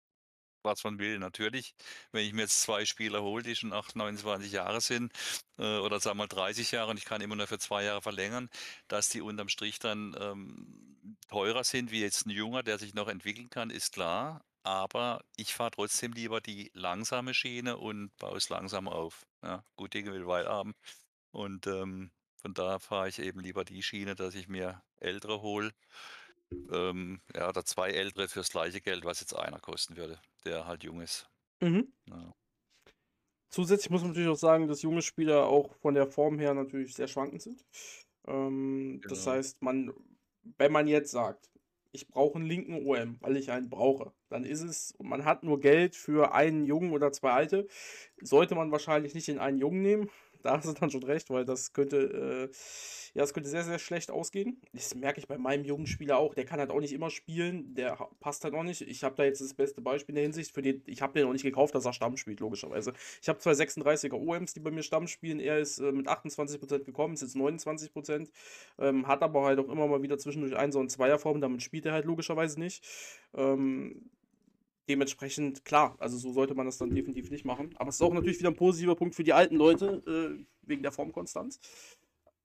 was 0.65 0.83
man 0.83 0.99
will. 0.99 1.19
Natürlich, 1.19 1.75
wenn 2.11 2.25
ich 2.25 2.33
mir 2.33 2.41
jetzt 2.43 2.61
zwei 2.61 2.85
Spieler 2.85 3.21
hole, 3.21 3.43
die 3.43 3.55
schon 3.55 3.73
8, 3.73 3.95
29 3.95 4.51
Jahre 4.51 4.81
sind 4.81 5.13
äh, 5.57 5.77
oder 5.77 5.99
sagen 5.99 6.17
wir 6.17 6.23
mal 6.23 6.27
30 6.27 6.71
Jahre 6.71 6.91
und 6.91 6.97
ich 6.97 7.05
kann 7.05 7.21
immer 7.21 7.35
nur 7.35 7.47
für 7.47 7.59
zwei 7.59 7.83
Jahre 7.83 8.01
verlängern, 8.01 8.49
dass 8.87 9.09
die 9.09 9.21
unterm 9.21 9.49
Strich 9.49 9.79
dann 9.79 10.15
ähm, 10.19 11.17
teurer 11.29 11.63
sind 11.63 11.91
wie 11.91 12.01
jetzt 12.01 12.25
ein 12.25 12.31
Junger, 12.31 12.63
der 12.63 12.79
sich 12.79 12.93
noch 12.93 13.07
entwickeln 13.07 13.49
kann, 13.49 13.69
ist 13.69 13.93
klar. 13.93 14.43
Aber 14.63 15.23
ich 15.37 15.53
fahre 15.53 15.71
trotzdem 15.71 16.11
lieber 16.13 16.41
die 16.41 16.71
langsame 16.73 17.35
Schiene 17.35 17.77
und 17.77 18.15
baue 18.17 18.37
es 18.37 18.49
langsam 18.49 18.87
auf. 18.87 19.27
Ja, 19.43 19.63
gut 19.75 19.93
Dinge 19.93 20.11
will 20.11 20.25
Weil 20.25 20.47
haben. 20.47 20.73
Und 21.31 21.67
ähm, 21.67 22.11
von 22.37 22.53
da 22.53 22.79
fahre 22.79 23.09
ich 23.09 23.19
eben 23.19 23.39
lieber 23.41 23.65
die 23.65 23.83
Schiene, 23.83 24.15
dass 24.15 24.35
ich 24.35 24.47
mir 24.47 24.81
ältere 24.99 25.41
hole. 25.41 25.71
Ähm, 26.71 27.21
ja, 27.35 27.49
oder 27.49 27.65
zwei 27.65 27.91
ältere 27.91 28.27
fürs 28.27 28.49
gleiche 28.49 28.81
Geld, 28.81 29.05
was 29.05 29.19
jetzt 29.21 29.33
einer 29.35 29.59
kosten 29.59 29.97
würde, 29.97 30.19
der 30.45 30.65
halt 30.67 30.83
jung 30.83 31.01
ist. 31.01 31.29
Mhm. 31.61 31.91
Ja. 32.09 32.33
Zusätzlich 33.49 33.89
muss 33.89 34.01
man 34.01 34.09
natürlich 34.11 34.29
auch 34.29 34.35
sagen, 34.35 34.67
dass 34.67 34.81
junge 34.81 35.01
Spieler 35.01 35.45
auch 35.47 35.75
von 35.75 35.93
der 35.93 36.07
Form 36.07 36.39
her 36.39 36.53
natürlich 36.53 36.93
sehr 36.95 37.07
schwankend 37.07 37.41
sind. 37.41 37.65
Ähm, 38.27 39.03
Das 39.07 39.25
Genau. 39.25 39.27
heißt, 39.27 39.61
man, 39.61 39.93
wenn 40.43 40.71
man 40.71 40.87
jetzt 40.87 41.11
sagt, 41.11 41.51
ich 41.91 42.07
brauche 42.09 42.35
einen 42.37 42.47
linken 42.47 42.85
OM, 42.85 43.17
weil 43.21 43.37
ich 43.37 43.51
einen 43.51 43.69
brauche, 43.69 44.13
dann 44.29 44.43
ist 44.43 44.61
es, 44.61 44.91
und 44.91 45.07
man 45.07 45.23
hat 45.25 45.43
nur 45.43 45.59
Geld 45.61 45.95
für 45.95 46.33
einen 46.33 46.65
Jungen 46.65 46.91
oder 46.91 47.11
zwei 47.13 47.31
Alte, 47.31 47.67
sollte 48.21 48.55
man 48.55 48.71
wahrscheinlich 48.71 49.13
nicht 49.13 49.27
den 49.29 49.39
einen 49.39 49.59
Jungen 49.59 49.81
nehmen. 49.81 50.09
Da 50.45 50.57
hast 50.57 50.67
du 50.67 50.73
dann 50.73 50.91
schon 50.91 51.01
recht, 51.03 51.31
weil 51.31 51.43
das 51.43 51.73
könnte, 51.73 51.97
äh, 51.97 52.55
ja, 53.15 53.23
das 53.23 53.33
könnte 53.33 53.49
sehr, 53.49 53.63
sehr 53.63 53.79
schlecht 53.79 54.11
ausgehen. 54.11 54.61
Das 54.73 54.93
merke 54.93 55.19
ich 55.19 55.27
bei 55.27 55.39
meinem 55.39 55.65
jungen 55.65 55.87
Spieler 55.87 56.19
auch. 56.19 56.35
Der 56.35 56.45
kann 56.45 56.59
halt 56.59 56.69
auch 56.69 56.79
nicht 56.79 56.93
immer 56.93 57.09
spielen. 57.09 57.73
Der 57.73 57.97
passt 58.19 58.43
halt 58.43 58.53
auch 58.53 58.61
nicht. 58.61 58.81
Ich 58.81 59.03
habe 59.03 59.15
da 59.15 59.23
jetzt 59.23 59.41
das 59.41 59.55
beste 59.55 59.81
Beispiel 59.81 60.13
in 60.13 60.17
der 60.17 60.23
Hinsicht. 60.25 60.53
Für 60.53 60.61
den, 60.61 60.83
ich 60.85 61.01
habe 61.01 61.13
den 61.13 61.27
auch 61.27 61.33
nicht 61.33 61.41
gekauft, 61.41 61.73
dass 61.73 61.85
er 61.85 61.93
Stamm 61.93 62.15
spielt, 62.15 62.41
logischerweise. 62.41 62.93
Ich 63.23 63.27
habe 63.27 63.39
zwei 63.39 63.53
36er 63.53 64.13
OMs, 64.13 64.53
die 64.53 64.59
bei 64.59 64.69
mir 64.69 64.83
Stamm 64.83 65.07
spielen. 65.07 65.39
Er 65.39 65.57
ist 65.57 65.79
äh, 65.79 65.91
mit 65.91 66.07
28% 66.07 66.83
gekommen, 66.83 67.15
ist 67.15 67.21
jetzt 67.21 67.35
29%. 67.35 68.29
Ähm, 68.77 69.07
hat 69.07 69.23
aber 69.23 69.45
halt 69.45 69.57
auch 69.57 69.69
immer 69.69 69.87
mal 69.87 70.03
wieder 70.03 70.19
zwischendurch 70.19 70.55
Einser- 70.55 70.79
und 70.79 70.91
Zweierform. 70.91 71.41
Damit 71.41 71.63
spielt 71.63 71.87
er 71.87 71.93
halt 71.93 72.05
logischerweise 72.05 72.59
nicht. 72.59 72.85
Ähm, 73.33 74.11
dementsprechend, 74.87 75.65
klar, 75.65 75.95
also 75.99 76.17
so 76.17 76.31
sollte 76.31 76.55
man 76.55 76.65
das 76.65 76.77
dann 76.77 76.93
definitiv 76.93 77.31
nicht 77.31 77.45
machen. 77.45 77.73
Aber 77.77 77.89
es 77.89 77.95
ist 77.95 78.01
auch 78.01 78.13
natürlich 78.13 78.39
wieder 78.39 78.49
ein 78.49 78.55
positiver 78.55 78.95
Punkt 78.95 79.15
für 79.15 79.23
die 79.23 79.33
alten 79.33 79.55
Leute, 79.55 80.03
äh, 80.07 80.45
wegen 80.61 80.83
der 80.83 80.91
Formkonstanz. 80.91 81.59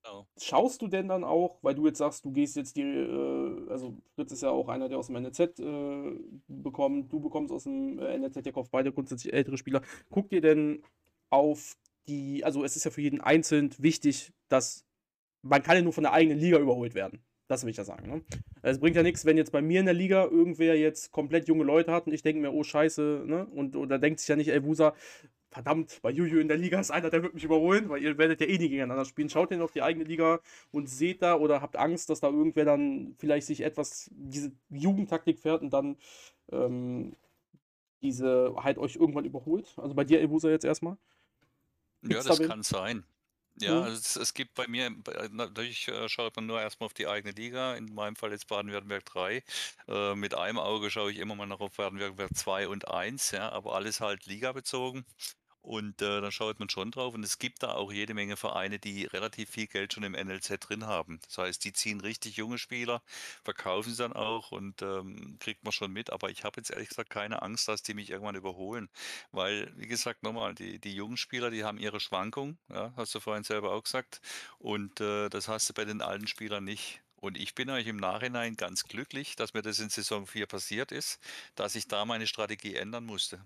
Genau. 0.02 0.26
Schaust 0.38 0.80
du 0.80 0.88
denn 0.88 1.08
dann 1.08 1.24
auch, 1.24 1.58
weil 1.62 1.74
du 1.74 1.86
jetzt 1.86 1.98
sagst, 1.98 2.24
du 2.24 2.32
gehst 2.32 2.56
jetzt 2.56 2.76
die, 2.76 2.82
äh, 2.82 3.70
also 3.70 3.98
Fritz 4.14 4.32
ist 4.32 4.42
ja 4.42 4.50
auch 4.50 4.68
einer, 4.68 4.88
der 4.88 4.98
aus 4.98 5.08
dem 5.08 5.16
NLZ 5.16 5.60
äh, 5.60 6.18
bekommt, 6.48 7.12
du 7.12 7.20
bekommst 7.20 7.52
aus 7.52 7.64
dem 7.64 7.98
äh, 7.98 8.16
NLZ, 8.16 8.46
ihr 8.46 8.52
kauft 8.52 8.70
beide 8.70 8.92
grundsätzlich 8.92 9.32
ältere 9.32 9.58
Spieler. 9.58 9.82
Guckt 10.08 10.32
ihr 10.32 10.40
denn 10.40 10.82
auf 11.28 11.76
die, 12.08 12.44
also 12.44 12.64
es 12.64 12.76
ist 12.76 12.84
ja 12.84 12.90
für 12.90 13.02
jeden 13.02 13.20
einzeln 13.20 13.74
wichtig, 13.78 14.32
dass 14.48 14.86
man 15.42 15.62
kann 15.62 15.76
ja 15.76 15.82
nur 15.82 15.92
von 15.92 16.04
der 16.04 16.12
eigenen 16.12 16.38
Liga 16.38 16.58
überholt 16.58 16.94
werden. 16.94 17.22
Das 17.50 17.64
will 17.64 17.70
ich 17.70 17.76
ja 17.78 17.82
sagen. 17.82 18.08
Ne? 18.08 18.22
Es 18.62 18.78
bringt 18.78 18.94
ja 18.94 19.02
nichts, 19.02 19.24
wenn 19.24 19.36
jetzt 19.36 19.50
bei 19.50 19.60
mir 19.60 19.80
in 19.80 19.86
der 19.86 19.94
Liga 19.94 20.22
irgendwer 20.22 20.78
jetzt 20.78 21.10
komplett 21.10 21.48
junge 21.48 21.64
Leute 21.64 21.90
hat 21.90 22.06
und 22.06 22.12
ich 22.12 22.22
denke 22.22 22.40
mir, 22.40 22.52
oh 22.52 22.62
Scheiße, 22.62 23.24
ne? 23.26 23.44
Und 23.46 23.74
oder 23.74 23.98
denkt 23.98 24.20
sich 24.20 24.28
ja 24.28 24.36
nicht, 24.36 24.50
ey 24.50 24.62
Wusa, 24.62 24.94
verdammt, 25.50 25.98
bei 26.00 26.12
Juju 26.12 26.38
in 26.38 26.46
der 26.46 26.56
Liga 26.56 26.78
ist 26.78 26.92
einer, 26.92 27.10
der 27.10 27.24
wird 27.24 27.34
mich 27.34 27.42
überholen, 27.42 27.88
weil 27.88 28.04
ihr 28.04 28.16
werdet 28.18 28.40
ja 28.40 28.46
eh 28.46 28.56
nie 28.56 28.68
gegeneinander 28.68 29.04
spielen. 29.04 29.28
Schaut 29.28 29.50
denn 29.50 29.62
auf 29.62 29.72
die 29.72 29.82
eigene 29.82 30.04
Liga 30.04 30.38
und 30.70 30.88
seht 30.88 31.22
da 31.22 31.34
oder 31.34 31.60
habt 31.60 31.74
Angst, 31.74 32.08
dass 32.08 32.20
da 32.20 32.28
irgendwer 32.28 32.64
dann 32.64 33.16
vielleicht 33.18 33.48
sich 33.48 33.62
etwas, 33.62 34.08
diese 34.12 34.52
Jugendtaktik 34.68 35.40
fährt 35.40 35.62
und 35.62 35.70
dann 35.72 35.96
ähm, 36.52 37.16
diese 38.00 38.54
halt 38.58 38.78
euch 38.78 38.94
irgendwann 38.94 39.24
überholt. 39.24 39.74
Also 39.76 39.96
bei 39.96 40.04
dir, 40.04 40.20
Ebusa, 40.20 40.50
jetzt 40.50 40.64
erstmal. 40.64 40.96
Ja, 42.02 42.10
Gibt's 42.10 42.26
das 42.26 42.38
da 42.38 42.46
kann 42.46 42.62
sein. 42.62 43.02
Ja, 43.56 43.80
also 43.82 43.98
es, 43.98 44.16
es 44.16 44.32
gibt 44.32 44.54
bei 44.54 44.66
mir, 44.68 44.90
bei- 45.04 45.28
natürlich 45.30 45.86
äh, 45.88 46.08
schaut 46.08 46.34
man 46.36 46.46
nur 46.46 46.60
erstmal 46.60 46.86
auf 46.86 46.94
die 46.94 47.06
eigene 47.08 47.32
Liga, 47.32 47.74
in 47.74 47.92
meinem 47.94 48.16
Fall 48.16 48.30
jetzt 48.32 48.46
Baden-Württemberg 48.46 49.04
3. 49.04 49.42
Äh, 49.88 50.14
mit 50.14 50.34
einem 50.34 50.58
Auge 50.58 50.90
schaue 50.90 51.10
ich 51.12 51.18
immer 51.18 51.34
mal 51.34 51.46
noch 51.46 51.60
auf 51.60 51.76
Baden-Württemberg 51.76 52.34
2 52.34 52.68
und 52.68 52.88
1, 52.88 53.32
ja, 53.32 53.50
aber 53.50 53.74
alles 53.74 54.00
halt 54.00 54.24
ligabezogen. 54.26 55.04
Und 55.62 56.00
äh, 56.00 56.20
da 56.20 56.30
schaut 56.30 56.58
man 56.58 56.68
schon 56.70 56.90
drauf. 56.90 57.14
Und 57.14 57.22
es 57.22 57.38
gibt 57.38 57.62
da 57.62 57.72
auch 57.72 57.92
jede 57.92 58.14
Menge 58.14 58.36
Vereine, 58.36 58.78
die 58.78 59.04
relativ 59.04 59.50
viel 59.50 59.66
Geld 59.66 59.92
schon 59.92 60.02
im 60.04 60.12
NLZ 60.12 60.58
drin 60.60 60.86
haben. 60.86 61.20
Das 61.26 61.38
heißt, 61.38 61.64
die 61.64 61.72
ziehen 61.72 62.00
richtig 62.00 62.36
junge 62.36 62.58
Spieler, 62.58 63.02
verkaufen 63.44 63.90
sie 63.90 64.02
dann 64.02 64.12
auch 64.14 64.52
und 64.52 64.82
ähm, 64.82 65.36
kriegt 65.40 65.64
man 65.64 65.72
schon 65.72 65.92
mit. 65.92 66.10
Aber 66.10 66.30
ich 66.30 66.44
habe 66.44 66.60
jetzt 66.60 66.70
ehrlich 66.70 66.88
gesagt 66.88 67.10
keine 67.10 67.42
Angst, 67.42 67.68
dass 67.68 67.82
die 67.82 67.94
mich 67.94 68.10
irgendwann 68.10 68.36
überholen. 68.36 68.88
Weil, 69.32 69.72
wie 69.76 69.86
gesagt, 69.86 70.22
nochmal, 70.22 70.54
die, 70.54 70.78
die 70.78 70.94
jungen 70.94 71.16
Spieler, 71.16 71.50
die 71.50 71.64
haben 71.64 71.78
ihre 71.78 72.00
Schwankung, 72.00 72.58
ja, 72.68 72.92
hast 72.96 73.14
du 73.14 73.20
vorhin 73.20 73.44
selber 73.44 73.72
auch 73.72 73.82
gesagt. 73.82 74.20
Und 74.58 75.00
äh, 75.00 75.28
das 75.28 75.48
hast 75.48 75.68
du 75.68 75.74
bei 75.74 75.84
den 75.84 76.02
alten 76.02 76.26
Spielern 76.26 76.64
nicht. 76.64 77.02
Und 77.16 77.36
ich 77.36 77.54
bin 77.54 77.68
eigentlich 77.68 77.86
im 77.88 77.98
Nachhinein 77.98 78.56
ganz 78.56 78.84
glücklich, 78.84 79.36
dass 79.36 79.52
mir 79.52 79.62
das 79.62 79.78
in 79.78 79.90
Saison 79.90 80.26
4 80.26 80.46
passiert 80.46 80.90
ist, 80.90 81.20
dass 81.54 81.74
ich 81.74 81.86
da 81.86 82.06
meine 82.06 82.26
Strategie 82.26 82.76
ändern 82.76 83.04
musste. 83.04 83.44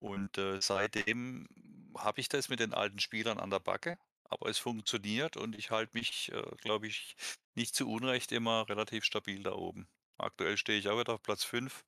Und 0.00 0.38
äh, 0.38 0.60
seitdem 0.60 1.48
habe 1.96 2.20
ich 2.20 2.28
das 2.28 2.48
mit 2.48 2.60
den 2.60 2.74
alten 2.74 2.98
Spielern 2.98 3.38
an 3.38 3.50
der 3.50 3.60
Backe, 3.60 3.98
aber 4.24 4.48
es 4.48 4.58
funktioniert 4.58 5.36
und 5.36 5.56
ich 5.56 5.70
halte 5.70 5.96
mich, 5.96 6.32
äh, 6.32 6.42
glaube 6.62 6.86
ich, 6.86 7.16
nicht 7.54 7.74
zu 7.74 7.88
Unrecht 7.88 8.32
immer 8.32 8.68
relativ 8.68 9.04
stabil 9.04 9.42
da 9.42 9.52
oben. 9.52 9.88
Aktuell 10.18 10.56
stehe 10.56 10.78
ich 10.78 10.88
auch 10.88 10.98
wieder 10.98 11.14
auf 11.14 11.22
Platz 11.22 11.44
5. 11.44 11.84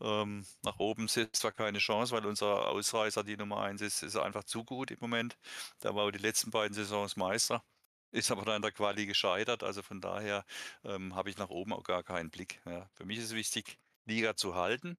Ähm, 0.00 0.46
nach 0.62 0.78
oben 0.78 1.04
ist 1.06 1.36
zwar 1.36 1.52
keine 1.52 1.78
Chance, 1.78 2.14
weil 2.14 2.26
unser 2.26 2.68
Ausreißer, 2.68 3.24
die 3.24 3.36
Nummer 3.36 3.62
1 3.62 3.80
ist, 3.82 4.02
ist 4.02 4.16
einfach 4.16 4.44
zu 4.44 4.64
gut 4.64 4.90
im 4.90 4.98
Moment. 5.00 5.36
Da 5.80 5.94
war 5.94 6.10
die 6.12 6.18
letzten 6.18 6.50
beiden 6.50 6.74
Saisons 6.74 7.16
Meister, 7.16 7.62
ist 8.10 8.30
aber 8.30 8.44
dann 8.44 8.56
in 8.56 8.62
der 8.62 8.72
Quali 8.72 9.06
gescheitert. 9.06 9.62
Also 9.62 9.82
von 9.82 10.00
daher 10.00 10.44
ähm, 10.84 11.14
habe 11.14 11.30
ich 11.30 11.36
nach 11.38 11.50
oben 11.50 11.72
auch 11.72 11.84
gar 11.84 12.02
keinen 12.02 12.30
Blick. 12.30 12.60
Ja. 12.66 12.88
Für 12.94 13.04
mich 13.04 13.18
ist 13.18 13.26
es 13.26 13.34
wichtig, 13.34 13.78
Liga 14.06 14.36
zu 14.36 14.54
halten 14.54 14.96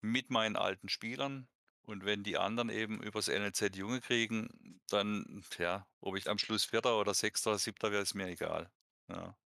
mit 0.00 0.30
meinen 0.30 0.56
alten 0.56 0.88
Spielern. 0.88 1.48
Und 1.82 2.04
wenn 2.04 2.22
die 2.24 2.38
anderen 2.38 2.70
eben 2.70 3.02
übers 3.02 3.28
NLZ 3.28 3.76
Junge 3.76 4.00
kriegen, 4.00 4.80
dann, 4.88 5.44
ja, 5.58 5.86
ob 6.00 6.16
ich 6.16 6.28
am 6.28 6.38
Schluss 6.38 6.64
Vierter 6.64 6.98
oder 7.00 7.14
Sechster 7.14 7.50
oder 7.50 7.58
Siebter 7.58 7.90
wäre, 7.92 8.02
ist 8.02 8.14
mir 8.14 8.28
egal. 8.28 8.70
Ja. 9.08 9.36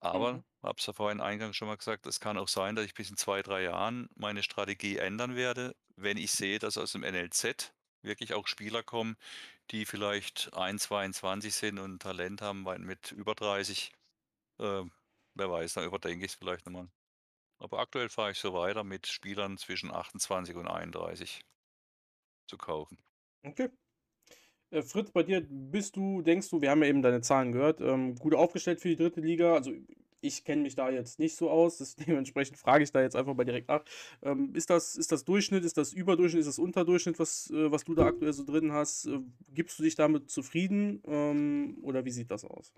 Aber, 0.00 0.30
Mhm. 0.30 0.44
habe 0.62 0.76
es 0.78 0.86
ja 0.86 0.92
vorhin 0.92 1.20
eingangs 1.20 1.56
schon 1.56 1.68
mal 1.68 1.76
gesagt, 1.76 2.06
es 2.06 2.20
kann 2.20 2.38
auch 2.38 2.48
sein, 2.48 2.74
dass 2.76 2.84
ich 2.84 2.94
bis 2.94 3.10
in 3.10 3.16
zwei, 3.16 3.42
drei 3.42 3.62
Jahren 3.62 4.08
meine 4.14 4.42
Strategie 4.42 4.96
ändern 4.98 5.36
werde, 5.36 5.74
wenn 5.96 6.16
ich 6.18 6.32
sehe, 6.32 6.58
dass 6.58 6.76
aus 6.78 6.92
dem 6.92 7.02
NLZ 7.02 7.74
wirklich 8.02 8.34
auch 8.34 8.46
Spieler 8.46 8.82
kommen, 8.82 9.16
die 9.70 9.84
vielleicht 9.86 10.52
1,22 10.54 11.54
sind 11.56 11.78
und 11.78 12.00
Talent 12.02 12.42
haben, 12.42 12.62
mit 12.84 13.12
über 13.12 13.34
30. 13.34 13.92
Äh, 14.60 14.84
wer 15.34 15.50
weiß, 15.50 15.74
dann 15.74 15.84
überdenke 15.86 16.24
ich 16.26 16.32
es 16.32 16.38
vielleicht 16.38 16.66
nochmal. 16.66 16.90
Aber 17.58 17.78
aktuell 17.78 18.08
fahre 18.08 18.32
ich 18.32 18.38
so 18.38 18.52
weiter 18.52 18.84
mit 18.84 19.06
Spielern 19.06 19.56
zwischen 19.56 19.90
28 19.90 20.56
und 20.56 20.68
31 20.68 21.40
zu 22.48 22.58
kaufen. 22.58 22.98
Okay. 23.42 23.70
Äh, 24.70 24.82
Fritz, 24.82 25.10
bei 25.10 25.22
dir 25.22 25.46
bist 25.48 25.96
du, 25.96 26.22
denkst 26.22 26.50
du, 26.50 26.60
wir 26.60 26.70
haben 26.70 26.82
ja 26.82 26.88
eben 26.88 27.02
deine 27.02 27.20
Zahlen 27.20 27.52
gehört, 27.52 27.80
ähm, 27.80 28.14
gut 28.16 28.34
aufgestellt 28.34 28.80
für 28.80 28.88
die 28.88 28.96
dritte 28.96 29.20
Liga. 29.20 29.54
Also 29.54 29.72
ich 30.20 30.44
kenne 30.44 30.62
mich 30.62 30.74
da 30.74 30.90
jetzt 30.90 31.18
nicht 31.18 31.36
so 31.36 31.50
aus, 31.50 31.78
das, 31.78 31.96
dementsprechend 31.96 32.58
frage 32.58 32.84
ich 32.84 32.92
da 32.92 33.00
jetzt 33.00 33.16
einfach 33.16 33.34
mal 33.34 33.44
direkt 33.44 33.68
nach. 33.68 33.84
Ähm, 34.22 34.54
ist, 34.54 34.70
das, 34.70 34.96
ist 34.96 35.12
das 35.12 35.24
Durchschnitt, 35.24 35.64
ist 35.64 35.76
das 35.76 35.92
Überdurchschnitt, 35.92 36.40
ist 36.40 36.48
das 36.48 36.58
Unterdurchschnitt, 36.58 37.18
was, 37.18 37.50
äh, 37.50 37.70
was 37.70 37.84
du 37.84 37.94
da 37.94 38.06
aktuell 38.06 38.32
so 38.32 38.44
drin 38.44 38.72
hast? 38.72 39.06
Äh, 39.06 39.20
gibst 39.50 39.78
du 39.78 39.82
dich 39.82 39.94
damit 39.94 40.30
zufrieden 40.30 41.02
ähm, 41.06 41.78
oder 41.82 42.04
wie 42.04 42.10
sieht 42.10 42.30
das 42.30 42.44
aus? 42.44 42.72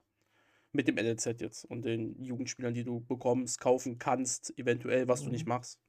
Mit 0.73 0.87
dem 0.89 0.97
NLZ 0.97 1.41
jetzt 1.41 1.65
und 1.65 1.83
den 1.83 2.23
Jugendspielern, 2.23 2.75
die 2.75 2.85
du 2.85 3.01
bekommst, 3.01 3.61
kaufen 3.61 3.99
kannst, 3.99 4.57
eventuell, 4.59 5.09
was 5.09 5.25
du 5.25 5.31
nicht 5.31 5.47
Mhm. 5.47 5.49
machst. 5.49 5.81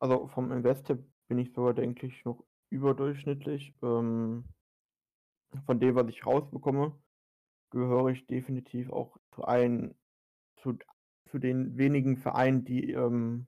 Also 0.00 0.26
vom 0.28 0.52
Investor 0.52 0.98
bin 1.28 1.38
ich 1.38 1.52
sogar, 1.52 1.74
denke 1.74 2.06
ich, 2.06 2.24
noch 2.24 2.44
überdurchschnittlich. 2.70 3.74
Ähm, 3.82 4.44
von 5.66 5.80
dem, 5.80 5.94
was 5.94 6.08
ich 6.08 6.26
rausbekomme, 6.26 6.98
gehöre 7.70 8.08
ich 8.08 8.26
definitiv 8.26 8.90
auch 8.90 9.16
zu 9.34 9.44
ein, 9.44 9.94
zu, 10.56 10.76
zu 11.30 11.38
den 11.38 11.78
wenigen 11.78 12.16
Vereinen, 12.16 12.64
die 12.64 12.90
ähm, 12.92 13.46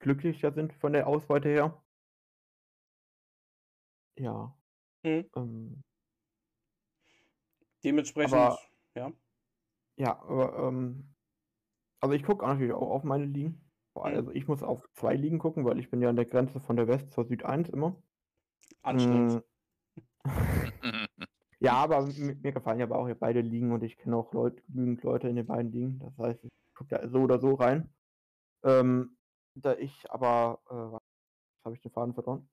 glücklicher 0.00 0.52
sind 0.52 0.72
von 0.74 0.92
der 0.92 1.06
Ausbeute 1.06 1.48
her. 1.48 1.82
Ja. 4.18 4.56
Mhm. 5.04 5.30
Ähm, 5.36 5.82
Dementsprechend, 7.84 8.34
Aber- 8.34 8.58
ja. 8.96 9.12
ja, 9.96 10.22
aber 10.22 10.68
ähm, 10.68 11.14
also 12.00 12.14
ich 12.14 12.22
gucke 12.22 12.46
natürlich 12.46 12.72
auch 12.72 12.90
auf 12.90 13.04
meine 13.04 13.26
Ligen. 13.26 13.70
Mhm. 13.94 14.02
Also 14.02 14.30
ich 14.32 14.46
muss 14.48 14.62
auf 14.62 14.88
zwei 14.92 15.14
Ligen 15.14 15.38
gucken, 15.38 15.64
weil 15.64 15.78
ich 15.78 15.90
bin 15.90 16.00
ja 16.00 16.08
an 16.10 16.16
der 16.16 16.26
Grenze 16.26 16.60
von 16.60 16.76
der 16.76 16.88
West 16.88 17.12
zur 17.12 17.24
Süd 17.26 17.44
1 17.44 17.68
immer. 17.70 18.02
Anstrengend. 18.82 19.44
Mm, 20.24 20.24
Ja, 21.62 21.74
aber 21.74 22.06
mi- 22.06 22.34
mir 22.34 22.52
gefallen 22.52 22.78
ja 22.78 22.86
aber 22.86 22.98
auch 22.98 23.04
hier 23.06 23.14
beide 23.14 23.42
Ligen 23.42 23.72
und 23.72 23.82
ich 23.82 23.98
kenne 23.98 24.16
auch 24.16 24.32
Leut, 24.32 24.62
genügend 24.68 25.02
Leute 25.02 25.28
in 25.28 25.36
den 25.36 25.46
beiden 25.46 25.70
Ligen. 25.72 25.98
Das 25.98 26.16
heißt, 26.18 26.44
ich 26.44 26.50
gucke 26.74 26.96
da 26.96 27.06
so 27.08 27.18
oder 27.18 27.38
so 27.38 27.54
rein. 27.54 27.92
Ähm, 28.64 29.18
da 29.54 29.74
ich 29.74 30.10
aber, 30.10 30.62
äh, 30.70 30.74
was 30.74 31.02
habe 31.66 31.74
ich 31.74 31.82
den 31.82 31.92
Faden 31.92 32.14
verloren? 32.14 32.48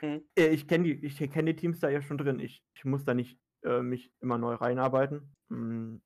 Äh, 0.00 0.20
Ich 0.50 0.68
kenne 0.68 0.84
die, 0.84 1.04
ich 1.04 1.18
kenn 1.30 1.46
die 1.46 1.56
Teams 1.56 1.80
da 1.80 1.88
ja 1.88 2.00
schon 2.00 2.18
drin. 2.18 2.38
Ich, 2.38 2.62
ich 2.74 2.84
muss 2.84 3.04
da 3.04 3.14
nicht 3.14 3.40
äh, 3.64 3.82
mich 3.82 4.12
immer 4.20 4.38
neu 4.38 4.54
reinarbeiten. 4.54 5.34
Mm, 5.48 5.96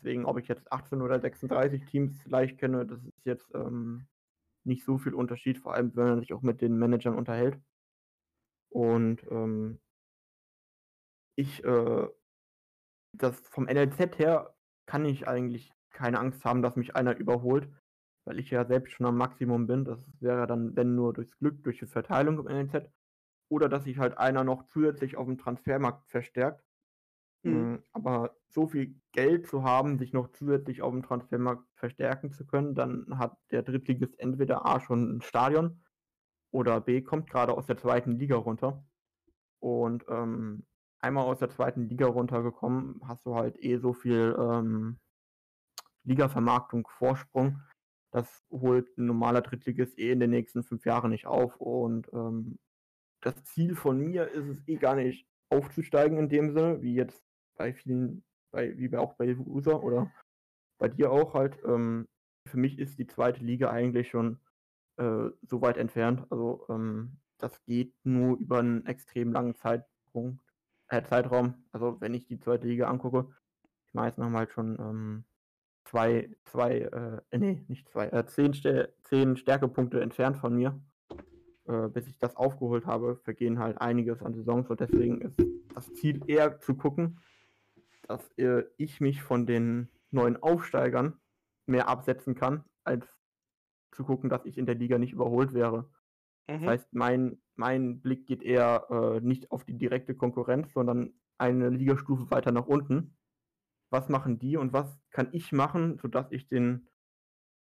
Deswegen, 0.00 0.24
ob 0.24 0.38
ich 0.38 0.48
jetzt 0.48 0.72
18 0.72 1.02
oder 1.02 1.20
36 1.20 1.84
Teams 1.84 2.24
leicht 2.24 2.58
kenne, 2.58 2.86
das 2.86 3.04
ist 3.04 3.26
jetzt 3.26 3.54
ähm, 3.54 4.06
nicht 4.64 4.84
so 4.84 4.96
viel 4.96 5.12
Unterschied, 5.12 5.58
vor 5.58 5.74
allem 5.74 5.94
wenn 5.94 6.06
man 6.06 6.20
sich 6.20 6.32
auch 6.32 6.40
mit 6.40 6.62
den 6.62 6.78
Managern 6.78 7.16
unterhält. 7.16 7.58
Und 8.70 9.22
ähm, 9.30 9.78
ich, 11.36 11.62
äh, 11.64 12.08
das 13.12 13.38
vom 13.48 13.64
NLZ 13.64 14.18
her 14.18 14.54
kann 14.86 15.04
ich 15.04 15.28
eigentlich 15.28 15.70
keine 15.90 16.18
Angst 16.18 16.44
haben, 16.46 16.62
dass 16.62 16.76
mich 16.76 16.96
einer 16.96 17.16
überholt, 17.16 17.68
weil 18.24 18.38
ich 18.38 18.50
ja 18.50 18.64
selbst 18.64 18.92
schon 18.92 19.06
am 19.06 19.18
Maximum 19.18 19.66
bin. 19.66 19.84
Das 19.84 19.98
wäre 20.20 20.46
dann, 20.46 20.74
wenn 20.76 20.94
nur 20.94 21.12
durchs 21.12 21.36
Glück, 21.36 21.62
durch 21.62 21.78
die 21.78 21.86
Verteilung 21.86 22.38
im 22.38 22.46
NLZ. 22.46 22.90
Oder 23.50 23.68
dass 23.68 23.84
sich 23.84 23.98
halt 23.98 24.16
einer 24.16 24.44
noch 24.44 24.66
zusätzlich 24.68 25.16
auf 25.18 25.26
dem 25.26 25.36
Transfermarkt 25.36 26.08
verstärkt. 26.08 26.64
Mhm. 27.42 27.72
Mm, 27.72 27.82
Aber 27.92 28.36
so 28.48 28.66
viel 28.66 29.00
Geld 29.12 29.46
zu 29.46 29.62
haben, 29.62 29.98
sich 29.98 30.12
noch 30.12 30.28
zusätzlich 30.32 30.82
auf 30.82 30.92
dem 30.92 31.02
Transfermarkt 31.02 31.64
verstärken 31.74 32.32
zu 32.32 32.46
können, 32.46 32.74
dann 32.74 33.18
hat 33.18 33.38
der 33.50 33.62
Drittligist 33.62 34.18
entweder 34.18 34.66
A 34.66 34.80
schon 34.80 35.16
ein 35.16 35.22
Stadion 35.22 35.82
oder 36.52 36.80
B 36.80 37.02
kommt 37.02 37.30
gerade 37.30 37.54
aus 37.54 37.66
der 37.66 37.76
zweiten 37.76 38.18
Liga 38.18 38.36
runter. 38.36 38.84
Und 39.60 40.04
ähm, 40.08 40.66
einmal 41.00 41.24
aus 41.24 41.38
der 41.38 41.50
zweiten 41.50 41.88
Liga 41.88 42.06
runtergekommen, 42.06 43.00
hast 43.06 43.26
du 43.26 43.34
halt 43.34 43.62
eh 43.62 43.78
so 43.78 43.92
viel 43.92 44.36
ähm, 44.38 44.98
Ligavermarktung, 46.04 46.88
Vorsprung. 46.88 47.62
Das 48.10 48.42
holt 48.50 48.96
ein 48.98 49.06
normaler 49.06 49.42
Drittligist 49.42 49.98
eh 49.98 50.10
in 50.10 50.20
den 50.20 50.30
nächsten 50.30 50.64
fünf 50.64 50.84
Jahren 50.84 51.10
nicht 51.10 51.26
auf. 51.26 51.56
Und 51.56 52.08
ähm, 52.12 52.58
das 53.20 53.44
Ziel 53.44 53.76
von 53.76 53.98
mir 54.00 54.28
ist 54.28 54.46
es 54.46 54.66
eh 54.66 54.76
gar 54.76 54.96
nicht 54.96 55.26
aufzusteigen 55.50 56.18
in 56.18 56.28
dem 56.28 56.52
Sinne, 56.52 56.82
wie 56.82 56.94
jetzt 56.94 57.22
bei 57.60 57.74
vielen, 57.74 58.24
bei, 58.52 58.74
wie 58.78 58.88
bei 58.88 58.98
auch 58.98 59.12
bei 59.16 59.36
User 59.36 59.84
oder 59.84 60.10
bei 60.78 60.88
dir 60.88 61.12
auch 61.12 61.34
halt. 61.34 61.58
Ähm, 61.66 62.08
für 62.46 62.56
mich 62.56 62.78
ist 62.78 62.98
die 62.98 63.06
zweite 63.06 63.44
Liga 63.44 63.68
eigentlich 63.68 64.08
schon 64.08 64.38
äh, 64.96 65.28
so 65.42 65.60
weit 65.60 65.76
entfernt. 65.76 66.24
Also 66.30 66.64
ähm, 66.70 67.18
das 67.36 67.62
geht 67.66 67.92
nur 68.02 68.38
über 68.38 68.60
einen 68.60 68.86
extrem 68.86 69.30
langen 69.32 69.56
Zeitpunkt, 69.56 70.42
äh, 70.88 71.02
Zeitraum. 71.02 71.66
Also 71.70 72.00
wenn 72.00 72.14
ich 72.14 72.26
die 72.26 72.40
zweite 72.40 72.66
Liga 72.66 72.88
angucke, 72.88 73.28
die 73.92 73.96
meisten 73.98 74.24
haben 74.24 74.36
halt 74.38 74.52
schon 74.52 74.78
ähm, 74.80 75.24
zwei, 75.84 76.34
zwei, 76.44 76.78
äh, 76.78 77.36
nee, 77.36 77.62
nicht 77.68 77.90
zwei, 77.90 78.06
äh, 78.06 78.24
zehn, 78.24 78.54
Ste 78.54 78.94
zehn 79.02 79.36
Stärkepunkte 79.36 80.00
entfernt 80.00 80.38
von 80.38 80.54
mir. 80.56 80.80
Äh, 81.68 81.88
bis 81.88 82.06
ich 82.06 82.16
das 82.16 82.36
aufgeholt 82.36 82.86
habe, 82.86 83.16
vergehen 83.16 83.58
halt 83.58 83.78
einiges 83.82 84.22
an 84.22 84.32
Saisons 84.32 84.70
und 84.70 84.80
deswegen 84.80 85.20
ist 85.20 85.38
das 85.74 85.92
Ziel 85.92 86.22
eher 86.26 86.58
zu 86.58 86.74
gucken, 86.74 87.20
dass 88.10 88.30
äh, 88.38 88.64
ich 88.76 89.00
mich 89.00 89.22
von 89.22 89.46
den 89.46 89.88
neuen 90.10 90.36
Aufsteigern 90.42 91.20
mehr 91.66 91.88
absetzen 91.88 92.34
kann, 92.34 92.64
als 92.84 93.06
zu 93.92 94.04
gucken, 94.04 94.28
dass 94.28 94.44
ich 94.46 94.58
in 94.58 94.66
der 94.66 94.74
Liga 94.74 94.98
nicht 94.98 95.12
überholt 95.12 95.54
wäre. 95.54 95.90
Das 96.48 96.60
Mhm. 96.62 96.66
heißt, 96.66 96.92
mein, 96.92 97.42
mein 97.54 98.00
Blick 98.02 98.26
geht 98.26 98.42
eher 98.42 98.86
äh, 98.90 99.20
nicht 99.20 99.52
auf 99.52 99.64
die 99.64 99.78
direkte 99.78 100.16
Konkurrenz, 100.16 100.72
sondern 100.72 101.14
eine 101.38 101.70
Ligastufe 101.70 102.30
weiter 102.32 102.50
nach 102.52 102.66
unten. 102.66 103.16
Was 103.90 104.08
machen 104.08 104.40
die 104.40 104.56
und 104.56 104.72
was 104.72 105.00
kann 105.10 105.28
ich 105.32 105.52
machen, 105.52 105.98
sodass 105.98 106.32
ich 106.32 106.48
den 106.48 106.88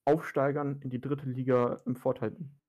Aufsteigern 0.06 0.82
in 0.82 0.90
die 0.90 1.02
dritte 1.02 1.30
Liga 1.30 1.82
im 1.86 1.96
Vorteil 1.96 2.32
bin? 2.32 2.60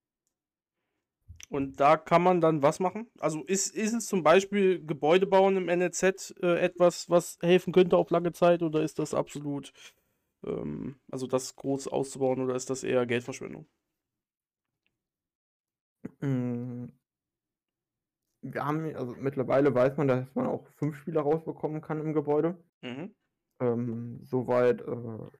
Und 1.54 1.78
da 1.78 1.96
kann 1.96 2.20
man 2.20 2.40
dann 2.40 2.62
was 2.62 2.80
machen? 2.80 3.08
Also 3.20 3.44
ist, 3.44 3.76
ist 3.76 3.92
es 3.92 4.06
zum 4.06 4.24
Beispiel 4.24 4.84
Gebäude 4.84 5.24
bauen 5.24 5.56
im 5.56 5.66
NLZ 5.66 6.34
äh, 6.42 6.58
etwas, 6.58 7.08
was 7.08 7.38
helfen 7.42 7.72
könnte 7.72 7.96
auf 7.96 8.10
lange 8.10 8.32
Zeit 8.32 8.60
oder 8.64 8.82
ist 8.82 8.98
das 8.98 9.14
absolut, 9.14 9.72
ähm, 10.44 10.96
also 11.12 11.28
das 11.28 11.54
groß 11.54 11.86
auszubauen 11.86 12.40
oder 12.40 12.56
ist 12.56 12.70
das 12.70 12.82
eher 12.82 13.06
Geldverschwendung? 13.06 13.68
Mm, 16.20 16.86
Wir 18.42 18.64
haben, 18.66 18.92
also 18.96 19.14
mittlerweile 19.20 19.72
weiß 19.72 19.96
man, 19.96 20.08
dass 20.08 20.34
man 20.34 20.46
auch 20.46 20.66
fünf 20.74 20.96
Spieler 20.96 21.20
rausbekommen 21.20 21.80
kann 21.80 22.00
im 22.00 22.14
Gebäude. 22.14 22.58
Mhm. 22.82 23.14
Ähm, 23.60 24.18
soweit 24.24 24.80
äh, 24.80 25.30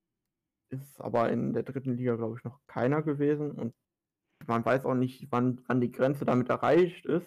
ist 0.70 1.00
aber 1.00 1.31
in 1.31 1.53
der 1.53 1.64
dritten 1.64 1.96
Liga, 1.96 2.14
glaube 2.14 2.37
ich, 2.38 2.44
noch 2.44 2.61
keiner 2.68 3.03
gewesen. 3.03 3.50
Und 3.50 3.74
man 4.47 4.64
weiß 4.64 4.85
auch 4.85 4.94
nicht, 4.94 5.29
wann, 5.31 5.61
wann 5.66 5.81
die 5.81 5.92
Grenze 5.92 6.25
damit 6.25 6.49
erreicht 6.49 7.07
ist. 7.07 7.27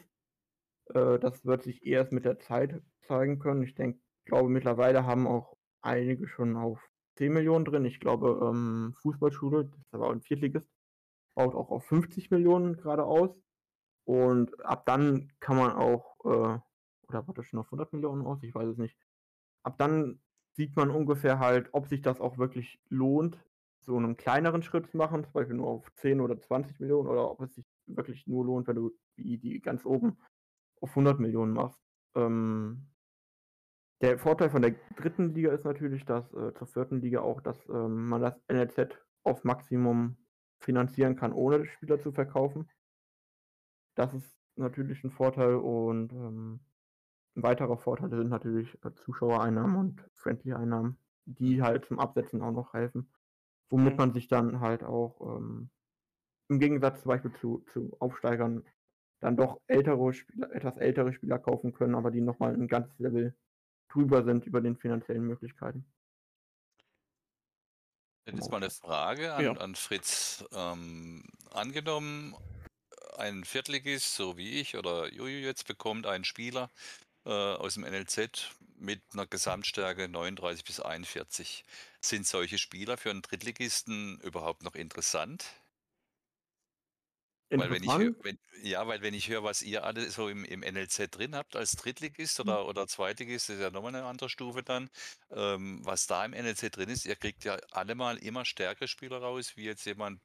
Äh, 0.93 1.20
das 1.20 1.46
wird 1.46 1.63
sich 1.63 1.86
erst 1.86 2.12
mit 2.12 2.26
der 2.26 2.39
Zeit 2.39 2.82
zeigen 3.02 3.39
können. 3.39 3.63
Ich 3.63 3.76
denke, 3.76 4.00
glaube, 4.26 4.50
mittlerweile 4.50 5.06
haben 5.06 5.28
auch 5.28 5.58
einige 5.82 6.28
schon 6.28 6.56
auf 6.56 6.80
10 7.15 7.34
Millionen 7.34 7.65
drin. 7.65 7.86
Ich 7.86 8.00
glaube, 8.00 8.39
ähm, 8.43 8.93
Fußballschule, 9.02 9.65
das 9.65 9.80
ist 9.80 9.93
aber 9.93 10.12
ein 10.12 10.22
Viertligist, 10.22 10.67
baut 11.36 11.56
auch 11.56 11.72
auf 11.72 11.86
50 11.86 12.32
Millionen 12.32 12.78
gerade 12.78 13.04
aus. 13.06 13.32
Und 14.06 14.63
ab 14.65 14.86
dann 14.86 15.32
kann 15.39 15.58
man 15.58 15.72
auch, 15.72 16.17
äh, 16.26 16.60
oder 17.08 17.24
baut 17.24 17.38
das 17.38 17.48
schon 17.48 17.60
auf 17.60 17.67
100 17.67 17.93
Millionen 17.93 18.26
aus? 18.26 18.41
Ich 18.43 18.54
weiß 18.54 18.70
es 18.70 18.78
nicht. 18.78 18.98
Ab 19.63 19.78
dann 19.78 20.22
sieht 20.56 20.76
man 20.76 20.91
ungefähr 20.91 21.40
halt, 21.40 21.69
ob 21.73 21.88
sich 21.88 22.02
das 22.02 22.21
auch 22.21 22.38
wirklich 22.38 22.79
lohnt, 22.90 23.44
so 23.88 23.96
einen 23.96 24.17
kleineren 24.17 24.62
Schritt 24.62 24.88
zu 24.88 24.98
machen, 24.98 25.23
zum 25.23 25.33
Beispiel 25.33 25.56
nur 25.56 25.67
auf 25.67 25.92
10 25.96 26.19
oder 26.19 26.40
20 26.40 26.79
Millionen, 26.79 27.08
oder 27.08 27.31
ob 27.31 27.42
es 27.42 27.56
sich 27.56 27.65
wirklich 27.88 28.27
nur 28.27 28.46
lohnt, 28.46 28.67
wenn 28.67 28.75
du 28.75 28.92
wie 29.15 29.38
die 29.38 29.62
ganz 29.62 29.85
oben 29.85 30.17
auf 30.81 30.90
100 30.90 31.19
Millionen 31.19 31.54
machst. 31.54 31.81
Ähm, 32.13 32.90
der 34.02 34.19
Vorteil 34.19 34.50
von 34.50 34.62
der 34.62 34.75
dritten 34.98 35.33
Liga 35.33 35.52
ist 35.52 35.63
natürlich, 35.63 36.06
dass 36.06 36.31
äh, 36.33 36.54
zur 36.54 36.67
vierten 36.67 37.02
Liga 37.02 37.21
auch, 37.21 37.42
dass 37.42 37.58
ähm, 37.69 38.08
man 38.08 38.21
das 38.21 38.40
NLZ 38.52 38.96
auf 39.23 39.44
Maximum 39.44 40.17
finanzieren 40.60 41.15
kann, 41.15 41.31
ohne 41.33 41.65
Spieler 41.65 42.00
zu 42.00 42.12
verkaufen. 42.12 42.69
Das 43.96 44.13
ist 44.13 44.38
natürlich 44.56 45.04
ein 45.04 45.12
Vorteil 45.12 45.56
und 45.56 46.12
ähm, 46.12 46.60
ein 47.35 47.44
weiterer 47.44 47.77
Vorteil 47.77 48.10
sind 48.10 48.29
natürlich 48.29 48.77
äh, 48.83 48.94
Zuschauereinnahmen 48.94 49.77
und 49.77 50.10
Friendly-Einnahmen, 50.15 50.98
die 51.25 51.62
halt 51.62 51.85
zum 51.85 52.00
Absetzen 52.00 52.42
auch 52.42 52.52
noch 52.52 52.73
helfen. 52.73 53.10
Womit 53.70 53.96
Mhm. 53.96 53.98
man 53.98 54.13
sich 54.13 54.28
dann 54.28 54.60
halt 54.62 54.84
auch 54.84 55.38
ähm, 55.38 55.70
im 56.50 56.60
Gegensatz 56.60 57.02
zum 57.04 57.10
Beispiel 57.10 57.34
zu, 57.42 57.65
zu 57.74 57.96
Aufsteigern 58.00 58.65
dann 59.22 59.38
doch 59.38 59.62
ältere 59.68 60.13
Spieler, 60.13 60.52
etwas 60.54 60.78
ältere 60.78 61.13
Spieler 61.13 61.40
kaufen 61.40 61.74
können, 61.74 61.96
aber 61.96 62.12
die 62.12 62.22
nochmal 62.22 62.54
ein 62.54 62.68
ganzes 62.68 63.00
Level 63.00 63.36
drüber 63.90 64.24
sind 64.26 64.46
über 64.46 64.62
den 64.62 64.78
finanziellen 64.78 65.24
Möglichkeiten. 65.26 65.86
Jetzt 68.26 68.52
mal 68.52 68.58
eine 68.58 68.70
Frage 68.70 69.34
an, 69.34 69.46
Ja. 69.46 69.58
an 69.58 69.76
Fritz. 69.76 70.44
Ähm, 70.52 71.24
angenommen, 71.50 72.36
ein 73.18 73.46
Viertligist, 73.46 74.15
so 74.15 74.38
wie 74.38 74.60
ich 74.60 74.76
oder 74.78 75.13
Juju 75.13 75.40
jetzt, 75.40 75.68
bekommt 75.68 76.08
einen 76.08 76.26
Spieler 76.26 76.70
äh, 77.26 77.32
aus 77.32 77.76
dem 77.76 77.84
NLZ 77.86 78.52
mit 78.78 79.04
einer 79.13 79.28
Gesamtstärke 79.28 80.08
39 80.10 80.63
bis 80.65 80.80
41. 80.80 81.63
Sind 82.02 82.28
solche 82.28 82.58
Spieler 82.58 82.98
für 82.98 83.10
einen 83.12 83.21
Drittligisten 83.21 84.19
überhaupt 84.21 84.63
noch 84.63 84.75
interessant? 84.75 85.46
Weil 87.60 87.71
wenn 87.71 87.84
ich 87.84 87.98
wenn, 88.21 88.38
ja, 88.62 88.86
weil 88.88 89.02
wenn 89.02 89.15
ich 89.15 89.30
höre, 89.30 89.44
was 89.44 89.63
ihr 89.63 89.84
alle 89.84 90.12
so 90.12 90.30
im, 90.30 90.46
im 90.46 90.62
NLZ 90.62 91.08
drin 91.10 91.34
habt 91.36 91.56
als 91.56 91.71
Drittligist 91.75 92.40
Hm. 92.44 92.54
oder, 92.54 92.67
oder 92.67 92.86
Zweitligist, 92.88 93.50
das 93.50 93.56
ist 93.56 93.62
ja 93.63 93.71
nochmal 93.71 93.96
eine 93.96 94.06
andere 94.06 94.30
Stufe 94.30 94.62
dann, 94.62 94.90
ähm, 95.32 95.80
was 95.84 96.06
da 96.06 96.23
im 96.23 96.34
NLZ 96.34 96.69
drin 96.69 96.90
ist, 96.90 97.06
ihr 97.06 97.15
kriegt 97.15 97.44
ja 97.46 97.56
allemal 97.71 98.17
immer 98.17 98.46
stärkere 98.46 98.88
Spieler 98.88 99.17
raus, 99.19 99.54
wie 99.56 99.63
jetzt 99.63 99.86
jemand, 99.86 100.21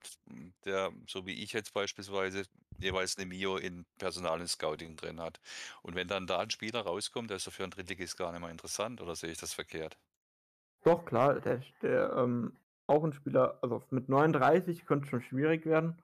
der, 0.66 0.92
so 1.08 1.24
wie 1.26 1.42
ich 1.42 1.52
jetzt 1.52 1.72
beispielsweise, 1.72 2.44
jeweils 2.82 3.16
eine 3.16 3.26
Mio 3.26 3.56
in 3.56 3.84
Personal 3.98 4.40
und 4.40 4.48
Scouting 4.48 4.96
drin 4.96 5.20
hat. 5.20 5.40
Und 5.82 5.94
wenn 5.94 6.08
dann 6.08 6.26
da 6.26 6.38
ein 6.40 6.50
Spieler 6.50 6.80
rauskommt, 6.82 7.30
der 7.30 7.36
ist 7.38 7.46
doch 7.46 7.52
für 7.52 7.62
einen 7.62 7.72
Drittligist 7.72 8.16
gar 8.16 8.32
nicht 8.32 8.40
mehr 8.40 8.50
interessant, 8.50 9.00
oder 9.00 9.16
sehe 9.16 9.30
ich 9.30 9.38
das 9.38 9.54
verkehrt? 9.54 9.98
Doch, 10.84 11.04
klar, 11.04 11.40
der, 11.40 11.62
der 11.80 12.12
ähm, 12.16 12.56
auch 12.86 13.04
ein 13.04 13.12
Spieler, 13.12 13.58
also 13.62 13.82
mit 13.90 14.08
39 14.08 14.84
könnte 14.84 15.08
schon 15.08 15.22
schwierig 15.22 15.64
werden. 15.64 16.02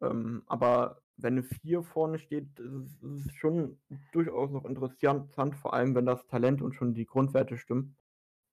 Ähm, 0.00 0.42
aber 0.46 1.02
wenn 1.16 1.34
eine 1.34 1.42
4 1.42 1.82
vorne 1.82 2.18
steht, 2.18 2.58
ist 2.58 3.02
es, 3.02 3.34
schon 3.34 3.78
durchaus 4.12 4.50
noch 4.50 4.64
interessant, 4.64 5.56
vor 5.56 5.74
allem 5.74 5.94
wenn 5.94 6.06
das 6.06 6.26
Talent 6.26 6.62
und 6.62 6.74
schon 6.74 6.94
die 6.94 7.06
Grundwerte 7.06 7.58
stimmen. 7.58 7.96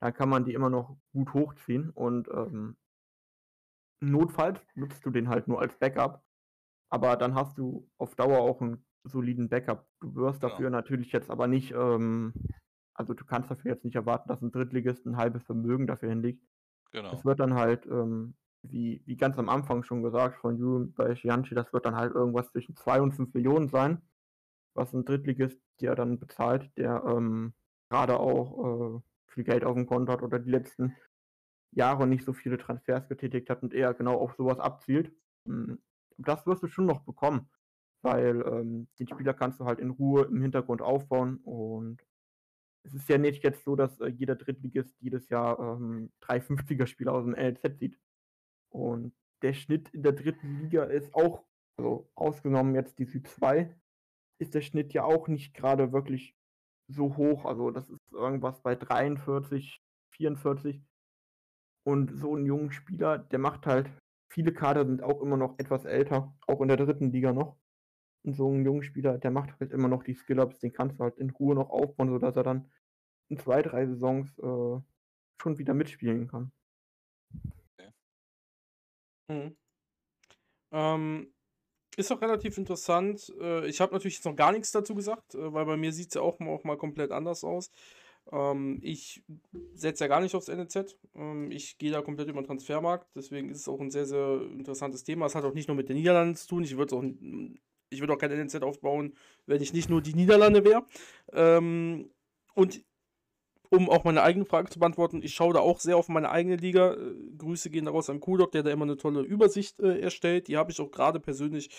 Dann 0.00 0.12
kann 0.12 0.28
man 0.28 0.44
die 0.44 0.52
immer 0.52 0.70
noch 0.70 0.96
gut 1.12 1.32
hochziehen 1.32 1.90
und 1.90 2.28
ähm, 2.28 2.76
notfalls 4.00 4.60
nutzt 4.74 5.04
du 5.06 5.10
den 5.10 5.28
halt 5.28 5.48
nur 5.48 5.60
als 5.60 5.76
Backup. 5.78 6.22
Aber 6.88 7.16
dann 7.16 7.34
hast 7.34 7.58
du 7.58 7.88
auf 7.98 8.14
Dauer 8.14 8.38
auch 8.40 8.60
einen 8.60 8.84
soliden 9.04 9.48
Backup. 9.48 9.86
Du 10.00 10.14
wirst 10.14 10.40
Genau. 10.40 10.52
dafür 10.52 10.70
natürlich 10.70 11.12
jetzt 11.12 11.30
aber 11.30 11.46
nicht, 11.46 11.72
ähm, 11.72 12.32
also 12.94 13.14
du 13.14 13.24
kannst 13.24 13.50
dafür 13.50 13.72
jetzt 13.72 13.84
nicht 13.84 13.96
erwarten, 13.96 14.28
dass 14.28 14.42
ein 14.42 14.52
Drittligist 14.52 15.06
ein 15.06 15.16
halbes 15.16 15.44
Vermögen 15.44 15.86
dafür 15.86 16.08
hinlegt. 16.10 16.42
Genau. 16.92 17.12
Es 17.12 17.24
wird 17.24 17.40
dann 17.40 17.54
halt, 17.54 17.86
ähm, 17.86 18.34
wie, 18.62 19.02
wie 19.06 19.16
ganz 19.16 19.38
am 19.38 19.48
Anfang 19.48 19.82
schon 19.84 20.02
gesagt 20.02 20.38
von 20.38 20.56
Julian 20.58 20.92
bei 20.94 21.14
Gianchi, 21.14 21.54
das 21.54 21.72
wird 21.72 21.86
dann 21.86 21.96
halt 21.96 22.14
irgendwas 22.14 22.50
zwischen 22.50 22.74
2 22.76 23.00
und 23.00 23.12
5 23.12 23.32
Millionen 23.34 23.68
sein, 23.68 24.02
was 24.74 24.92
ein 24.92 25.04
Drittligist 25.04 25.60
dir 25.80 25.94
dann 25.94 26.18
bezahlt, 26.18 26.76
der 26.76 27.04
ähm, 27.06 27.54
gerade 27.90 28.18
auch 28.18 28.96
äh, 28.96 29.00
viel 29.28 29.44
Geld 29.44 29.64
auf 29.64 29.74
dem 29.74 29.86
Konto 29.86 30.12
hat 30.12 30.22
oder 30.22 30.38
die 30.38 30.50
letzten 30.50 30.96
Jahre 31.72 32.06
nicht 32.06 32.24
so 32.24 32.32
viele 32.32 32.58
Transfers 32.58 33.08
getätigt 33.08 33.50
hat 33.50 33.62
und 33.62 33.74
eher 33.74 33.94
genau 33.94 34.14
auf 34.18 34.34
sowas 34.34 34.58
abzielt. 34.58 35.12
Das 36.18 36.46
wirst 36.46 36.62
du 36.62 36.68
schon 36.68 36.86
noch 36.86 37.00
bekommen, 37.00 37.48
weil 38.02 38.42
ähm, 38.46 38.88
den 38.98 39.08
Spieler 39.08 39.34
kannst 39.34 39.60
du 39.60 39.64
halt 39.64 39.78
in 39.78 39.90
Ruhe 39.90 40.24
im 40.24 40.40
Hintergrund 40.40 40.82
aufbauen 40.82 41.38
und 41.44 42.02
es 42.86 42.94
ist 42.94 43.08
ja 43.08 43.18
nicht 43.18 43.42
jetzt 43.42 43.64
so, 43.64 43.76
dass 43.76 44.00
äh, 44.00 44.06
jeder 44.08 44.36
Drittligist 44.36 44.94
jedes 45.00 45.28
Jahr 45.28 45.58
ähm, 45.58 46.12
350er 46.22 46.86
Spieler 46.86 47.12
aus 47.12 47.24
dem 47.24 47.32
NLZ 47.32 47.78
sieht. 47.78 47.98
Und 48.70 49.12
der 49.42 49.54
Schnitt 49.54 49.88
in 49.90 50.02
der 50.02 50.12
dritten 50.12 50.60
Liga 50.60 50.84
ist 50.84 51.14
auch, 51.14 51.44
also 51.78 52.08
ausgenommen 52.14 52.74
jetzt 52.74 52.98
die 52.98 53.04
Süd 53.04 53.26
2, 53.26 53.74
ist 54.38 54.54
der 54.54 54.60
Schnitt 54.60 54.92
ja 54.92 55.04
auch 55.04 55.28
nicht 55.28 55.54
gerade 55.54 55.92
wirklich 55.92 56.36
so 56.88 57.16
hoch. 57.16 57.44
Also 57.44 57.70
das 57.70 57.88
ist 57.90 58.12
irgendwas 58.12 58.60
bei 58.62 58.76
43, 58.76 59.82
44. 60.12 60.82
Und 61.84 62.16
so 62.16 62.34
einen 62.34 62.46
jungen 62.46 62.72
Spieler, 62.72 63.18
der 63.18 63.38
macht 63.38 63.66
halt, 63.66 63.90
viele 64.28 64.52
Kader 64.52 64.86
sind 64.86 65.02
auch 65.02 65.20
immer 65.20 65.36
noch 65.36 65.58
etwas 65.58 65.84
älter, 65.84 66.34
auch 66.46 66.60
in 66.60 66.68
der 66.68 66.76
dritten 66.76 67.10
Liga 67.10 67.32
noch. 67.32 67.56
Und 68.24 68.34
so 68.34 68.48
einen 68.48 68.64
jungen 68.64 68.82
Spieler, 68.82 69.18
der 69.18 69.30
macht 69.30 69.58
halt 69.60 69.72
immer 69.72 69.88
noch 69.88 70.02
die 70.02 70.14
Skill-Ups, 70.14 70.58
den 70.58 70.72
kannst 70.72 70.98
du 70.98 71.04
halt 71.04 71.16
in 71.18 71.30
Ruhe 71.30 71.54
noch 71.54 71.70
aufbauen, 71.70 72.10
sodass 72.10 72.36
er 72.36 72.42
dann 72.42 72.70
in 73.28 73.38
zwei, 73.38 73.62
drei 73.62 73.86
Saisons 73.86 74.38
äh, 74.38 74.80
schon 75.40 75.58
wieder 75.58 75.74
mitspielen 75.74 76.28
kann. 76.28 76.52
Mhm. 79.28 79.56
Ähm, 80.72 81.32
ist 81.96 82.12
auch 82.12 82.20
relativ 82.20 82.58
interessant. 82.58 83.32
Äh, 83.40 83.66
ich 83.66 83.80
habe 83.80 83.92
natürlich 83.92 84.16
jetzt 84.16 84.24
noch 84.26 84.36
gar 84.36 84.52
nichts 84.52 84.72
dazu 84.72 84.94
gesagt, 84.94 85.34
äh, 85.34 85.52
weil 85.52 85.64
bei 85.66 85.76
mir 85.76 85.92
sieht 85.92 86.08
es 86.08 86.14
ja 86.14 86.20
auch 86.20 86.38
auch 86.40 86.64
mal 86.64 86.76
komplett 86.76 87.10
anders 87.10 87.44
aus. 87.44 87.70
Ähm, 88.32 88.78
ich 88.82 89.22
setze 89.74 90.04
ja 90.04 90.08
gar 90.08 90.20
nicht 90.20 90.34
aufs 90.34 90.48
NLZ. 90.48 90.96
Ähm, 91.14 91.50
ich 91.50 91.78
gehe 91.78 91.90
da 91.90 92.02
komplett 92.02 92.28
über 92.28 92.40
den 92.40 92.46
Transfermarkt. 92.46 93.08
Deswegen 93.14 93.50
ist 93.50 93.60
es 93.60 93.68
auch 93.68 93.80
ein 93.80 93.90
sehr, 93.90 94.06
sehr 94.06 94.40
interessantes 94.52 95.04
Thema. 95.04 95.26
Es 95.26 95.34
hat 95.34 95.44
auch 95.44 95.54
nicht 95.54 95.68
nur 95.68 95.76
mit 95.76 95.88
den 95.88 95.96
Niederlanden 95.96 96.36
zu 96.36 96.48
tun. 96.48 96.64
Ich 96.64 96.76
würde 96.76 96.96
auch, 96.96 97.04
ich 97.90 98.00
würde 98.00 98.12
auch 98.12 98.18
kein 98.18 98.32
NLZ 98.32 98.62
aufbauen, 98.62 99.14
wenn 99.46 99.62
ich 99.62 99.72
nicht 99.72 99.88
nur 99.88 100.02
die 100.02 100.14
Niederlande 100.14 100.64
wäre. 100.64 100.84
Ähm, 101.32 102.10
und 102.54 102.82
um 103.70 103.90
auch 103.90 104.04
meine 104.04 104.22
eigene 104.22 104.44
Frage 104.44 104.68
zu 104.70 104.78
beantworten, 104.78 105.22
ich 105.22 105.34
schaue 105.34 105.54
da 105.54 105.60
auch 105.60 105.80
sehr 105.80 105.96
auf 105.96 106.08
meine 106.08 106.30
eigene 106.30 106.56
Liga. 106.56 106.94
Äh, 106.94 107.14
Grüße 107.38 107.70
gehen 107.70 107.84
daraus 107.84 108.10
an 108.10 108.20
Kudok, 108.20 108.52
der 108.52 108.62
da 108.62 108.70
immer 108.70 108.84
eine 108.84 108.96
tolle 108.96 109.20
Übersicht 109.20 109.80
äh, 109.80 110.00
erstellt. 110.00 110.48
Die 110.48 110.56
habe 110.56 110.70
ich 110.70 110.80
auch 110.80 110.90
gerade 110.90 111.20
persönlich 111.20 111.70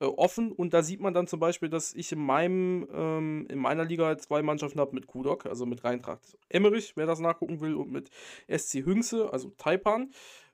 äh, 0.00 0.04
offen. 0.04 0.52
Und 0.52 0.74
da 0.74 0.82
sieht 0.82 1.00
man 1.00 1.14
dann 1.14 1.26
zum 1.26 1.40
Beispiel, 1.40 1.68
dass 1.68 1.94
ich 1.94 2.12
in 2.12 2.20
meinem, 2.20 2.88
ähm, 2.92 3.46
in 3.48 3.58
meiner 3.58 3.84
Liga 3.84 4.06
halt 4.06 4.22
zwei 4.22 4.42
Mannschaften 4.42 4.80
habe 4.80 4.94
mit 4.94 5.06
Kudok, 5.06 5.46
also 5.46 5.66
mit 5.66 5.84
Reintracht 5.84 6.36
Emmerich, 6.48 6.92
wer 6.96 7.06
das 7.06 7.20
nachgucken 7.20 7.60
will, 7.60 7.74
und 7.74 7.90
mit 7.90 8.10
SC 8.48 8.84
Hünxe, 8.84 9.32
also 9.32 9.50
Taipan, 9.56 10.10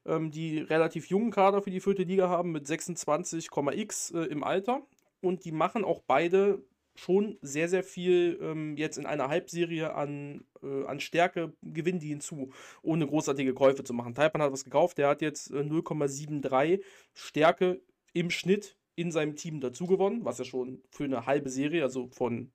ähm, 0.07 0.30
die 0.30 0.59
relativ 0.59 1.07
jungen 1.09 1.30
Kader 1.30 1.62
für 1.62 1.70
die 1.70 1.80
vierte 1.80 2.03
Liga 2.03 2.28
haben 2.28 2.53
mit 2.53 2.66
26,x 2.66 4.14
äh, 4.14 4.24
im 4.26 4.45
Alter. 4.45 4.82
Und 5.20 5.45
die 5.45 5.53
machen 5.53 5.84
auch 5.84 6.01
beide 6.07 6.62
schon 6.95 7.38
sehr, 7.40 7.68
sehr 7.68 7.82
viel 7.82 8.38
ähm, 8.43 8.76
jetzt 8.76 8.99
in 8.99 9.07
einer 9.07 9.28
Halbserie 9.28 9.95
an, 9.95 10.45
äh, 10.62 10.84
an 10.84 11.01
Stärke 11.01 11.53
gewinnen 11.62 12.01
die 12.01 12.09
hinzu, 12.09 12.53
ohne 12.82 13.07
großartige 13.07 13.55
Käufe 13.55 13.84
zu 13.84 13.95
machen. 13.95 14.14
Taipan 14.14 14.43
hat 14.43 14.53
was 14.53 14.64
gekauft, 14.64 14.99
der 14.99 15.09
hat 15.09 15.22
jetzt 15.22 15.51
äh, 15.51 15.61
0,73 15.61 16.82
Stärke 17.14 17.80
im 18.12 18.30
Schnitt 18.30 18.76
in 18.95 19.11
seinem 19.11 19.36
Team 19.36 19.61
dazu 19.61 19.86
gewonnen, 19.86 20.24
was 20.24 20.38
ja 20.38 20.45
schon 20.45 20.82
für 20.90 21.05
eine 21.05 21.26
halbe 21.26 21.49
Serie, 21.49 21.82
also 21.82 22.09
von 22.09 22.53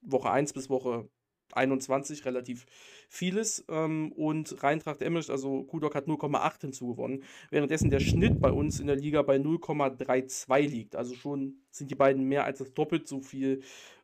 Woche 0.00 0.30
1 0.30 0.52
bis 0.52 0.70
Woche 0.70 1.08
21 1.56 2.24
relativ 2.24 2.66
vieles. 3.08 3.64
Ähm, 3.68 4.12
und 4.12 4.62
Reintracht 4.62 5.02
Emmerich, 5.02 5.30
also 5.30 5.62
Kudok 5.64 5.94
hat 5.94 6.06
0,8 6.06 6.60
hinzugewonnen, 6.62 7.24
währenddessen 7.50 7.90
der 7.90 8.00
Schnitt 8.00 8.40
bei 8.40 8.50
uns 8.50 8.80
in 8.80 8.86
der 8.86 8.96
Liga 8.96 9.22
bei 9.22 9.36
0,32 9.36 10.68
liegt. 10.68 10.96
Also 10.96 11.14
schon 11.14 11.58
sind 11.70 11.90
die 11.90 11.94
beiden 11.94 12.24
mehr 12.24 12.44
als 12.44 12.58
das 12.58 12.74
doppelt 12.74 13.08
so 13.08 13.20
viel 13.20 13.62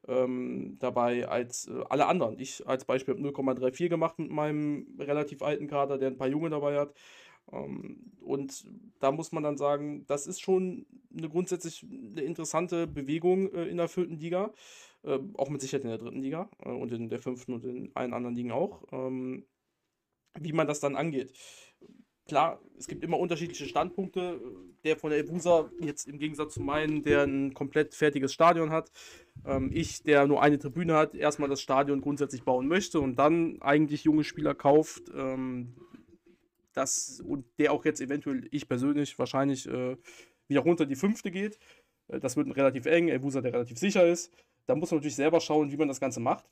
ähm, 0.09 0.77
dabei 0.79 1.29
als 1.29 1.69
äh, 1.69 1.83
alle 1.89 2.07
anderen. 2.07 2.39
Ich 2.39 2.67
als 2.67 2.85
Beispiel 2.85 3.15
habe 3.15 3.29
0,34 3.29 3.89
gemacht 3.89 4.19
mit 4.19 4.31
meinem 4.31 4.87
relativ 4.99 5.43
alten 5.43 5.67
Kader, 5.67 5.99
der 5.99 6.09
ein 6.09 6.19
paar 6.19 6.29
Junge 6.29 6.51
dabei 6.51 6.79
hat. 6.79 6.95
Ähm, 7.53 7.99
und 8.21 8.65
da 8.99 9.13
muss 9.13 9.33
man 9.33 9.43
dann 9.43 9.57
sagen, 9.57 10.05
das 10.07 10.27
ist 10.27 10.41
schon 10.41 10.87
eine 11.17 11.29
grundsätzlich 11.29 11.85
eine 11.85 12.23
interessante 12.23 12.87
Bewegung 12.87 13.53
äh, 13.53 13.65
in 13.65 13.77
der 13.77 13.89
vierten 13.89 14.19
Liga. 14.19 14.53
Äh, 15.03 15.19
auch 15.35 15.49
mit 15.49 15.61
Sicherheit 15.61 15.85
in 15.85 15.91
der 15.91 15.99
dritten 15.99 16.21
Liga 16.21 16.51
äh, 16.65 16.69
und 16.69 16.93
in 16.93 17.09
der 17.09 17.19
fünften 17.19 17.55
und 17.55 17.65
in 17.65 17.91
allen 17.95 18.13
anderen 18.13 18.35
Ligen 18.35 18.53
auch. 18.53 18.85
Ähm, 18.93 19.47
wie 20.39 20.53
man 20.53 20.67
das 20.67 20.81
dann 20.81 20.97
angeht. 20.97 21.33
Klar, 22.27 22.61
es 22.79 22.87
gibt 22.87 23.03
immer 23.03 23.19
unterschiedliche 23.19 23.67
Standpunkte. 23.67 24.41
Der 24.85 24.97
von 24.97 25.11
der 25.11 25.19
Ebusa, 25.19 25.71
jetzt 25.81 26.07
im 26.07 26.19
Gegensatz 26.19 26.55
zu 26.55 26.61
meinen, 26.61 27.03
der 27.03 27.25
ein 27.25 27.55
komplett 27.55 27.95
fertiges 27.95 28.33
Stadion 28.33 28.71
hat. 28.71 28.93
Ähm, 29.45 29.71
ich, 29.73 30.03
der 30.03 30.27
nur 30.27 30.43
eine 30.43 30.59
Tribüne 30.59 30.95
hat, 30.95 31.15
erstmal 31.15 31.49
das 31.49 31.61
Stadion 31.61 32.01
grundsätzlich 32.01 32.45
bauen 32.45 32.69
möchte 32.69 33.01
und 33.01 33.17
dann 33.17 33.61
eigentlich 33.61 34.05
junge 34.05 34.25
Spieler 34.25 34.55
kauft. 34.55 35.11
Ähm, 35.15 35.75
das, 36.73 37.21
und 37.27 37.47
der 37.59 37.73
auch 37.73 37.85
jetzt 37.85 38.01
eventuell, 38.01 38.47
ich 38.51 38.69
persönlich, 38.69 39.19
wahrscheinlich 39.19 39.67
äh, 39.67 39.97
wieder 40.47 40.61
runter 40.61 40.87
die 40.87 40.97
fünfte 40.97 41.31
geht. 41.31 41.59
Äh, 42.09 42.21
das 42.21 42.37
wird 42.37 42.55
relativ 42.57 42.87
eng. 42.87 43.09
Ebusa, 43.09 43.41
der 43.41 43.55
relativ 43.55 43.79
sicher 43.79 44.07
ist. 44.07 44.33
Da 44.67 44.75
muss 44.75 44.91
man 44.91 44.99
natürlich 44.99 45.17
selber 45.17 45.41
schauen, 45.41 45.73
wie 45.73 45.77
man 45.77 45.89
das 45.89 46.01
Ganze 46.01 46.21
macht 46.21 46.49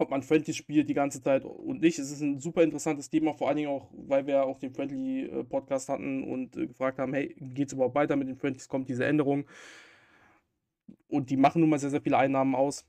ob 0.00 0.10
man 0.10 0.22
Friendly 0.22 0.54
spielt 0.54 0.88
die 0.88 0.94
ganze 0.94 1.22
Zeit 1.22 1.44
und 1.44 1.82
nicht. 1.82 1.98
Es 1.98 2.10
ist 2.10 2.22
ein 2.22 2.40
super 2.40 2.62
interessantes 2.62 3.10
Thema, 3.10 3.34
vor 3.34 3.48
allen 3.48 3.58
Dingen 3.58 3.68
auch, 3.68 3.90
weil 3.92 4.26
wir 4.26 4.44
auch 4.44 4.58
den 4.58 4.72
Friendly-Podcast 4.72 5.90
hatten 5.90 6.24
und 6.24 6.56
äh, 6.56 6.66
gefragt 6.66 6.98
haben, 6.98 7.12
hey, 7.12 7.34
geht 7.38 7.68
es 7.68 7.74
überhaupt 7.74 7.94
weiter 7.94 8.16
mit 8.16 8.28
den 8.28 8.36
Friendlies? 8.36 8.68
Kommt 8.68 8.88
diese 8.88 9.04
Änderung? 9.04 9.46
Und 11.08 11.28
die 11.30 11.36
machen 11.36 11.60
nun 11.60 11.70
mal 11.70 11.78
sehr, 11.78 11.90
sehr 11.90 12.00
viele 12.00 12.16
Einnahmen 12.16 12.54
aus. 12.54 12.86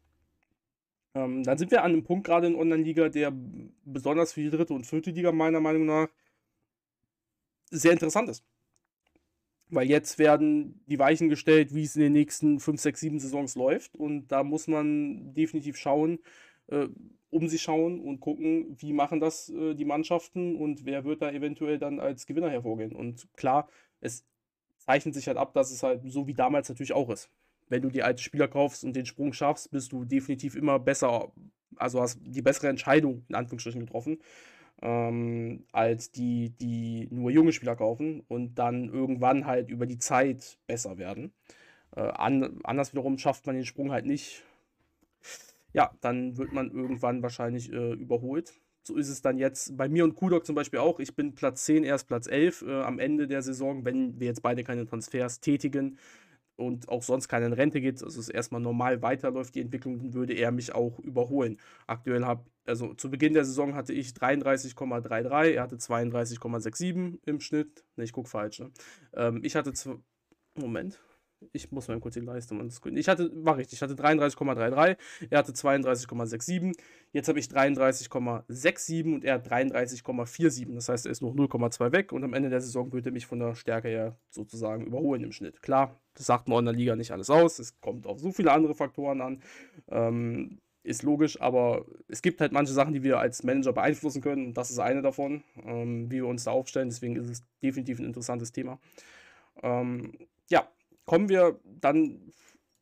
Ähm, 1.14 1.43
dann 1.43 1.57
sind 1.57 1.72
wir 1.72 1.84
an 1.84 1.91
einem 1.91 2.03
Punkt 2.03 2.26
gerade 2.26 2.47
in 2.47 2.55
Online-Liga, 2.55 3.09
der 3.09 3.34
besonders 3.84 4.32
für 4.32 4.41
die 4.41 4.49
dritte 4.49 4.74
und 4.74 4.88
vierte 4.88 5.12
Liga 5.12 5.34
meiner 5.34 5.59
Meinung 5.59 5.86
nach 5.86 6.07
sehr 7.72 7.91
interessant 7.91 8.30
ist. 8.30 8.45
Weil 9.72 9.89
jetzt 9.89 10.19
werden 10.19 10.84
die 10.86 10.99
Weichen 10.99 11.30
gestellt, 11.30 11.74
wie 11.74 11.84
es 11.84 11.95
in 11.95 12.01
den 12.01 12.13
nächsten 12.13 12.59
5, 12.59 12.80
6, 12.80 12.99
7 12.99 13.19
Saisons 13.19 13.55
läuft. 13.55 13.95
Und 13.95 14.28
da 14.28 14.43
muss 14.43 14.67
man 14.67 15.34
definitiv 15.34 15.78
schauen, 15.78 16.19
äh, 16.67 16.88
um 17.30 17.47
sich 17.47 17.61
schauen 17.61 18.01
und 18.01 18.19
gucken, 18.19 18.76
wie 18.80 18.91
machen 18.91 19.22
das 19.22 19.49
äh, 19.49 19.74
die 19.74 19.86
Mannschaften 19.86 20.57
und 20.57 20.86
wer 20.86 21.05
wird 21.05 21.22
da 21.22 21.32
eventuell 21.32 21.80
dann 21.80 22.01
als 22.01 22.26
Gewinner 22.26 22.49
hervorgehen. 22.49 22.93
Und 22.93 23.28
klar, 23.38 23.69
es 24.01 24.26
zeichnet 24.78 25.15
sich 25.15 25.28
halt 25.28 25.38
ab, 25.38 25.53
dass 25.53 25.72
es 25.72 25.84
halt 25.84 26.01
so 26.05 26.28
wie 26.28 26.34
damals 26.34 26.67
natürlich 26.67 26.93
auch 26.93 27.09
ist. 27.09 27.30
Wenn 27.69 27.82
du 27.82 27.89
die 27.89 28.03
alte 28.03 28.22
Spieler 28.22 28.49
kaufst 28.49 28.84
und 28.84 28.93
den 28.93 29.05
Sprung 29.05 29.32
schaffst, 29.32 29.72
bist 29.72 29.93
du 29.93 30.03
definitiv 30.03 30.55
immer 30.55 30.78
besser, 30.80 31.32
also 31.78 32.01
hast 32.01 32.19
die 32.22 32.41
bessere 32.41 32.67
Entscheidung 32.67 33.24
in 33.30 33.36
Anführungsstrichen 33.36 33.80
getroffen, 33.80 34.19
ähm, 34.82 35.65
als 35.71 36.11
die, 36.11 36.49
die 36.49 37.07
nur 37.11 37.32
junge 37.32 37.53
Spieler 37.53 37.75
kaufen 37.75 38.23
und 38.27 38.55
dann 38.55 38.89
irgendwann 38.89 39.45
halt 39.45 39.69
über 39.69 39.86
die 39.86 39.99
Zeit 39.99 40.57
besser 40.67 40.97
werden. 40.97 41.32
Äh, 41.95 42.01
an, 42.01 42.59
anders 42.63 42.93
wiederum 42.93 43.17
schafft 43.17 43.45
man 43.45 43.55
den 43.55 43.65
Sprung 43.65 43.91
halt 43.91 44.05
nicht. 44.05 44.43
Ja, 45.73 45.91
dann 46.01 46.38
wird 46.38 46.51
man 46.51 46.71
irgendwann 46.71 47.23
wahrscheinlich 47.23 47.71
äh, 47.71 47.93
überholt. 47.93 48.53
So 48.84 48.97
ist 48.97 49.09
es 49.09 49.21
dann 49.21 49.38
jetzt 49.38 49.77
bei 49.77 49.88
mir 49.88 50.03
und 50.03 50.15
Kudok 50.15 50.45
zum 50.45 50.55
Beispiel 50.55 50.79
auch. 50.79 50.99
Ich 50.99 51.15
bin 51.15 51.36
Platz 51.36 51.65
10, 51.65 51.84
erst 51.84 52.07
Platz 52.07 52.27
11 52.27 52.63
äh, 52.63 52.82
am 52.82 52.99
Ende 52.99 53.27
der 53.27 53.43
Saison, 53.43 53.86
wenn 53.86 54.19
wir 54.19 54.27
jetzt 54.27 54.41
beide 54.41 54.63
keine 54.63 54.86
Transfers 54.86 55.39
tätigen 55.39 55.97
und 56.55 56.89
auch 56.89 57.03
sonst 57.03 57.27
keiner 57.27 57.47
in 57.47 57.53
Rente 57.53 57.82
geht, 57.82 58.03
also 58.03 58.19
es 58.19 58.29
erstmal 58.29 58.61
normal 58.61 59.01
weiterläuft, 59.01 59.55
die 59.55 59.61
Entwicklung, 59.61 59.97
dann 59.99 60.13
würde 60.13 60.34
er 60.34 60.51
mich 60.51 60.73
auch 60.73 60.99
überholen. 60.99 61.57
Aktuell 61.88 62.25
habe, 62.25 62.43
also 62.66 62.93
zu 62.93 63.09
Beginn 63.09 63.34
der 63.34 63.45
Saison 63.45 63.76
hatte 63.76 63.93
ich 63.93 64.09
33,33, 64.09 65.51
er 65.51 65.64
hatte 65.64 65.78
32,67 65.78 67.20
im 67.26 67.39
Schnitt. 67.39 67.86
Ne, 67.95 68.03
ich 68.03 68.12
gucke 68.12 68.30
falsch. 68.30 68.59
Ne? 68.59 68.72
Ähm, 69.14 69.41
ich 69.43 69.55
hatte, 69.55 69.74
Moment, 70.55 70.99
ich 71.53 71.72
muss 71.72 71.88
mal 71.88 71.99
kurz 71.99 72.14
die 72.14 72.20
Leiste 72.20 72.53
mal 72.53 72.68
Ich 72.93 73.09
hatte, 73.09 73.32
war 73.34 73.57
richtig, 73.57 73.78
ich 73.78 73.82
hatte 73.82 73.95
33,33, 73.95 74.97
er 75.30 75.39
hatte 75.39 75.51
32,67. 75.53 76.74
Jetzt 77.14 77.28
habe 77.28 77.39
ich 77.39 77.47
33,67 77.47 79.14
und 79.14 79.26
er 79.26 79.36
hat 79.36 79.47
33,47. 79.47 80.74
Das 80.76 80.89
heißt, 80.89 81.05
er 81.05 81.12
ist 81.12 81.22
noch 81.22 81.34
0,2 81.34 81.91
weg 81.91 82.12
und 82.12 82.24
am 82.24 82.34
Ende 82.34 82.49
der 82.49 82.62
Saison 82.62 82.91
würde 82.91 83.09
er 83.09 83.14
mich 83.14 83.26
von 83.26 83.39
der 83.39 83.55
Stärke 83.55 83.88
her 83.88 84.18
sozusagen 84.30 84.86
überholen 84.86 85.24
im 85.24 85.32
Schnitt. 85.32 85.62
Klar, 85.62 85.99
das 86.14 86.28
sagt 86.28 86.47
man 86.47 86.59
in 86.59 86.66
der 86.66 86.76
Liga 86.76 86.95
nicht 86.95 87.12
alles 87.12 87.30
aus. 87.30 87.59
Es 87.59 87.80
kommt 87.82 88.05
auf 88.05 88.20
so 88.20 88.32
viele 88.32 88.51
andere 88.51 88.76
Faktoren 88.76 89.22
an. 89.22 89.41
Ähm, 89.89 90.59
ist 90.84 91.03
logisch, 91.03 91.39
aber 91.39 91.86
es 92.07 92.21
gibt 92.21 92.41
halt 92.41 92.51
manche 92.51 92.73
Sachen, 92.73 92.93
die 92.93 93.03
wir 93.03 93.19
als 93.19 93.43
Manager 93.43 93.73
beeinflussen 93.73 94.21
können 94.21 94.53
das 94.53 94.71
ist 94.71 94.79
eine 94.79 95.01
davon, 95.01 95.43
ähm, 95.63 96.09
wie 96.09 96.17
wir 96.17 96.27
uns 96.27 96.45
da 96.45 96.51
aufstellen. 96.51 96.89
Deswegen 96.89 97.15
ist 97.15 97.29
es 97.29 97.43
definitiv 97.61 97.99
ein 97.99 98.05
interessantes 98.05 98.51
Thema. 98.51 98.79
Ähm, 99.61 100.13
ja, 100.49 100.67
kommen 101.05 101.29
wir 101.29 101.59
dann, 101.63 102.32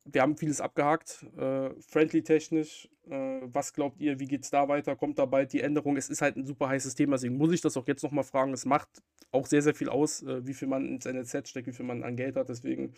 wir 0.05 0.21
haben 0.21 0.37
vieles 0.37 0.61
abgehakt, 0.61 1.25
äh, 1.37 1.69
friendly-technisch. 1.81 2.89
Äh, 3.09 3.41
was 3.43 3.73
glaubt 3.73 3.99
ihr, 3.99 4.19
wie 4.19 4.27
geht 4.27 4.43
es 4.43 4.49
da 4.49 4.67
weiter? 4.67 4.95
Kommt 4.95 5.19
da 5.19 5.25
bald 5.25 5.51
die 5.53 5.61
Änderung? 5.61 5.97
Es 5.97 6.09
ist 6.09 6.21
halt 6.21 6.37
ein 6.37 6.45
super 6.45 6.69
heißes 6.69 6.95
Thema, 6.95 7.15
deswegen 7.15 7.37
muss 7.37 7.51
ich 7.51 7.61
das 7.61 7.75
auch 7.75 7.87
jetzt 7.87 8.03
nochmal 8.03 8.23
fragen. 8.23 8.53
Es 8.53 8.65
macht 8.65 8.89
auch 9.31 9.45
sehr, 9.45 9.61
sehr 9.61 9.75
viel 9.75 9.89
aus, 9.89 10.23
äh, 10.23 10.45
wie 10.47 10.53
viel 10.53 10.67
man 10.67 10.85
ins 10.87 11.05
NLZ 11.05 11.49
steckt, 11.49 11.67
wie 11.67 11.73
viel 11.73 11.85
man 11.85 12.03
an 12.03 12.15
Geld 12.15 12.35
hat. 12.35 12.49
Deswegen 12.49 12.93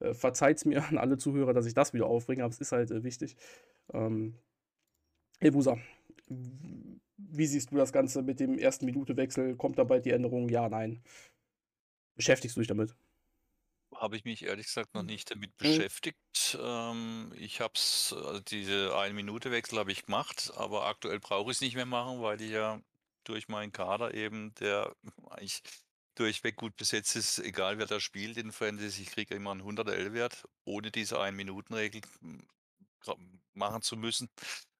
äh, 0.00 0.14
verzeiht 0.14 0.58
es 0.58 0.64
mir 0.64 0.84
an 0.88 0.98
alle 0.98 1.18
Zuhörer, 1.18 1.52
dass 1.54 1.66
ich 1.66 1.74
das 1.74 1.92
wieder 1.94 2.06
aufbringe, 2.06 2.44
aber 2.44 2.52
es 2.52 2.60
ist 2.60 2.72
halt 2.72 2.90
äh, 2.90 3.04
wichtig. 3.04 3.36
Ähm, 3.92 4.34
Elbusa, 5.40 5.78
wie 6.28 7.46
siehst 7.46 7.70
du 7.70 7.76
das 7.76 7.92
Ganze 7.92 8.22
mit 8.22 8.40
dem 8.40 8.58
ersten 8.58 8.84
Minute-Wechsel? 8.86 9.56
Kommt 9.56 9.78
da 9.78 9.84
bald 9.84 10.04
die 10.04 10.10
Änderung? 10.10 10.48
Ja, 10.48 10.68
nein. 10.68 11.02
Beschäftigst 12.16 12.56
du 12.56 12.60
dich 12.60 12.68
damit? 12.68 12.94
habe 14.00 14.16
ich 14.16 14.24
mich 14.24 14.44
ehrlich 14.44 14.66
gesagt 14.66 14.94
noch 14.94 15.02
nicht 15.02 15.30
damit 15.30 15.50
Mhm. 15.50 15.56
beschäftigt. 15.58 16.58
Ähm, 16.60 17.32
ich 17.36 17.60
habe 17.60 17.74
es, 17.74 18.14
also 18.16 18.40
diese 18.40 18.96
Ein-Minute-Wechsel 18.96 19.78
habe 19.78 19.92
ich 19.92 20.06
gemacht, 20.06 20.52
aber 20.56 20.86
aktuell 20.86 21.20
brauche 21.20 21.50
ich 21.50 21.58
es 21.58 21.60
nicht 21.60 21.74
mehr 21.74 21.86
machen, 21.86 22.22
weil 22.22 22.40
ich 22.40 22.50
ja 22.50 22.80
durch 23.24 23.48
meinen 23.48 23.72
Kader 23.72 24.14
eben, 24.14 24.54
der 24.54 24.94
eigentlich 25.28 25.62
durchweg 26.14 26.56
gut 26.56 26.76
besetzt 26.76 27.16
ist, 27.16 27.38
egal 27.38 27.78
wer 27.78 27.86
da 27.86 28.00
spielt 28.00 28.36
in 28.36 28.52
Fantasy, 28.52 29.02
ich 29.02 29.10
kriege 29.10 29.34
immer 29.34 29.52
einen 29.52 29.62
100er 29.62 29.92
L-Wert, 29.92 30.48
ohne 30.64 30.90
diese 30.90 31.20
Ein-Minuten-Regel 31.20 32.02
hm, 32.20 32.46
machen 33.54 33.82
zu 33.82 33.96
müssen. 33.96 34.28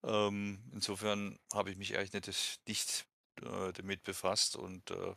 Ähm, 0.02 0.62
insofern 0.72 1.38
habe 1.52 1.70
ich 1.70 1.76
mich 1.76 1.96
eigentlich 1.96 2.26
nicht, 2.26 2.60
nicht 2.66 3.06
äh, 3.42 3.72
damit 3.72 4.02
befasst 4.02 4.56
und 4.56 4.90
äh, 4.90 5.14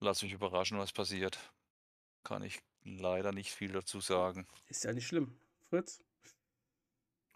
lasse 0.00 0.24
mich 0.24 0.34
überraschen, 0.34 0.78
was 0.78 0.92
passiert. 0.92 1.38
Kann 2.24 2.42
ich 2.42 2.60
leider 2.84 3.32
nicht 3.32 3.50
viel 3.50 3.72
dazu 3.72 4.00
sagen. 4.00 4.46
Ist 4.68 4.84
ja 4.84 4.92
nicht 4.92 5.06
schlimm. 5.06 5.36
Fritz? 5.68 6.00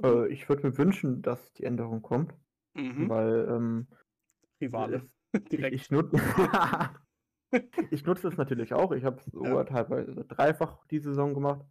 Äh, 0.02 0.28
ich 0.28 0.48
würde 0.48 0.68
mir 0.68 0.78
wünschen, 0.78 1.22
dass 1.22 1.52
die 1.54 1.64
Änderung 1.64 2.02
kommt. 2.02 2.34
Mhm. 2.74 3.08
Weil, 3.08 3.48
ähm, 3.48 3.86
Rivale. 4.60 5.08
Direkt. 5.50 5.74
Ich, 5.74 5.82
ich, 5.82 5.90
nut 5.90 6.10
ich 7.90 8.04
nutze 8.04 8.28
es 8.28 8.36
natürlich 8.36 8.72
auch. 8.74 8.92
Ich 8.92 9.04
habe 9.04 9.18
es 9.18 9.30
ja. 9.32 9.64
teilweise 9.64 10.24
dreifach 10.24 10.86
die 10.86 11.00
Saison 11.00 11.34
gemacht. 11.34 11.64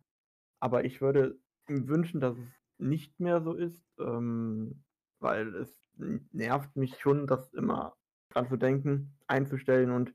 Aber 0.60 0.86
ich 0.86 1.02
würde 1.02 1.40
wünschen, 1.68 2.22
dass 2.22 2.38
es 2.38 2.50
nicht 2.78 3.20
mehr 3.20 3.42
so 3.42 3.54
ist, 3.54 3.86
ähm, 4.00 4.84
weil 5.20 5.56
es 5.56 5.82
nervt 5.98 6.76
mich 6.76 7.00
schon, 7.00 7.28
das 7.28 7.54
immer 7.54 7.96
dran 8.30 8.48
zu 8.48 8.58
denken, 8.58 9.18
einzustellen. 9.28 9.92
Und 9.92 10.14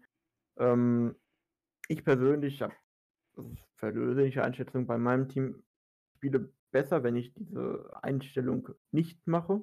ähm, 0.58 1.16
ich 1.88 2.04
persönlich 2.04 2.62
habe 2.62 2.74
das 3.34 3.46
ist 3.46 3.76
persönliche 3.76 4.44
Einschätzung 4.44 4.86
bei 4.86 4.98
meinem 4.98 5.28
Team, 5.28 5.62
spiele 6.16 6.52
besser, 6.70 7.02
wenn 7.02 7.16
ich 7.16 7.32
diese 7.34 7.90
Einstellung 8.02 8.68
nicht 8.90 9.26
mache. 9.26 9.62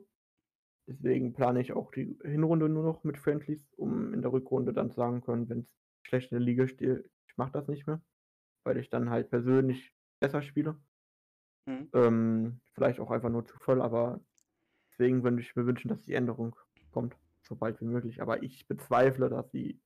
Deswegen 0.87 1.33
plane 1.33 1.61
ich 1.61 1.73
auch 1.73 1.91
die 1.91 2.17
Hinrunde 2.23 2.69
nur 2.69 2.83
noch 2.83 3.03
mit 3.03 3.17
Friendlies, 3.17 3.73
um 3.73 4.13
in 4.13 4.21
der 4.21 4.31
Rückrunde 4.31 4.73
dann 4.73 4.91
sagen 4.91 5.21
können, 5.21 5.49
wenn 5.49 5.59
es 5.59 5.75
schlecht 6.07 6.31
in 6.31 6.37
der 6.37 6.45
Liga 6.45 6.67
steht, 6.67 7.09
ich 7.27 7.37
mache 7.37 7.51
das 7.51 7.67
nicht 7.67 7.85
mehr, 7.85 8.01
weil 8.63 8.77
ich 8.77 8.89
dann 8.89 9.09
halt 9.09 9.29
persönlich 9.29 9.93
besser 10.19 10.41
spiele. 10.41 10.79
Mhm. 11.65 11.89
Ähm, 11.93 12.61
vielleicht 12.73 12.99
auch 12.99 13.11
einfach 13.11 13.29
nur 13.29 13.45
Zufall, 13.45 13.81
aber 13.81 14.19
deswegen 14.91 15.23
würde 15.23 15.39
ich 15.39 15.55
mir 15.55 15.65
wünschen, 15.65 15.89
dass 15.89 16.01
die 16.01 16.13
Änderung 16.13 16.55
kommt, 16.91 17.15
so 17.41 17.55
bald 17.55 17.79
wie 17.81 17.85
möglich. 17.85 18.21
Aber 18.21 18.41
ich 18.41 18.67
bezweifle, 18.67 19.29
dass 19.29 19.51
sie 19.51 19.79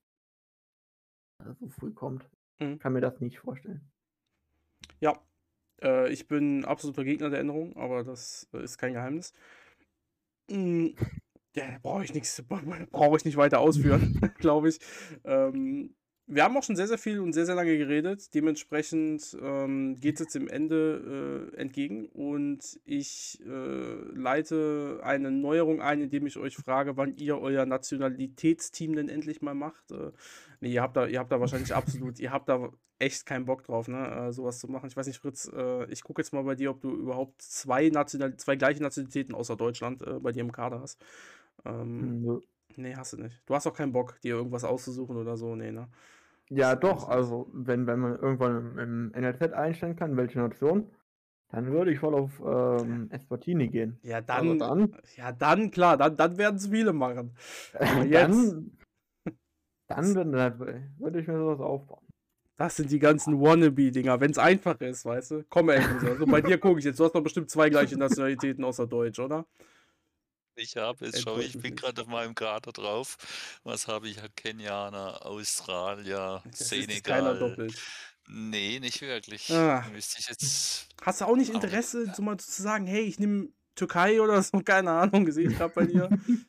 so 1.58 1.68
früh 1.68 1.92
kommt. 1.92 2.24
Mhm. 2.60 2.78
Kann 2.78 2.92
mir 2.92 3.00
das 3.00 3.20
nicht 3.20 3.38
vorstellen. 3.38 3.90
Ja, 5.00 5.18
äh, 5.82 6.12
ich 6.12 6.28
bin 6.28 6.64
absoluter 6.64 7.04
Gegner 7.04 7.30
der 7.30 7.40
Änderung, 7.40 7.76
aber 7.76 8.04
das 8.04 8.48
äh, 8.52 8.62
ist 8.62 8.78
kein 8.78 8.94
Geheimnis. 8.94 9.32
Mhm. 10.48 10.94
Ja, 11.54 11.64
brauche 11.82 12.04
ich 12.04 12.14
nichts, 12.14 12.42
brauche 12.90 13.16
ich 13.16 13.24
nicht 13.24 13.36
weiter 13.36 13.60
ausführen, 13.60 14.32
glaube 14.38 14.68
ich. 14.68 14.78
Ähm, 15.24 15.94
wir 16.34 16.44
haben 16.44 16.56
auch 16.56 16.62
schon 16.62 16.76
sehr, 16.76 16.88
sehr 16.88 16.98
viel 16.98 17.20
und 17.20 17.34
sehr, 17.34 17.44
sehr 17.44 17.54
lange 17.54 17.76
geredet. 17.76 18.34
Dementsprechend 18.34 19.36
ähm, 19.42 20.00
geht 20.00 20.14
es 20.14 20.20
jetzt 20.20 20.34
dem 20.34 20.48
Ende 20.48 21.50
äh, 21.52 21.56
entgegen 21.56 22.06
und 22.06 22.80
ich 22.86 23.42
äh, 23.46 23.94
leite 24.14 25.00
eine 25.02 25.30
Neuerung 25.30 25.82
ein, 25.82 26.00
indem 26.00 26.26
ich 26.26 26.38
euch 26.38 26.56
frage, 26.56 26.96
wann 26.96 27.16
ihr 27.16 27.38
euer 27.38 27.66
Nationalitätsteam 27.66 28.96
denn 28.96 29.10
endlich 29.10 29.42
mal 29.42 29.54
macht. 29.54 29.92
Äh, 29.92 30.12
nee, 30.60 30.72
ihr 30.72 30.80
habt 30.80 30.96
da, 30.96 31.06
ihr 31.06 31.18
habt 31.18 31.30
da 31.30 31.38
wahrscheinlich 31.38 31.74
absolut, 31.74 32.18
ihr 32.18 32.32
habt 32.32 32.48
da 32.48 32.70
echt 32.98 33.26
keinen 33.26 33.44
Bock 33.44 33.64
drauf, 33.64 33.88
ne, 33.88 34.28
äh, 34.28 34.32
sowas 34.32 34.58
zu 34.58 34.68
machen. 34.68 34.86
Ich 34.86 34.96
weiß 34.96 35.06
nicht, 35.06 35.18
Fritz, 35.18 35.50
äh, 35.54 35.84
ich 35.92 36.02
gucke 36.02 36.22
jetzt 36.22 36.32
mal 36.32 36.44
bei 36.44 36.54
dir, 36.54 36.70
ob 36.70 36.80
du 36.80 36.94
überhaupt 36.94 37.42
zwei, 37.42 37.90
National 37.90 38.36
zwei 38.36 38.56
gleiche 38.56 38.82
Nationalitäten 38.82 39.34
außer 39.34 39.56
Deutschland 39.56 40.00
äh, 40.02 40.18
bei 40.18 40.32
dir 40.32 40.40
im 40.40 40.52
Kader 40.52 40.80
hast. 40.80 41.04
Ähm, 41.66 42.22
mhm. 42.22 42.40
Nee, 42.76 42.94
hast 42.96 43.12
du 43.12 43.18
nicht. 43.18 43.42
Du 43.44 43.54
hast 43.54 43.66
auch 43.66 43.74
keinen 43.76 43.92
Bock, 43.92 44.18
dir 44.22 44.36
irgendwas 44.36 44.64
auszusuchen 44.64 45.16
oder 45.16 45.36
so, 45.36 45.54
nee, 45.54 45.72
ne? 45.72 45.88
Ja, 46.54 46.76
doch, 46.76 47.08
also 47.08 47.48
wenn, 47.54 47.86
wenn 47.86 47.98
man 47.98 48.18
irgendwann 48.18 48.78
im 48.78 49.12
NLZ 49.12 49.54
einstellen 49.54 49.96
kann, 49.96 50.16
welche 50.18 50.38
Nation, 50.38 50.90
dann 51.50 51.72
würde 51.72 51.92
ich 51.92 51.98
voll 51.98 52.14
auf 52.14 52.30
ähm, 52.44 53.08
Espartini 53.10 53.68
gehen. 53.68 53.98
Ja, 54.02 54.20
dann, 54.20 54.58
dann, 54.58 54.94
ja, 55.16 55.32
dann 55.32 55.70
klar, 55.70 55.96
dann, 55.96 56.16
dann 56.16 56.36
werden 56.36 56.56
es 56.56 56.66
viele 56.66 56.92
machen. 56.92 57.34
Aber 57.78 58.04
jetzt. 58.04 58.54
dann, 59.88 60.14
dann, 60.14 60.32
dann 60.32 60.58
würde 60.98 61.20
ich 61.20 61.26
mir 61.26 61.38
sowas 61.38 61.60
aufbauen. 61.60 62.06
Das 62.58 62.76
sind 62.76 62.90
die 62.90 62.98
ganzen 62.98 63.40
Wannabe-Dinger, 63.40 64.20
wenn 64.20 64.30
es 64.30 64.38
einfach 64.38 64.78
ist, 64.80 65.06
weißt 65.06 65.30
du? 65.30 65.44
Komm, 65.48 65.70
ey, 65.70 65.80
also 65.80 66.26
bei 66.26 66.42
dir 66.42 66.58
gucke 66.60 66.78
ich 66.80 66.84
jetzt. 66.84 67.00
Du 67.00 67.04
hast 67.04 67.14
doch 67.14 67.22
bestimmt 67.22 67.50
zwei 67.50 67.70
gleiche 67.70 67.96
Nationalitäten 67.96 68.62
außer 68.62 68.86
Deutsch, 68.86 69.18
oder? 69.18 69.46
Ich 70.54 70.76
habe 70.76 71.06
es, 71.06 71.22
schau, 71.22 71.38
ich 71.38 71.58
bin 71.58 71.74
gerade 71.74 72.02
auf 72.02 72.08
meinem 72.08 72.34
Kader 72.34 72.72
drauf. 72.72 73.16
Was 73.64 73.88
habe 73.88 74.08
ich? 74.08 74.18
Kenianer, 74.36 75.24
Australier, 75.24 76.42
das 76.44 76.68
Senegal. 76.68 77.38
doppelt. 77.38 77.74
Nee, 78.28 78.78
nicht 78.80 79.00
wirklich. 79.00 79.50
Ah. 79.50 79.86
Müsste 79.92 80.20
ich 80.20 80.28
jetzt. 80.28 80.88
Hast 81.02 81.20
du 81.20 81.24
auch 81.24 81.36
nicht 81.36 81.52
Interesse, 81.52 82.12
so 82.14 82.22
mal 82.22 82.38
zu 82.38 82.62
sagen, 82.62 82.86
hey, 82.86 83.02
ich 83.02 83.18
nehme 83.18 83.48
Türkei 83.74 84.20
oder 84.20 84.42
so? 84.42 84.60
Keine 84.64 84.90
Ahnung, 84.90 85.24
gesehen 85.24 85.50
ich 85.50 85.58
gerade 85.58 85.74
bei 85.74 85.86
dir. 85.86 86.08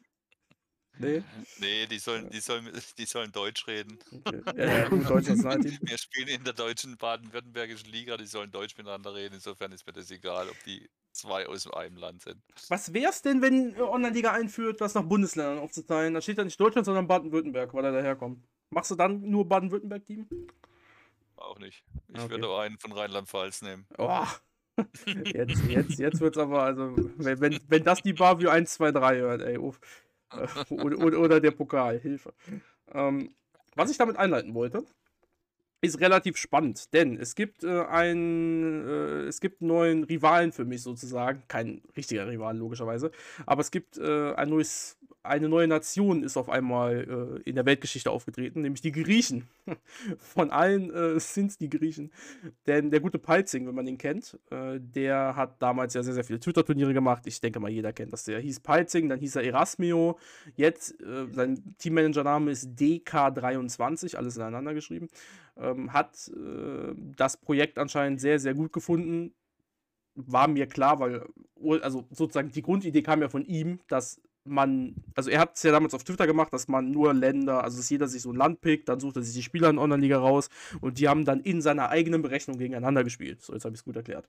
Nee? 1.00 1.24
Nee, 1.58 1.88
die 1.88 1.98
sollen, 1.98 2.30
die 2.30 2.40
sollen, 2.40 2.70
die 3.00 3.06
sollen 3.06 3.32
Deutsch 3.32 3.66
reden. 3.66 3.98
Okay. 4.12 4.42
Ja, 4.56 4.66
ja, 4.78 4.90
Deutsch 4.90 5.28
Wir 5.28 5.98
spielen 5.98 6.28
in 6.28 6.44
der 6.44 6.54
deutschen 6.54 6.98
baden-württembergischen 6.98 7.90
Liga, 7.90 8.16
die 8.16 8.28
sollen 8.28 8.52
Deutsch 8.52 8.78
miteinander 8.78 9.16
reden. 9.16 9.34
Insofern 9.34 9.72
ist 9.72 9.88
mir 9.88 9.94
das 9.94 10.12
egal, 10.12 10.48
ob 10.50 10.64
die 10.66 10.88
zwei 11.14 11.48
aus 11.48 11.68
einem 11.72 11.98
Land 11.98 12.22
sind. 12.24 12.42
Was 12.70 12.94
wär's 12.94 13.22
denn, 13.22 13.42
wenn 13.42 13.80
Online-Liga 13.80 14.32
einführt, 14.32 14.82
das 14.82 14.94
nach 14.96 15.04
Bundesländern 15.04 15.60
aufzuteilen? 15.60 16.14
Da 16.14 16.22
steht 16.22 16.38
da 16.38 16.44
nicht 16.44 16.60
Deutschland, 16.60 16.86
sondern 16.86 17.08
Baden-Württemberg, 17.08 17.74
weil 17.74 17.86
er 17.86 17.92
daherkommt. 17.92 18.44
Machst 18.70 18.92
du 18.92 18.96
dann 18.96 19.22
nur 19.22 19.48
Baden-Württemberg-Team? 19.48 20.28
Auch 21.36 21.60
nicht. 21.60 21.84
Ich 22.10 22.20
Okay. 22.22 22.32
würde 22.32 22.58
einen 22.60 22.78
von 22.80 22.92
Rheinland-Pfalz 22.92 23.62
nehmen. 23.62 23.86
Oh. 23.98 24.26
Jetzt, 25.06 25.62
jetzt, 25.68 26.00
jetzt 26.00 26.20
wird's 26.20 26.38
aber, 26.40 26.64
also, 26.64 26.96
wenn, 27.18 27.40
wenn, 27.42 27.60
wenn 27.68 27.84
das 27.84 28.02
die 28.02 28.14
Bavio 28.14 28.50
1, 28.50 28.74
2, 28.74 28.92
3 28.92 29.18
hört, 29.18 29.42
ey, 29.44 29.60
uff. 29.60 29.80
Äh, 30.32 30.48
oder, 30.74 30.98
oder, 30.98 31.20
oder 31.20 31.40
der 31.40 31.52
Pokal, 31.52 32.00
Hilfe. 32.00 32.34
Ähm, 32.92 33.36
was 33.76 33.92
ich 33.92 33.98
damit 33.98 34.18
einleiten 34.18 34.56
wollte, 34.56 34.84
ist 35.84 36.00
relativ 36.00 36.38
spannend, 36.38 36.94
denn 36.94 37.18
es 37.18 37.36
gibt 37.36 37.64
äh, 37.64 37.82
einen, 37.84 38.88
äh, 38.88 39.28
es 39.28 39.42
gibt 39.42 39.62
neuen 39.62 40.06
Rivalen 40.06 40.54
für 40.54 40.64
mich 40.64 40.82
sozusagen, 40.82 41.44
kein 41.50 41.82
richtiger 41.98 42.28
Rival 42.28 42.58
logischerweise, 42.58 43.12
aber 43.46 43.62
es 43.62 43.70
gibt 43.70 43.98
äh, 43.98 44.34
ein 44.34 44.50
neues, 44.50 44.98
eine 45.24 45.48
neue 45.48 45.68
Nation 45.68 46.22
ist 46.22 46.36
auf 46.36 46.50
einmal 46.50 47.40
äh, 47.46 47.50
in 47.50 47.56
der 47.56 47.66
Weltgeschichte 47.66 48.12
aufgetreten, 48.12 48.62
nämlich 48.62 48.82
die 48.82 48.92
Griechen. 48.92 49.48
Von 50.20 50.52
allen 50.52 50.94
äh, 50.94 51.20
sind 51.20 51.52
es 51.52 51.58
die 51.58 51.70
Griechen, 51.70 52.12
denn 52.68 52.92
der 52.92 53.00
gute 53.00 53.20
Palzing, 53.20 53.66
wenn 53.66 53.74
man 53.74 53.88
ihn 53.88 53.98
kennt, 53.98 54.38
äh, 54.52 54.80
der 54.80 55.36
hat 55.38 55.62
damals 55.62 55.94
ja 55.94 56.04
sehr, 56.04 56.14
sehr 56.14 56.26
viele 56.26 56.40
Twitter-Turniere 56.40 56.94
gemacht. 56.94 57.24
Ich 57.26 57.40
denke 57.40 57.62
mal, 57.62 57.72
jeder 57.72 57.94
kennt 57.94 58.12
das. 58.12 58.26
Der 58.26 58.40
hieß 58.40 58.60
Palzing, 58.60 59.08
dann 59.08 59.20
hieß 59.20 59.38
er 59.38 59.44
Erasmio. 59.44 60.20
Jetzt, 60.56 61.02
äh, 61.02 61.28
sein 61.32 61.76
Teammanager-Name 61.78 62.52
ist 62.52 62.78
DK23, 62.78 64.18
alles 64.18 64.36
ineinander 64.36 64.74
geschrieben. 64.74 65.08
Ähm, 65.56 65.94
hat 65.94 66.30
äh, 66.36 66.94
das 67.16 67.38
Projekt 67.38 67.80
anscheinend 67.80 68.20
sehr, 68.20 68.40
sehr 68.40 68.56
gut 68.56 68.74
gefunden. 68.74 69.34
War 70.16 70.50
mir 70.50 70.68
klar, 70.68 71.00
weil, 71.00 71.26
also 71.82 72.06
sozusagen 72.12 72.52
die 72.52 72.62
Grundidee 72.62 73.02
kam 73.02 73.22
ja 73.22 73.30
von 73.30 73.46
ihm, 73.46 73.80
dass 73.88 74.22
man, 74.46 74.96
also 75.16 75.30
er 75.30 75.40
hat 75.40 75.56
es 75.56 75.64
ja 75.64 75.72
damals 75.72 75.94
auf 75.94 76.04
Twitter 76.04 76.28
gemacht, 76.28 76.54
dass 76.54 76.68
man 76.68 76.92
nur 76.92 77.14
Länder, 77.14 77.64
also 77.64 77.78
dass 77.78 77.90
jeder 77.90 78.08
sich 78.08 78.22
so 78.22 78.32
ein 78.32 78.36
Land 78.36 78.62
pickt, 78.62 78.90
dann 78.90 79.00
sucht 79.00 79.16
er 79.16 79.24
sich 79.24 79.34
die 79.34 79.44
Spieler 79.44 79.70
in 79.70 79.78
Online-Liga 79.78 80.18
raus 80.18 80.50
und 80.82 81.00
die 81.00 81.08
haben 81.08 81.26
dann 81.26 81.40
in 81.42 81.62
seiner 81.62 81.90
eigenen 81.90 82.22
Berechnung 82.22 82.58
gegeneinander 82.58 83.04
gespielt. 83.04 83.42
So, 83.42 83.54
jetzt 83.54 83.66
habe 83.66 83.76
ich 83.76 83.82
es 83.82 83.86
gut 83.86 83.96
erklärt. 83.96 84.28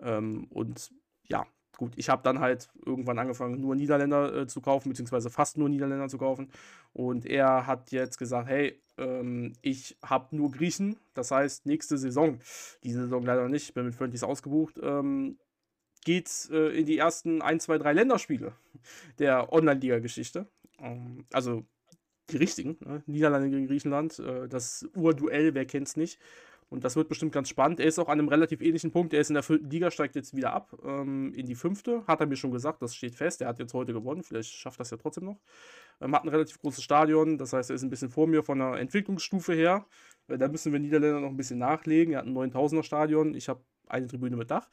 Ähm, 0.00 0.46
und 0.50 0.90
ja, 1.24 1.46
gut, 1.76 1.92
ich 1.96 2.08
habe 2.08 2.22
dann 2.22 2.40
halt 2.40 2.68
irgendwann 2.84 3.18
angefangen, 3.18 3.60
nur 3.60 3.74
Niederländer 3.74 4.34
äh, 4.34 4.46
zu 4.46 4.60
kaufen, 4.60 4.90
beziehungsweise 4.90 5.30
fast 5.30 5.58
nur 5.58 5.68
Niederländer 5.68 6.08
zu 6.08 6.18
kaufen. 6.18 6.50
Und 6.92 7.26
er 7.26 7.66
hat 7.66 7.92
jetzt 7.92 8.18
gesagt, 8.18 8.48
hey, 8.48 8.80
ähm, 8.98 9.54
ich 9.62 9.96
habe 10.04 10.36
nur 10.36 10.50
Griechen, 10.50 10.96
das 11.14 11.30
heißt, 11.30 11.66
nächste 11.66 11.98
Saison, 11.98 12.38
diese 12.84 13.02
Saison 13.02 13.24
leider 13.24 13.48
nicht, 13.48 13.68
ich 13.68 13.74
bin 13.74 13.86
mit 13.86 13.94
Friendlies 13.94 14.22
ausgebucht, 14.22 14.78
ähm, 14.82 15.38
geht's 16.04 16.50
äh, 16.50 16.78
in 16.78 16.86
die 16.86 16.98
ersten 16.98 17.42
1, 17.42 17.64
2, 17.64 17.78
3 17.78 17.92
Länderspiele 17.92 18.52
der 19.18 19.52
Online-Liga-Geschichte. 19.52 20.46
Ähm, 20.78 21.24
also 21.32 21.64
die 22.30 22.36
richtigen, 22.36 22.76
ne? 22.80 23.02
Niederlande 23.06 23.50
gegen 23.50 23.66
Griechenland, 23.66 24.18
äh, 24.18 24.48
das 24.48 24.88
Urduell, 24.94 25.54
wer 25.54 25.64
kennt's 25.66 25.96
nicht. 25.96 26.18
Und 26.72 26.84
das 26.84 26.96
wird 26.96 27.10
bestimmt 27.10 27.32
ganz 27.32 27.50
spannend. 27.50 27.80
Er 27.80 27.86
ist 27.86 27.98
auch 27.98 28.08
an 28.08 28.18
einem 28.18 28.28
relativ 28.28 28.62
ähnlichen 28.62 28.92
Punkt. 28.92 29.12
Er 29.12 29.20
ist 29.20 29.28
in 29.28 29.34
der 29.34 29.42
vierten 29.42 29.68
Liga, 29.68 29.90
steigt 29.90 30.16
jetzt 30.16 30.34
wieder 30.34 30.54
ab 30.54 30.74
ähm, 30.82 31.34
in 31.34 31.44
die 31.44 31.54
fünfte. 31.54 32.02
Hat 32.06 32.20
er 32.20 32.26
mir 32.26 32.36
schon 32.36 32.50
gesagt, 32.50 32.80
das 32.80 32.94
steht 32.94 33.14
fest. 33.14 33.42
Er 33.42 33.48
hat 33.48 33.58
jetzt 33.58 33.74
heute 33.74 33.92
gewonnen. 33.92 34.22
Vielleicht 34.22 34.54
schafft 34.54 34.80
das 34.80 34.90
ja 34.90 34.96
trotzdem 34.96 35.26
noch. 35.26 35.38
Ähm, 36.00 36.14
hat 36.16 36.24
ein 36.24 36.30
relativ 36.30 36.58
großes 36.62 36.82
Stadion. 36.82 37.36
Das 37.36 37.52
heißt, 37.52 37.68
er 37.68 37.76
ist 37.76 37.82
ein 37.82 37.90
bisschen 37.90 38.08
vor 38.08 38.26
mir 38.26 38.42
von 38.42 38.58
der 38.58 38.76
Entwicklungsstufe 38.76 39.52
her. 39.52 39.84
Äh, 40.28 40.38
da 40.38 40.48
müssen 40.48 40.72
wir 40.72 40.80
Niederländer 40.80 41.20
noch 41.20 41.28
ein 41.28 41.36
bisschen 41.36 41.58
nachlegen. 41.58 42.14
Er 42.14 42.20
hat 42.20 42.26
ein 42.26 42.34
9000er 42.34 42.84
Stadion. 42.84 43.34
Ich 43.34 43.50
habe 43.50 43.62
eine 43.88 44.06
Tribüne 44.06 44.36
mit 44.36 44.50
Dach. 44.50 44.68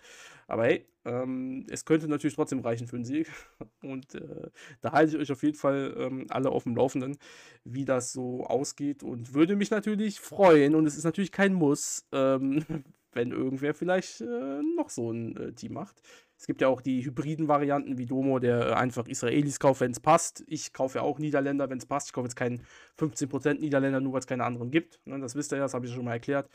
Aber 0.48 0.66
hey, 0.66 0.88
ähm, 1.06 1.66
es 1.70 1.86
könnte 1.86 2.08
natürlich 2.08 2.36
trotzdem 2.36 2.60
reichen 2.60 2.88
für 2.88 2.96
einen 2.96 3.06
Sieg. 3.06 3.32
Und 3.84 4.16
äh, 4.16 4.50
da 4.82 4.92
halte 4.92 5.16
ich 5.16 5.22
euch 5.22 5.32
auf 5.32 5.44
jeden 5.44 5.58
Fall 5.58 5.96
ähm, 5.98 6.28
alle 6.30 6.50
auf 6.50 6.64
dem 6.64 6.76
Laufenden, 6.76 7.18
wie 7.64 7.86
das 7.86 8.12
so 8.12 8.46
ausgeht. 8.46 9.04
Und 9.04 9.34
würde 9.34 9.56
mich 9.56 9.72
natürlich 9.72 10.20
freuen, 10.20 10.76
und 10.76 10.86
es 10.86 10.98
ist 10.98 11.04
natürlich 11.04 11.32
kein 11.32 11.54
Muss, 11.54 12.06
ähm, 12.12 12.64
wenn 13.14 13.32
irgendwer 13.32 13.74
vielleicht 13.74 14.22
äh, 14.22 14.62
noch 14.76 14.90
so 14.90 15.12
ein 15.12 15.36
äh, 15.36 15.54
Team 15.54 15.74
macht. 15.74 16.02
Es 16.38 16.48
gibt 16.48 16.62
ja 16.62 16.70
auch 16.70 16.80
die 16.80 17.04
hybriden 17.04 17.48
Varianten 17.50 17.98
wie 17.98 18.06
Domo, 18.06 18.40
der 18.40 18.70
äh, 18.70 18.74
einfach 18.74 19.08
Israelis 19.08 19.60
kauft, 19.60 19.82
wenn 19.82 19.92
es 19.92 20.00
passt. 20.00 20.44
Ich 20.48 20.72
kaufe 20.72 21.00
ja 21.00 21.04
auch 21.04 21.20
Niederländer, 21.20 21.70
wenn 21.70 21.80
es 21.80 21.86
passt. 21.86 22.08
Ich 22.08 22.14
kaufe 22.14 22.28
jetzt 22.28 22.36
keinen 22.36 22.66
15% 22.98 23.60
Niederländer, 23.60 24.00
nur 24.00 24.14
weil 24.14 24.22
es 24.22 24.28
keine 24.28 24.46
anderen 24.46 24.72
gibt. 24.72 25.00
Ne, 25.06 25.20
das 25.20 25.36
wisst 25.36 25.52
ihr 25.52 25.58
ja, 25.58 25.64
das 25.64 25.74
habe 25.74 25.86
ich 25.86 25.94
schon 25.94 26.06
mal 26.06 26.14
erklärt. 26.14 26.50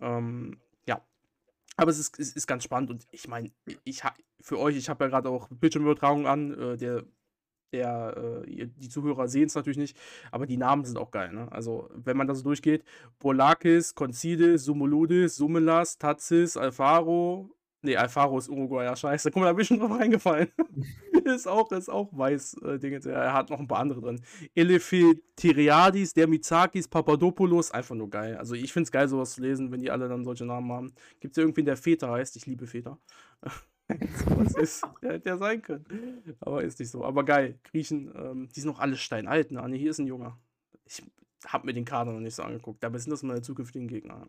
Ähm, 0.00 0.58
aber 1.76 1.90
es 1.90 1.98
ist, 1.98 2.18
es 2.18 2.32
ist 2.32 2.46
ganz 2.46 2.64
spannend 2.64 2.90
und 2.90 3.06
ich 3.10 3.28
meine, 3.28 3.50
ich 3.84 4.02
für 4.40 4.58
euch, 4.58 4.76
ich 4.76 4.88
habe 4.88 5.04
ja 5.04 5.10
gerade 5.10 5.28
auch 5.28 5.48
Bildschirmübertragung 5.50 6.26
an, 6.26 6.58
äh, 6.58 6.76
der, 6.76 7.04
der, 7.72 8.44
äh, 8.46 8.66
die 8.66 8.88
Zuhörer 8.88 9.28
sehen 9.28 9.46
es 9.46 9.54
natürlich 9.54 9.78
nicht, 9.78 9.98
aber 10.30 10.46
die 10.46 10.56
Namen 10.56 10.84
sind 10.84 10.98
auch 10.98 11.10
geil, 11.10 11.32
ne? 11.32 11.50
Also, 11.50 11.90
wenn 11.94 12.16
man 12.16 12.26
da 12.26 12.34
so 12.34 12.42
durchgeht, 12.42 12.84
Polakis, 13.18 13.94
Concidis, 13.94 14.64
Sumuludis, 14.64 15.36
Sumelas, 15.36 15.98
Tatsis, 15.98 16.56
Alfaro, 16.56 17.50
nee, 17.82 17.96
Alfaro 17.96 18.38
ist 18.38 18.48
Uruguay, 18.48 18.84
ja 18.84 18.96
scheiße, 18.96 19.30
guck 19.30 19.42
mal, 19.42 19.46
da 19.46 19.52
bin 19.52 19.62
ich 19.62 19.68
schon 19.68 19.80
drauf 19.80 19.98
reingefallen. 19.98 20.48
ist 21.34 21.46
auch, 21.46 21.70
ist 21.72 21.88
auch 21.88 22.16
weiß, 22.16 22.56
äh, 22.64 23.10
er 23.10 23.32
hat 23.32 23.50
noch 23.50 23.58
ein 23.58 23.68
paar 23.68 23.78
andere 23.78 24.00
drin. 24.00 24.20
Eleftheriadis, 24.54 26.14
Dermizakis, 26.14 26.88
Papadopoulos, 26.88 27.70
einfach 27.70 27.94
nur 27.94 28.10
geil. 28.10 28.36
Also 28.36 28.54
ich 28.54 28.72
finde 28.72 28.86
es 28.86 28.92
geil, 28.92 29.08
sowas 29.08 29.32
zu 29.32 29.42
lesen, 29.42 29.70
wenn 29.70 29.80
die 29.80 29.90
alle 29.90 30.08
dann 30.08 30.24
solche 30.24 30.44
Namen 30.44 30.72
haben. 30.72 30.92
Gibt 31.20 31.32
es 31.32 31.36
ja 31.36 31.42
irgendwen, 31.42 31.66
der 31.66 31.76
Väter 31.76 32.10
heißt? 32.10 32.36
Ich 32.36 32.46
liebe 32.46 32.66
Väter. 32.66 32.98
sowas 34.28 34.54
ist, 34.56 34.84
der 35.02 35.14
hätte 35.14 35.28
ja 35.28 35.36
sein 35.36 35.62
können. 35.62 35.84
Aber 36.40 36.62
ist 36.62 36.78
nicht 36.78 36.90
so. 36.90 37.04
Aber 37.04 37.24
geil, 37.24 37.58
Griechen, 37.64 38.12
ähm, 38.16 38.48
die 38.54 38.60
sind 38.60 38.70
noch 38.70 38.80
alle 38.80 38.96
steinalt, 38.96 39.52
ne? 39.52 39.62
Ah, 39.62 39.68
nee, 39.68 39.78
hier 39.78 39.90
ist 39.90 39.98
ein 39.98 40.06
Junger. 40.06 40.38
Ich 40.84 41.02
habe 41.46 41.66
mir 41.66 41.72
den 41.72 41.84
Kader 41.84 42.12
noch 42.12 42.20
nicht 42.20 42.34
so 42.34 42.42
angeguckt. 42.42 42.82
Dabei 42.82 42.98
sind 42.98 43.10
das 43.10 43.22
meine 43.22 43.42
zukünftigen 43.42 43.88
Gegner. 43.88 44.28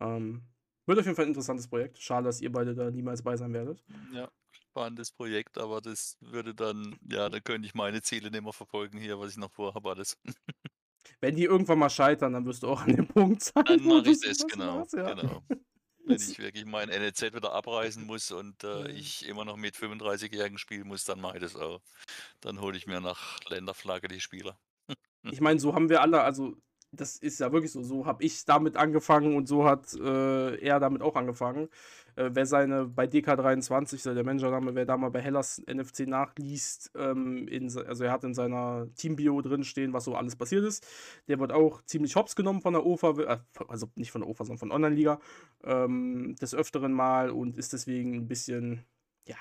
Ähm, 0.00 0.42
wird 0.86 0.98
auf 1.00 1.04
jeden 1.04 1.16
Fall 1.16 1.24
ein 1.24 1.30
interessantes 1.30 1.66
Projekt. 1.66 1.98
Schade, 1.98 2.26
dass 2.26 2.40
ihr 2.40 2.52
beide 2.52 2.74
da 2.74 2.90
niemals 2.90 3.22
bei 3.22 3.36
sein 3.36 3.52
werdet. 3.52 3.82
Ja, 4.12 4.30
spannendes 4.76 5.10
Projekt, 5.10 5.56
aber 5.56 5.80
das 5.80 6.18
würde 6.20 6.54
dann, 6.54 6.98
ja, 7.08 7.30
dann 7.30 7.42
könnte 7.42 7.66
ich 7.66 7.74
meine 7.74 8.02
Ziele 8.02 8.30
nicht 8.30 8.42
mehr 8.42 8.52
verfolgen 8.52 8.98
hier, 8.98 9.18
was 9.18 9.30
ich 9.30 9.38
noch 9.38 9.50
vorhabe, 9.50 9.88
alles. 9.88 10.18
Wenn 11.20 11.34
die 11.34 11.44
irgendwann 11.44 11.78
mal 11.78 11.88
scheitern, 11.88 12.34
dann 12.34 12.44
wirst 12.44 12.62
du 12.62 12.68
auch 12.68 12.82
an 12.82 12.94
dem 12.94 13.08
Punkt 13.08 13.42
sein. 13.42 13.64
Dann 13.64 13.82
mache 13.84 14.10
ich 14.10 14.20
das, 14.20 14.46
genau, 14.46 14.80
machst, 14.80 14.92
ja. 14.92 15.14
genau. 15.14 15.42
Wenn 16.04 16.16
ich 16.16 16.38
wirklich 16.38 16.66
mein 16.66 16.90
NLZ 16.90 17.22
wieder 17.34 17.52
abreißen 17.52 18.04
muss 18.06 18.30
und 18.30 18.64
äh, 18.64 18.90
ich 18.90 19.26
immer 19.26 19.46
noch 19.46 19.56
mit 19.56 19.76
35-Jährigen 19.76 20.58
spielen 20.58 20.88
muss, 20.88 21.04
dann 21.04 21.20
mache 21.20 21.38
ich 21.38 21.42
das 21.42 21.56
auch. 21.56 21.80
Dann 22.42 22.60
hole 22.60 22.76
ich 22.76 22.86
mir 22.86 23.00
nach 23.00 23.42
Länderflagge 23.48 24.08
die 24.08 24.20
Spieler. 24.20 24.58
Ich 25.22 25.40
meine, 25.40 25.58
so 25.58 25.74
haben 25.74 25.88
wir 25.88 26.02
alle, 26.02 26.20
also 26.20 26.54
das 26.96 27.16
ist 27.18 27.40
ja 27.40 27.52
wirklich 27.52 27.72
so. 27.72 27.82
So 27.82 28.06
habe 28.06 28.24
ich 28.24 28.44
damit 28.44 28.76
angefangen 28.76 29.36
und 29.36 29.46
so 29.46 29.64
hat 29.64 29.94
äh, 29.94 30.56
er 30.56 30.80
damit 30.80 31.02
auch 31.02 31.16
angefangen. 31.16 31.68
Äh, 32.16 32.30
wer 32.32 32.46
seine 32.46 32.86
bei 32.86 33.04
DK23, 33.04 33.98
so 33.98 34.14
der 34.14 34.24
Managername, 34.24 34.74
wer 34.74 34.86
da 34.86 34.96
mal 34.96 35.10
bei 35.10 35.20
Hellas 35.20 35.62
NFC 35.66 36.06
nachliest, 36.06 36.90
ähm, 36.96 37.46
in, 37.48 37.64
also 37.64 38.04
er 38.04 38.12
hat 38.12 38.24
in 38.24 38.34
seiner 38.34 38.88
Teambio 38.96 39.40
drin 39.42 39.64
stehen, 39.64 39.92
was 39.92 40.04
so 40.04 40.14
alles 40.14 40.34
passiert 40.36 40.64
ist. 40.64 40.86
Der 41.28 41.38
wird 41.38 41.52
auch 41.52 41.82
ziemlich 41.84 42.16
hops 42.16 42.34
genommen 42.34 42.62
von 42.62 42.72
der 42.72 42.86
OFA, 42.86 43.10
äh, 43.20 43.38
also 43.68 43.88
nicht 43.94 44.10
von 44.10 44.22
der 44.22 44.30
OFA, 44.30 44.44
sondern 44.44 44.58
von 44.58 44.72
Online-Liga, 44.72 45.20
ähm, 45.64 46.36
des 46.40 46.54
Öfteren 46.54 46.92
mal 46.92 47.30
und 47.30 47.58
ist 47.58 47.72
deswegen 47.74 48.14
ein 48.14 48.28
bisschen, 48.28 48.84
ja, 49.26 49.36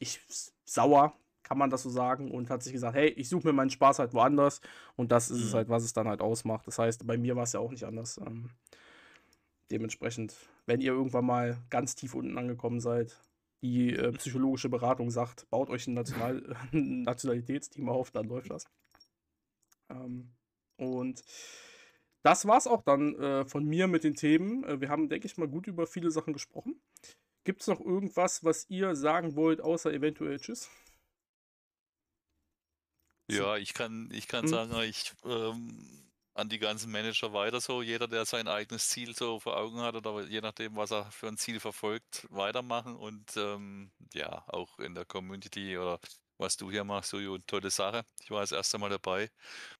ich 0.00 0.20
sauer, 0.64 1.16
kann 1.48 1.58
man 1.58 1.70
das 1.70 1.82
so 1.82 1.90
sagen, 1.90 2.30
und 2.30 2.50
hat 2.50 2.62
sich 2.62 2.72
gesagt, 2.72 2.94
hey, 2.96 3.08
ich 3.08 3.28
suche 3.28 3.46
mir 3.46 3.52
meinen 3.54 3.70
Spaß 3.70 3.98
halt 3.98 4.12
woanders 4.14 4.60
und 4.96 5.10
das 5.12 5.30
ist 5.30 5.42
es 5.42 5.52
Mhm. 5.52 5.56
halt, 5.56 5.68
was 5.70 5.84
es 5.84 5.92
dann 5.94 6.08
halt 6.08 6.20
ausmacht. 6.20 6.66
Das 6.66 6.78
heißt, 6.78 7.06
bei 7.06 7.16
mir 7.16 7.36
war 7.36 7.44
es 7.44 7.52
ja 7.52 7.60
auch 7.60 7.70
nicht 7.70 7.84
anders. 7.84 8.18
Ähm, 8.18 8.50
dementsprechend, 9.70 10.36
wenn 10.66 10.80
ihr 10.80 10.92
irgendwann 10.92 11.24
mal 11.26 11.58
ganz 11.70 11.94
tief 11.94 12.14
unten 12.14 12.38
angekommen 12.38 12.80
seid, 12.80 13.20
die 13.62 13.94
äh, 13.94 14.12
psychologische 14.12 14.68
Beratung 14.68 15.10
sagt, 15.10 15.48
baut 15.50 15.70
euch 15.70 15.86
ein 15.86 15.94
National 15.94 16.42
Nationalitätsteam 16.72 17.88
auf, 17.88 18.10
dann 18.10 18.26
läuft 18.28 18.50
das. 18.50 18.66
Ähm, 19.90 20.30
und 20.76 21.22
das 22.22 22.46
war's 22.46 22.66
auch 22.66 22.82
dann 22.82 23.14
äh, 23.16 23.44
von 23.46 23.64
mir 23.64 23.86
mit 23.88 24.04
den 24.04 24.14
Themen. 24.14 24.64
Äh, 24.64 24.80
wir 24.80 24.88
haben, 24.90 25.08
denke 25.08 25.26
ich 25.26 25.36
mal, 25.38 25.48
gut 25.48 25.66
über 25.66 25.86
viele 25.86 26.10
Sachen 26.10 26.32
gesprochen. 26.32 26.80
Gibt 27.44 27.62
es 27.62 27.66
noch 27.68 27.80
irgendwas, 27.80 28.44
was 28.44 28.68
ihr 28.68 28.94
sagen 28.94 29.34
wollt, 29.36 29.60
außer 29.60 29.92
eventuell 29.92 30.38
Tschüss? 30.38 30.68
Ja, 33.30 33.56
ich 33.56 33.74
kann, 33.74 34.10
ich 34.12 34.26
kann 34.28 34.46
Mhm. 34.46 34.46
sagen, 34.46 34.72
ich 34.82 35.12
ähm, 35.24 36.10
an 36.34 36.48
die 36.48 36.58
ganzen 36.58 36.90
Manager 36.90 37.32
weiter 37.32 37.60
so, 37.60 37.82
jeder, 37.82 38.08
der 38.08 38.24
sein 38.24 38.48
eigenes 38.48 38.88
Ziel 38.88 39.14
so 39.14 39.40
vor 39.40 39.56
Augen 39.56 39.80
hat 39.80 39.94
oder 39.96 40.22
je 40.26 40.40
nachdem, 40.40 40.76
was 40.76 40.92
er 40.92 41.10
für 41.10 41.28
ein 41.28 41.36
Ziel 41.36 41.60
verfolgt, 41.60 42.26
weitermachen 42.30 42.96
und 42.96 43.36
ähm, 43.36 43.92
ja, 44.14 44.44
auch 44.48 44.78
in 44.78 44.94
der 44.94 45.04
Community 45.04 45.76
oder 45.76 45.98
was 46.38 46.56
du 46.56 46.70
hier 46.70 46.84
machst, 46.84 47.10
so 47.10 47.16
eine 47.18 47.44
tolle 47.46 47.70
Sache. 47.70 48.04
Ich 48.22 48.30
war 48.30 48.40
das 48.40 48.52
erste 48.52 48.78
Mal 48.78 48.88
dabei 48.90 49.30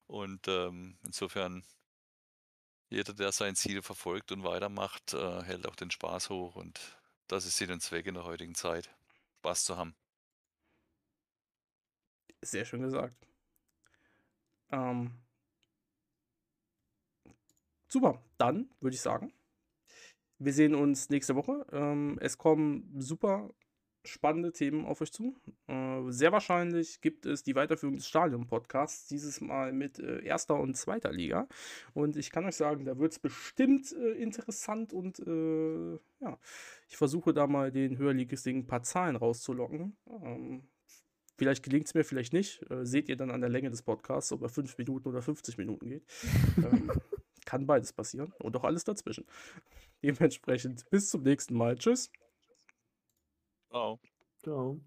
und 0.07 0.49
ähm, 0.49 0.99
insofern 1.05 1.65
jeder, 2.91 3.15
der 3.15 3.33
sein 3.33 3.57
Ziel 3.57 3.81
verfolgt 3.81 4.31
und 4.31 4.45
weitermacht, 4.45 5.15
äh, 5.15 5.43
hält 5.43 5.67
auch 5.67 5.75
den 5.77 5.91
Spaß 5.91 6.29
hoch 6.29 6.55
und 6.55 6.99
das 7.27 7.47
ist 7.47 7.57
Sinn 7.57 7.73
und 7.73 7.81
Zweck 7.81 8.05
in 8.07 8.13
der 8.15 8.25
heutigen 8.25 8.55
Zeit, 8.55 8.95
Spaß 9.39 9.65
zu 9.65 9.77
haben. 9.79 9.97
Sehr 12.43 12.65
schön 12.65 12.83
gesagt. 12.83 13.29
Ähm, 14.71 15.13
super, 17.89 18.23
dann 18.39 18.71
würde 18.81 18.95
ich 18.95 19.01
sagen, 19.01 19.33
wir 20.39 20.53
sehen 20.53 20.75
uns 20.75 21.11
nächste 21.11 21.35
Woche. 21.35 21.67
Ähm, 21.73 22.19
es 22.21 22.39
kommen 22.39 22.93
super 23.01 23.51
spannende 24.05 24.53
Themen 24.53 24.85
auf 24.87 25.01
euch 25.01 25.13
zu. 25.13 25.37
Äh, 25.67 26.03
sehr 26.11 26.33
wahrscheinlich 26.33 27.01
gibt 27.01 27.27
es 27.27 27.43
die 27.43 27.55
Weiterführung 27.55 27.97
des 27.97 28.07
Stadion-Podcasts, 28.07 29.09
dieses 29.09 29.41
Mal 29.41 29.73
mit 29.73 29.99
äh, 29.99 30.23
erster 30.25 30.59
und 30.59 30.77
zweiter 30.77 31.13
Liga. 31.13 31.49
Und 31.95 32.17
ich 32.17 32.31
kann 32.31 32.45
euch 32.45 32.57
sagen, 32.57 32.85
da 32.85 32.99
wird 32.99 33.13
es 33.13 33.19
bestimmt 33.19 33.93
äh, 33.93 34.13
interessant 34.13 34.93
und 34.93 35.19
äh, 35.21 35.99
ja, 36.21 36.39
ich 36.89 36.97
versuche 36.97 37.33
da 37.33 37.47
mal 37.47 37.71
den 37.71 37.99
Höherligisten 37.99 38.57
ein 38.57 38.67
paar 38.67 38.83
Zahlen 38.83 39.17
rauszulocken. 39.17 39.97
Ähm, 40.23 40.63
Vielleicht 41.39 41.63
gelingt 41.63 41.87
es 41.87 41.95
mir, 41.95 42.05
vielleicht 42.05 42.33
nicht. 42.33 42.69
Äh, 42.69 42.85
seht 42.85 43.09
ihr 43.09 43.17
dann 43.17 43.31
an 43.31 43.41
der 43.41 43.49
Länge 43.49 43.71
des 43.71 43.83
Podcasts, 43.83 44.33
ob 44.33 44.43
er 44.43 44.49
5 44.49 44.77
Minuten 44.77 45.09
oder 45.09 45.23
50 45.23 45.57
Minuten 45.57 45.89
geht. 45.89 46.05
ähm, 46.59 46.91
kann 47.47 47.67
beides 47.67 47.93
passieren 47.93 48.33
und 48.41 48.57
auch 48.57 48.65
alles 48.65 48.85
dazwischen. 48.85 49.25
Dementsprechend 50.03 50.91
bis 50.91 51.09
zum 51.11 51.23
nächsten 51.23 51.55
Mal. 51.55 51.77
Tschüss. 51.77 52.11
Ciao. 53.71 54.01
Ciao. 54.43 54.81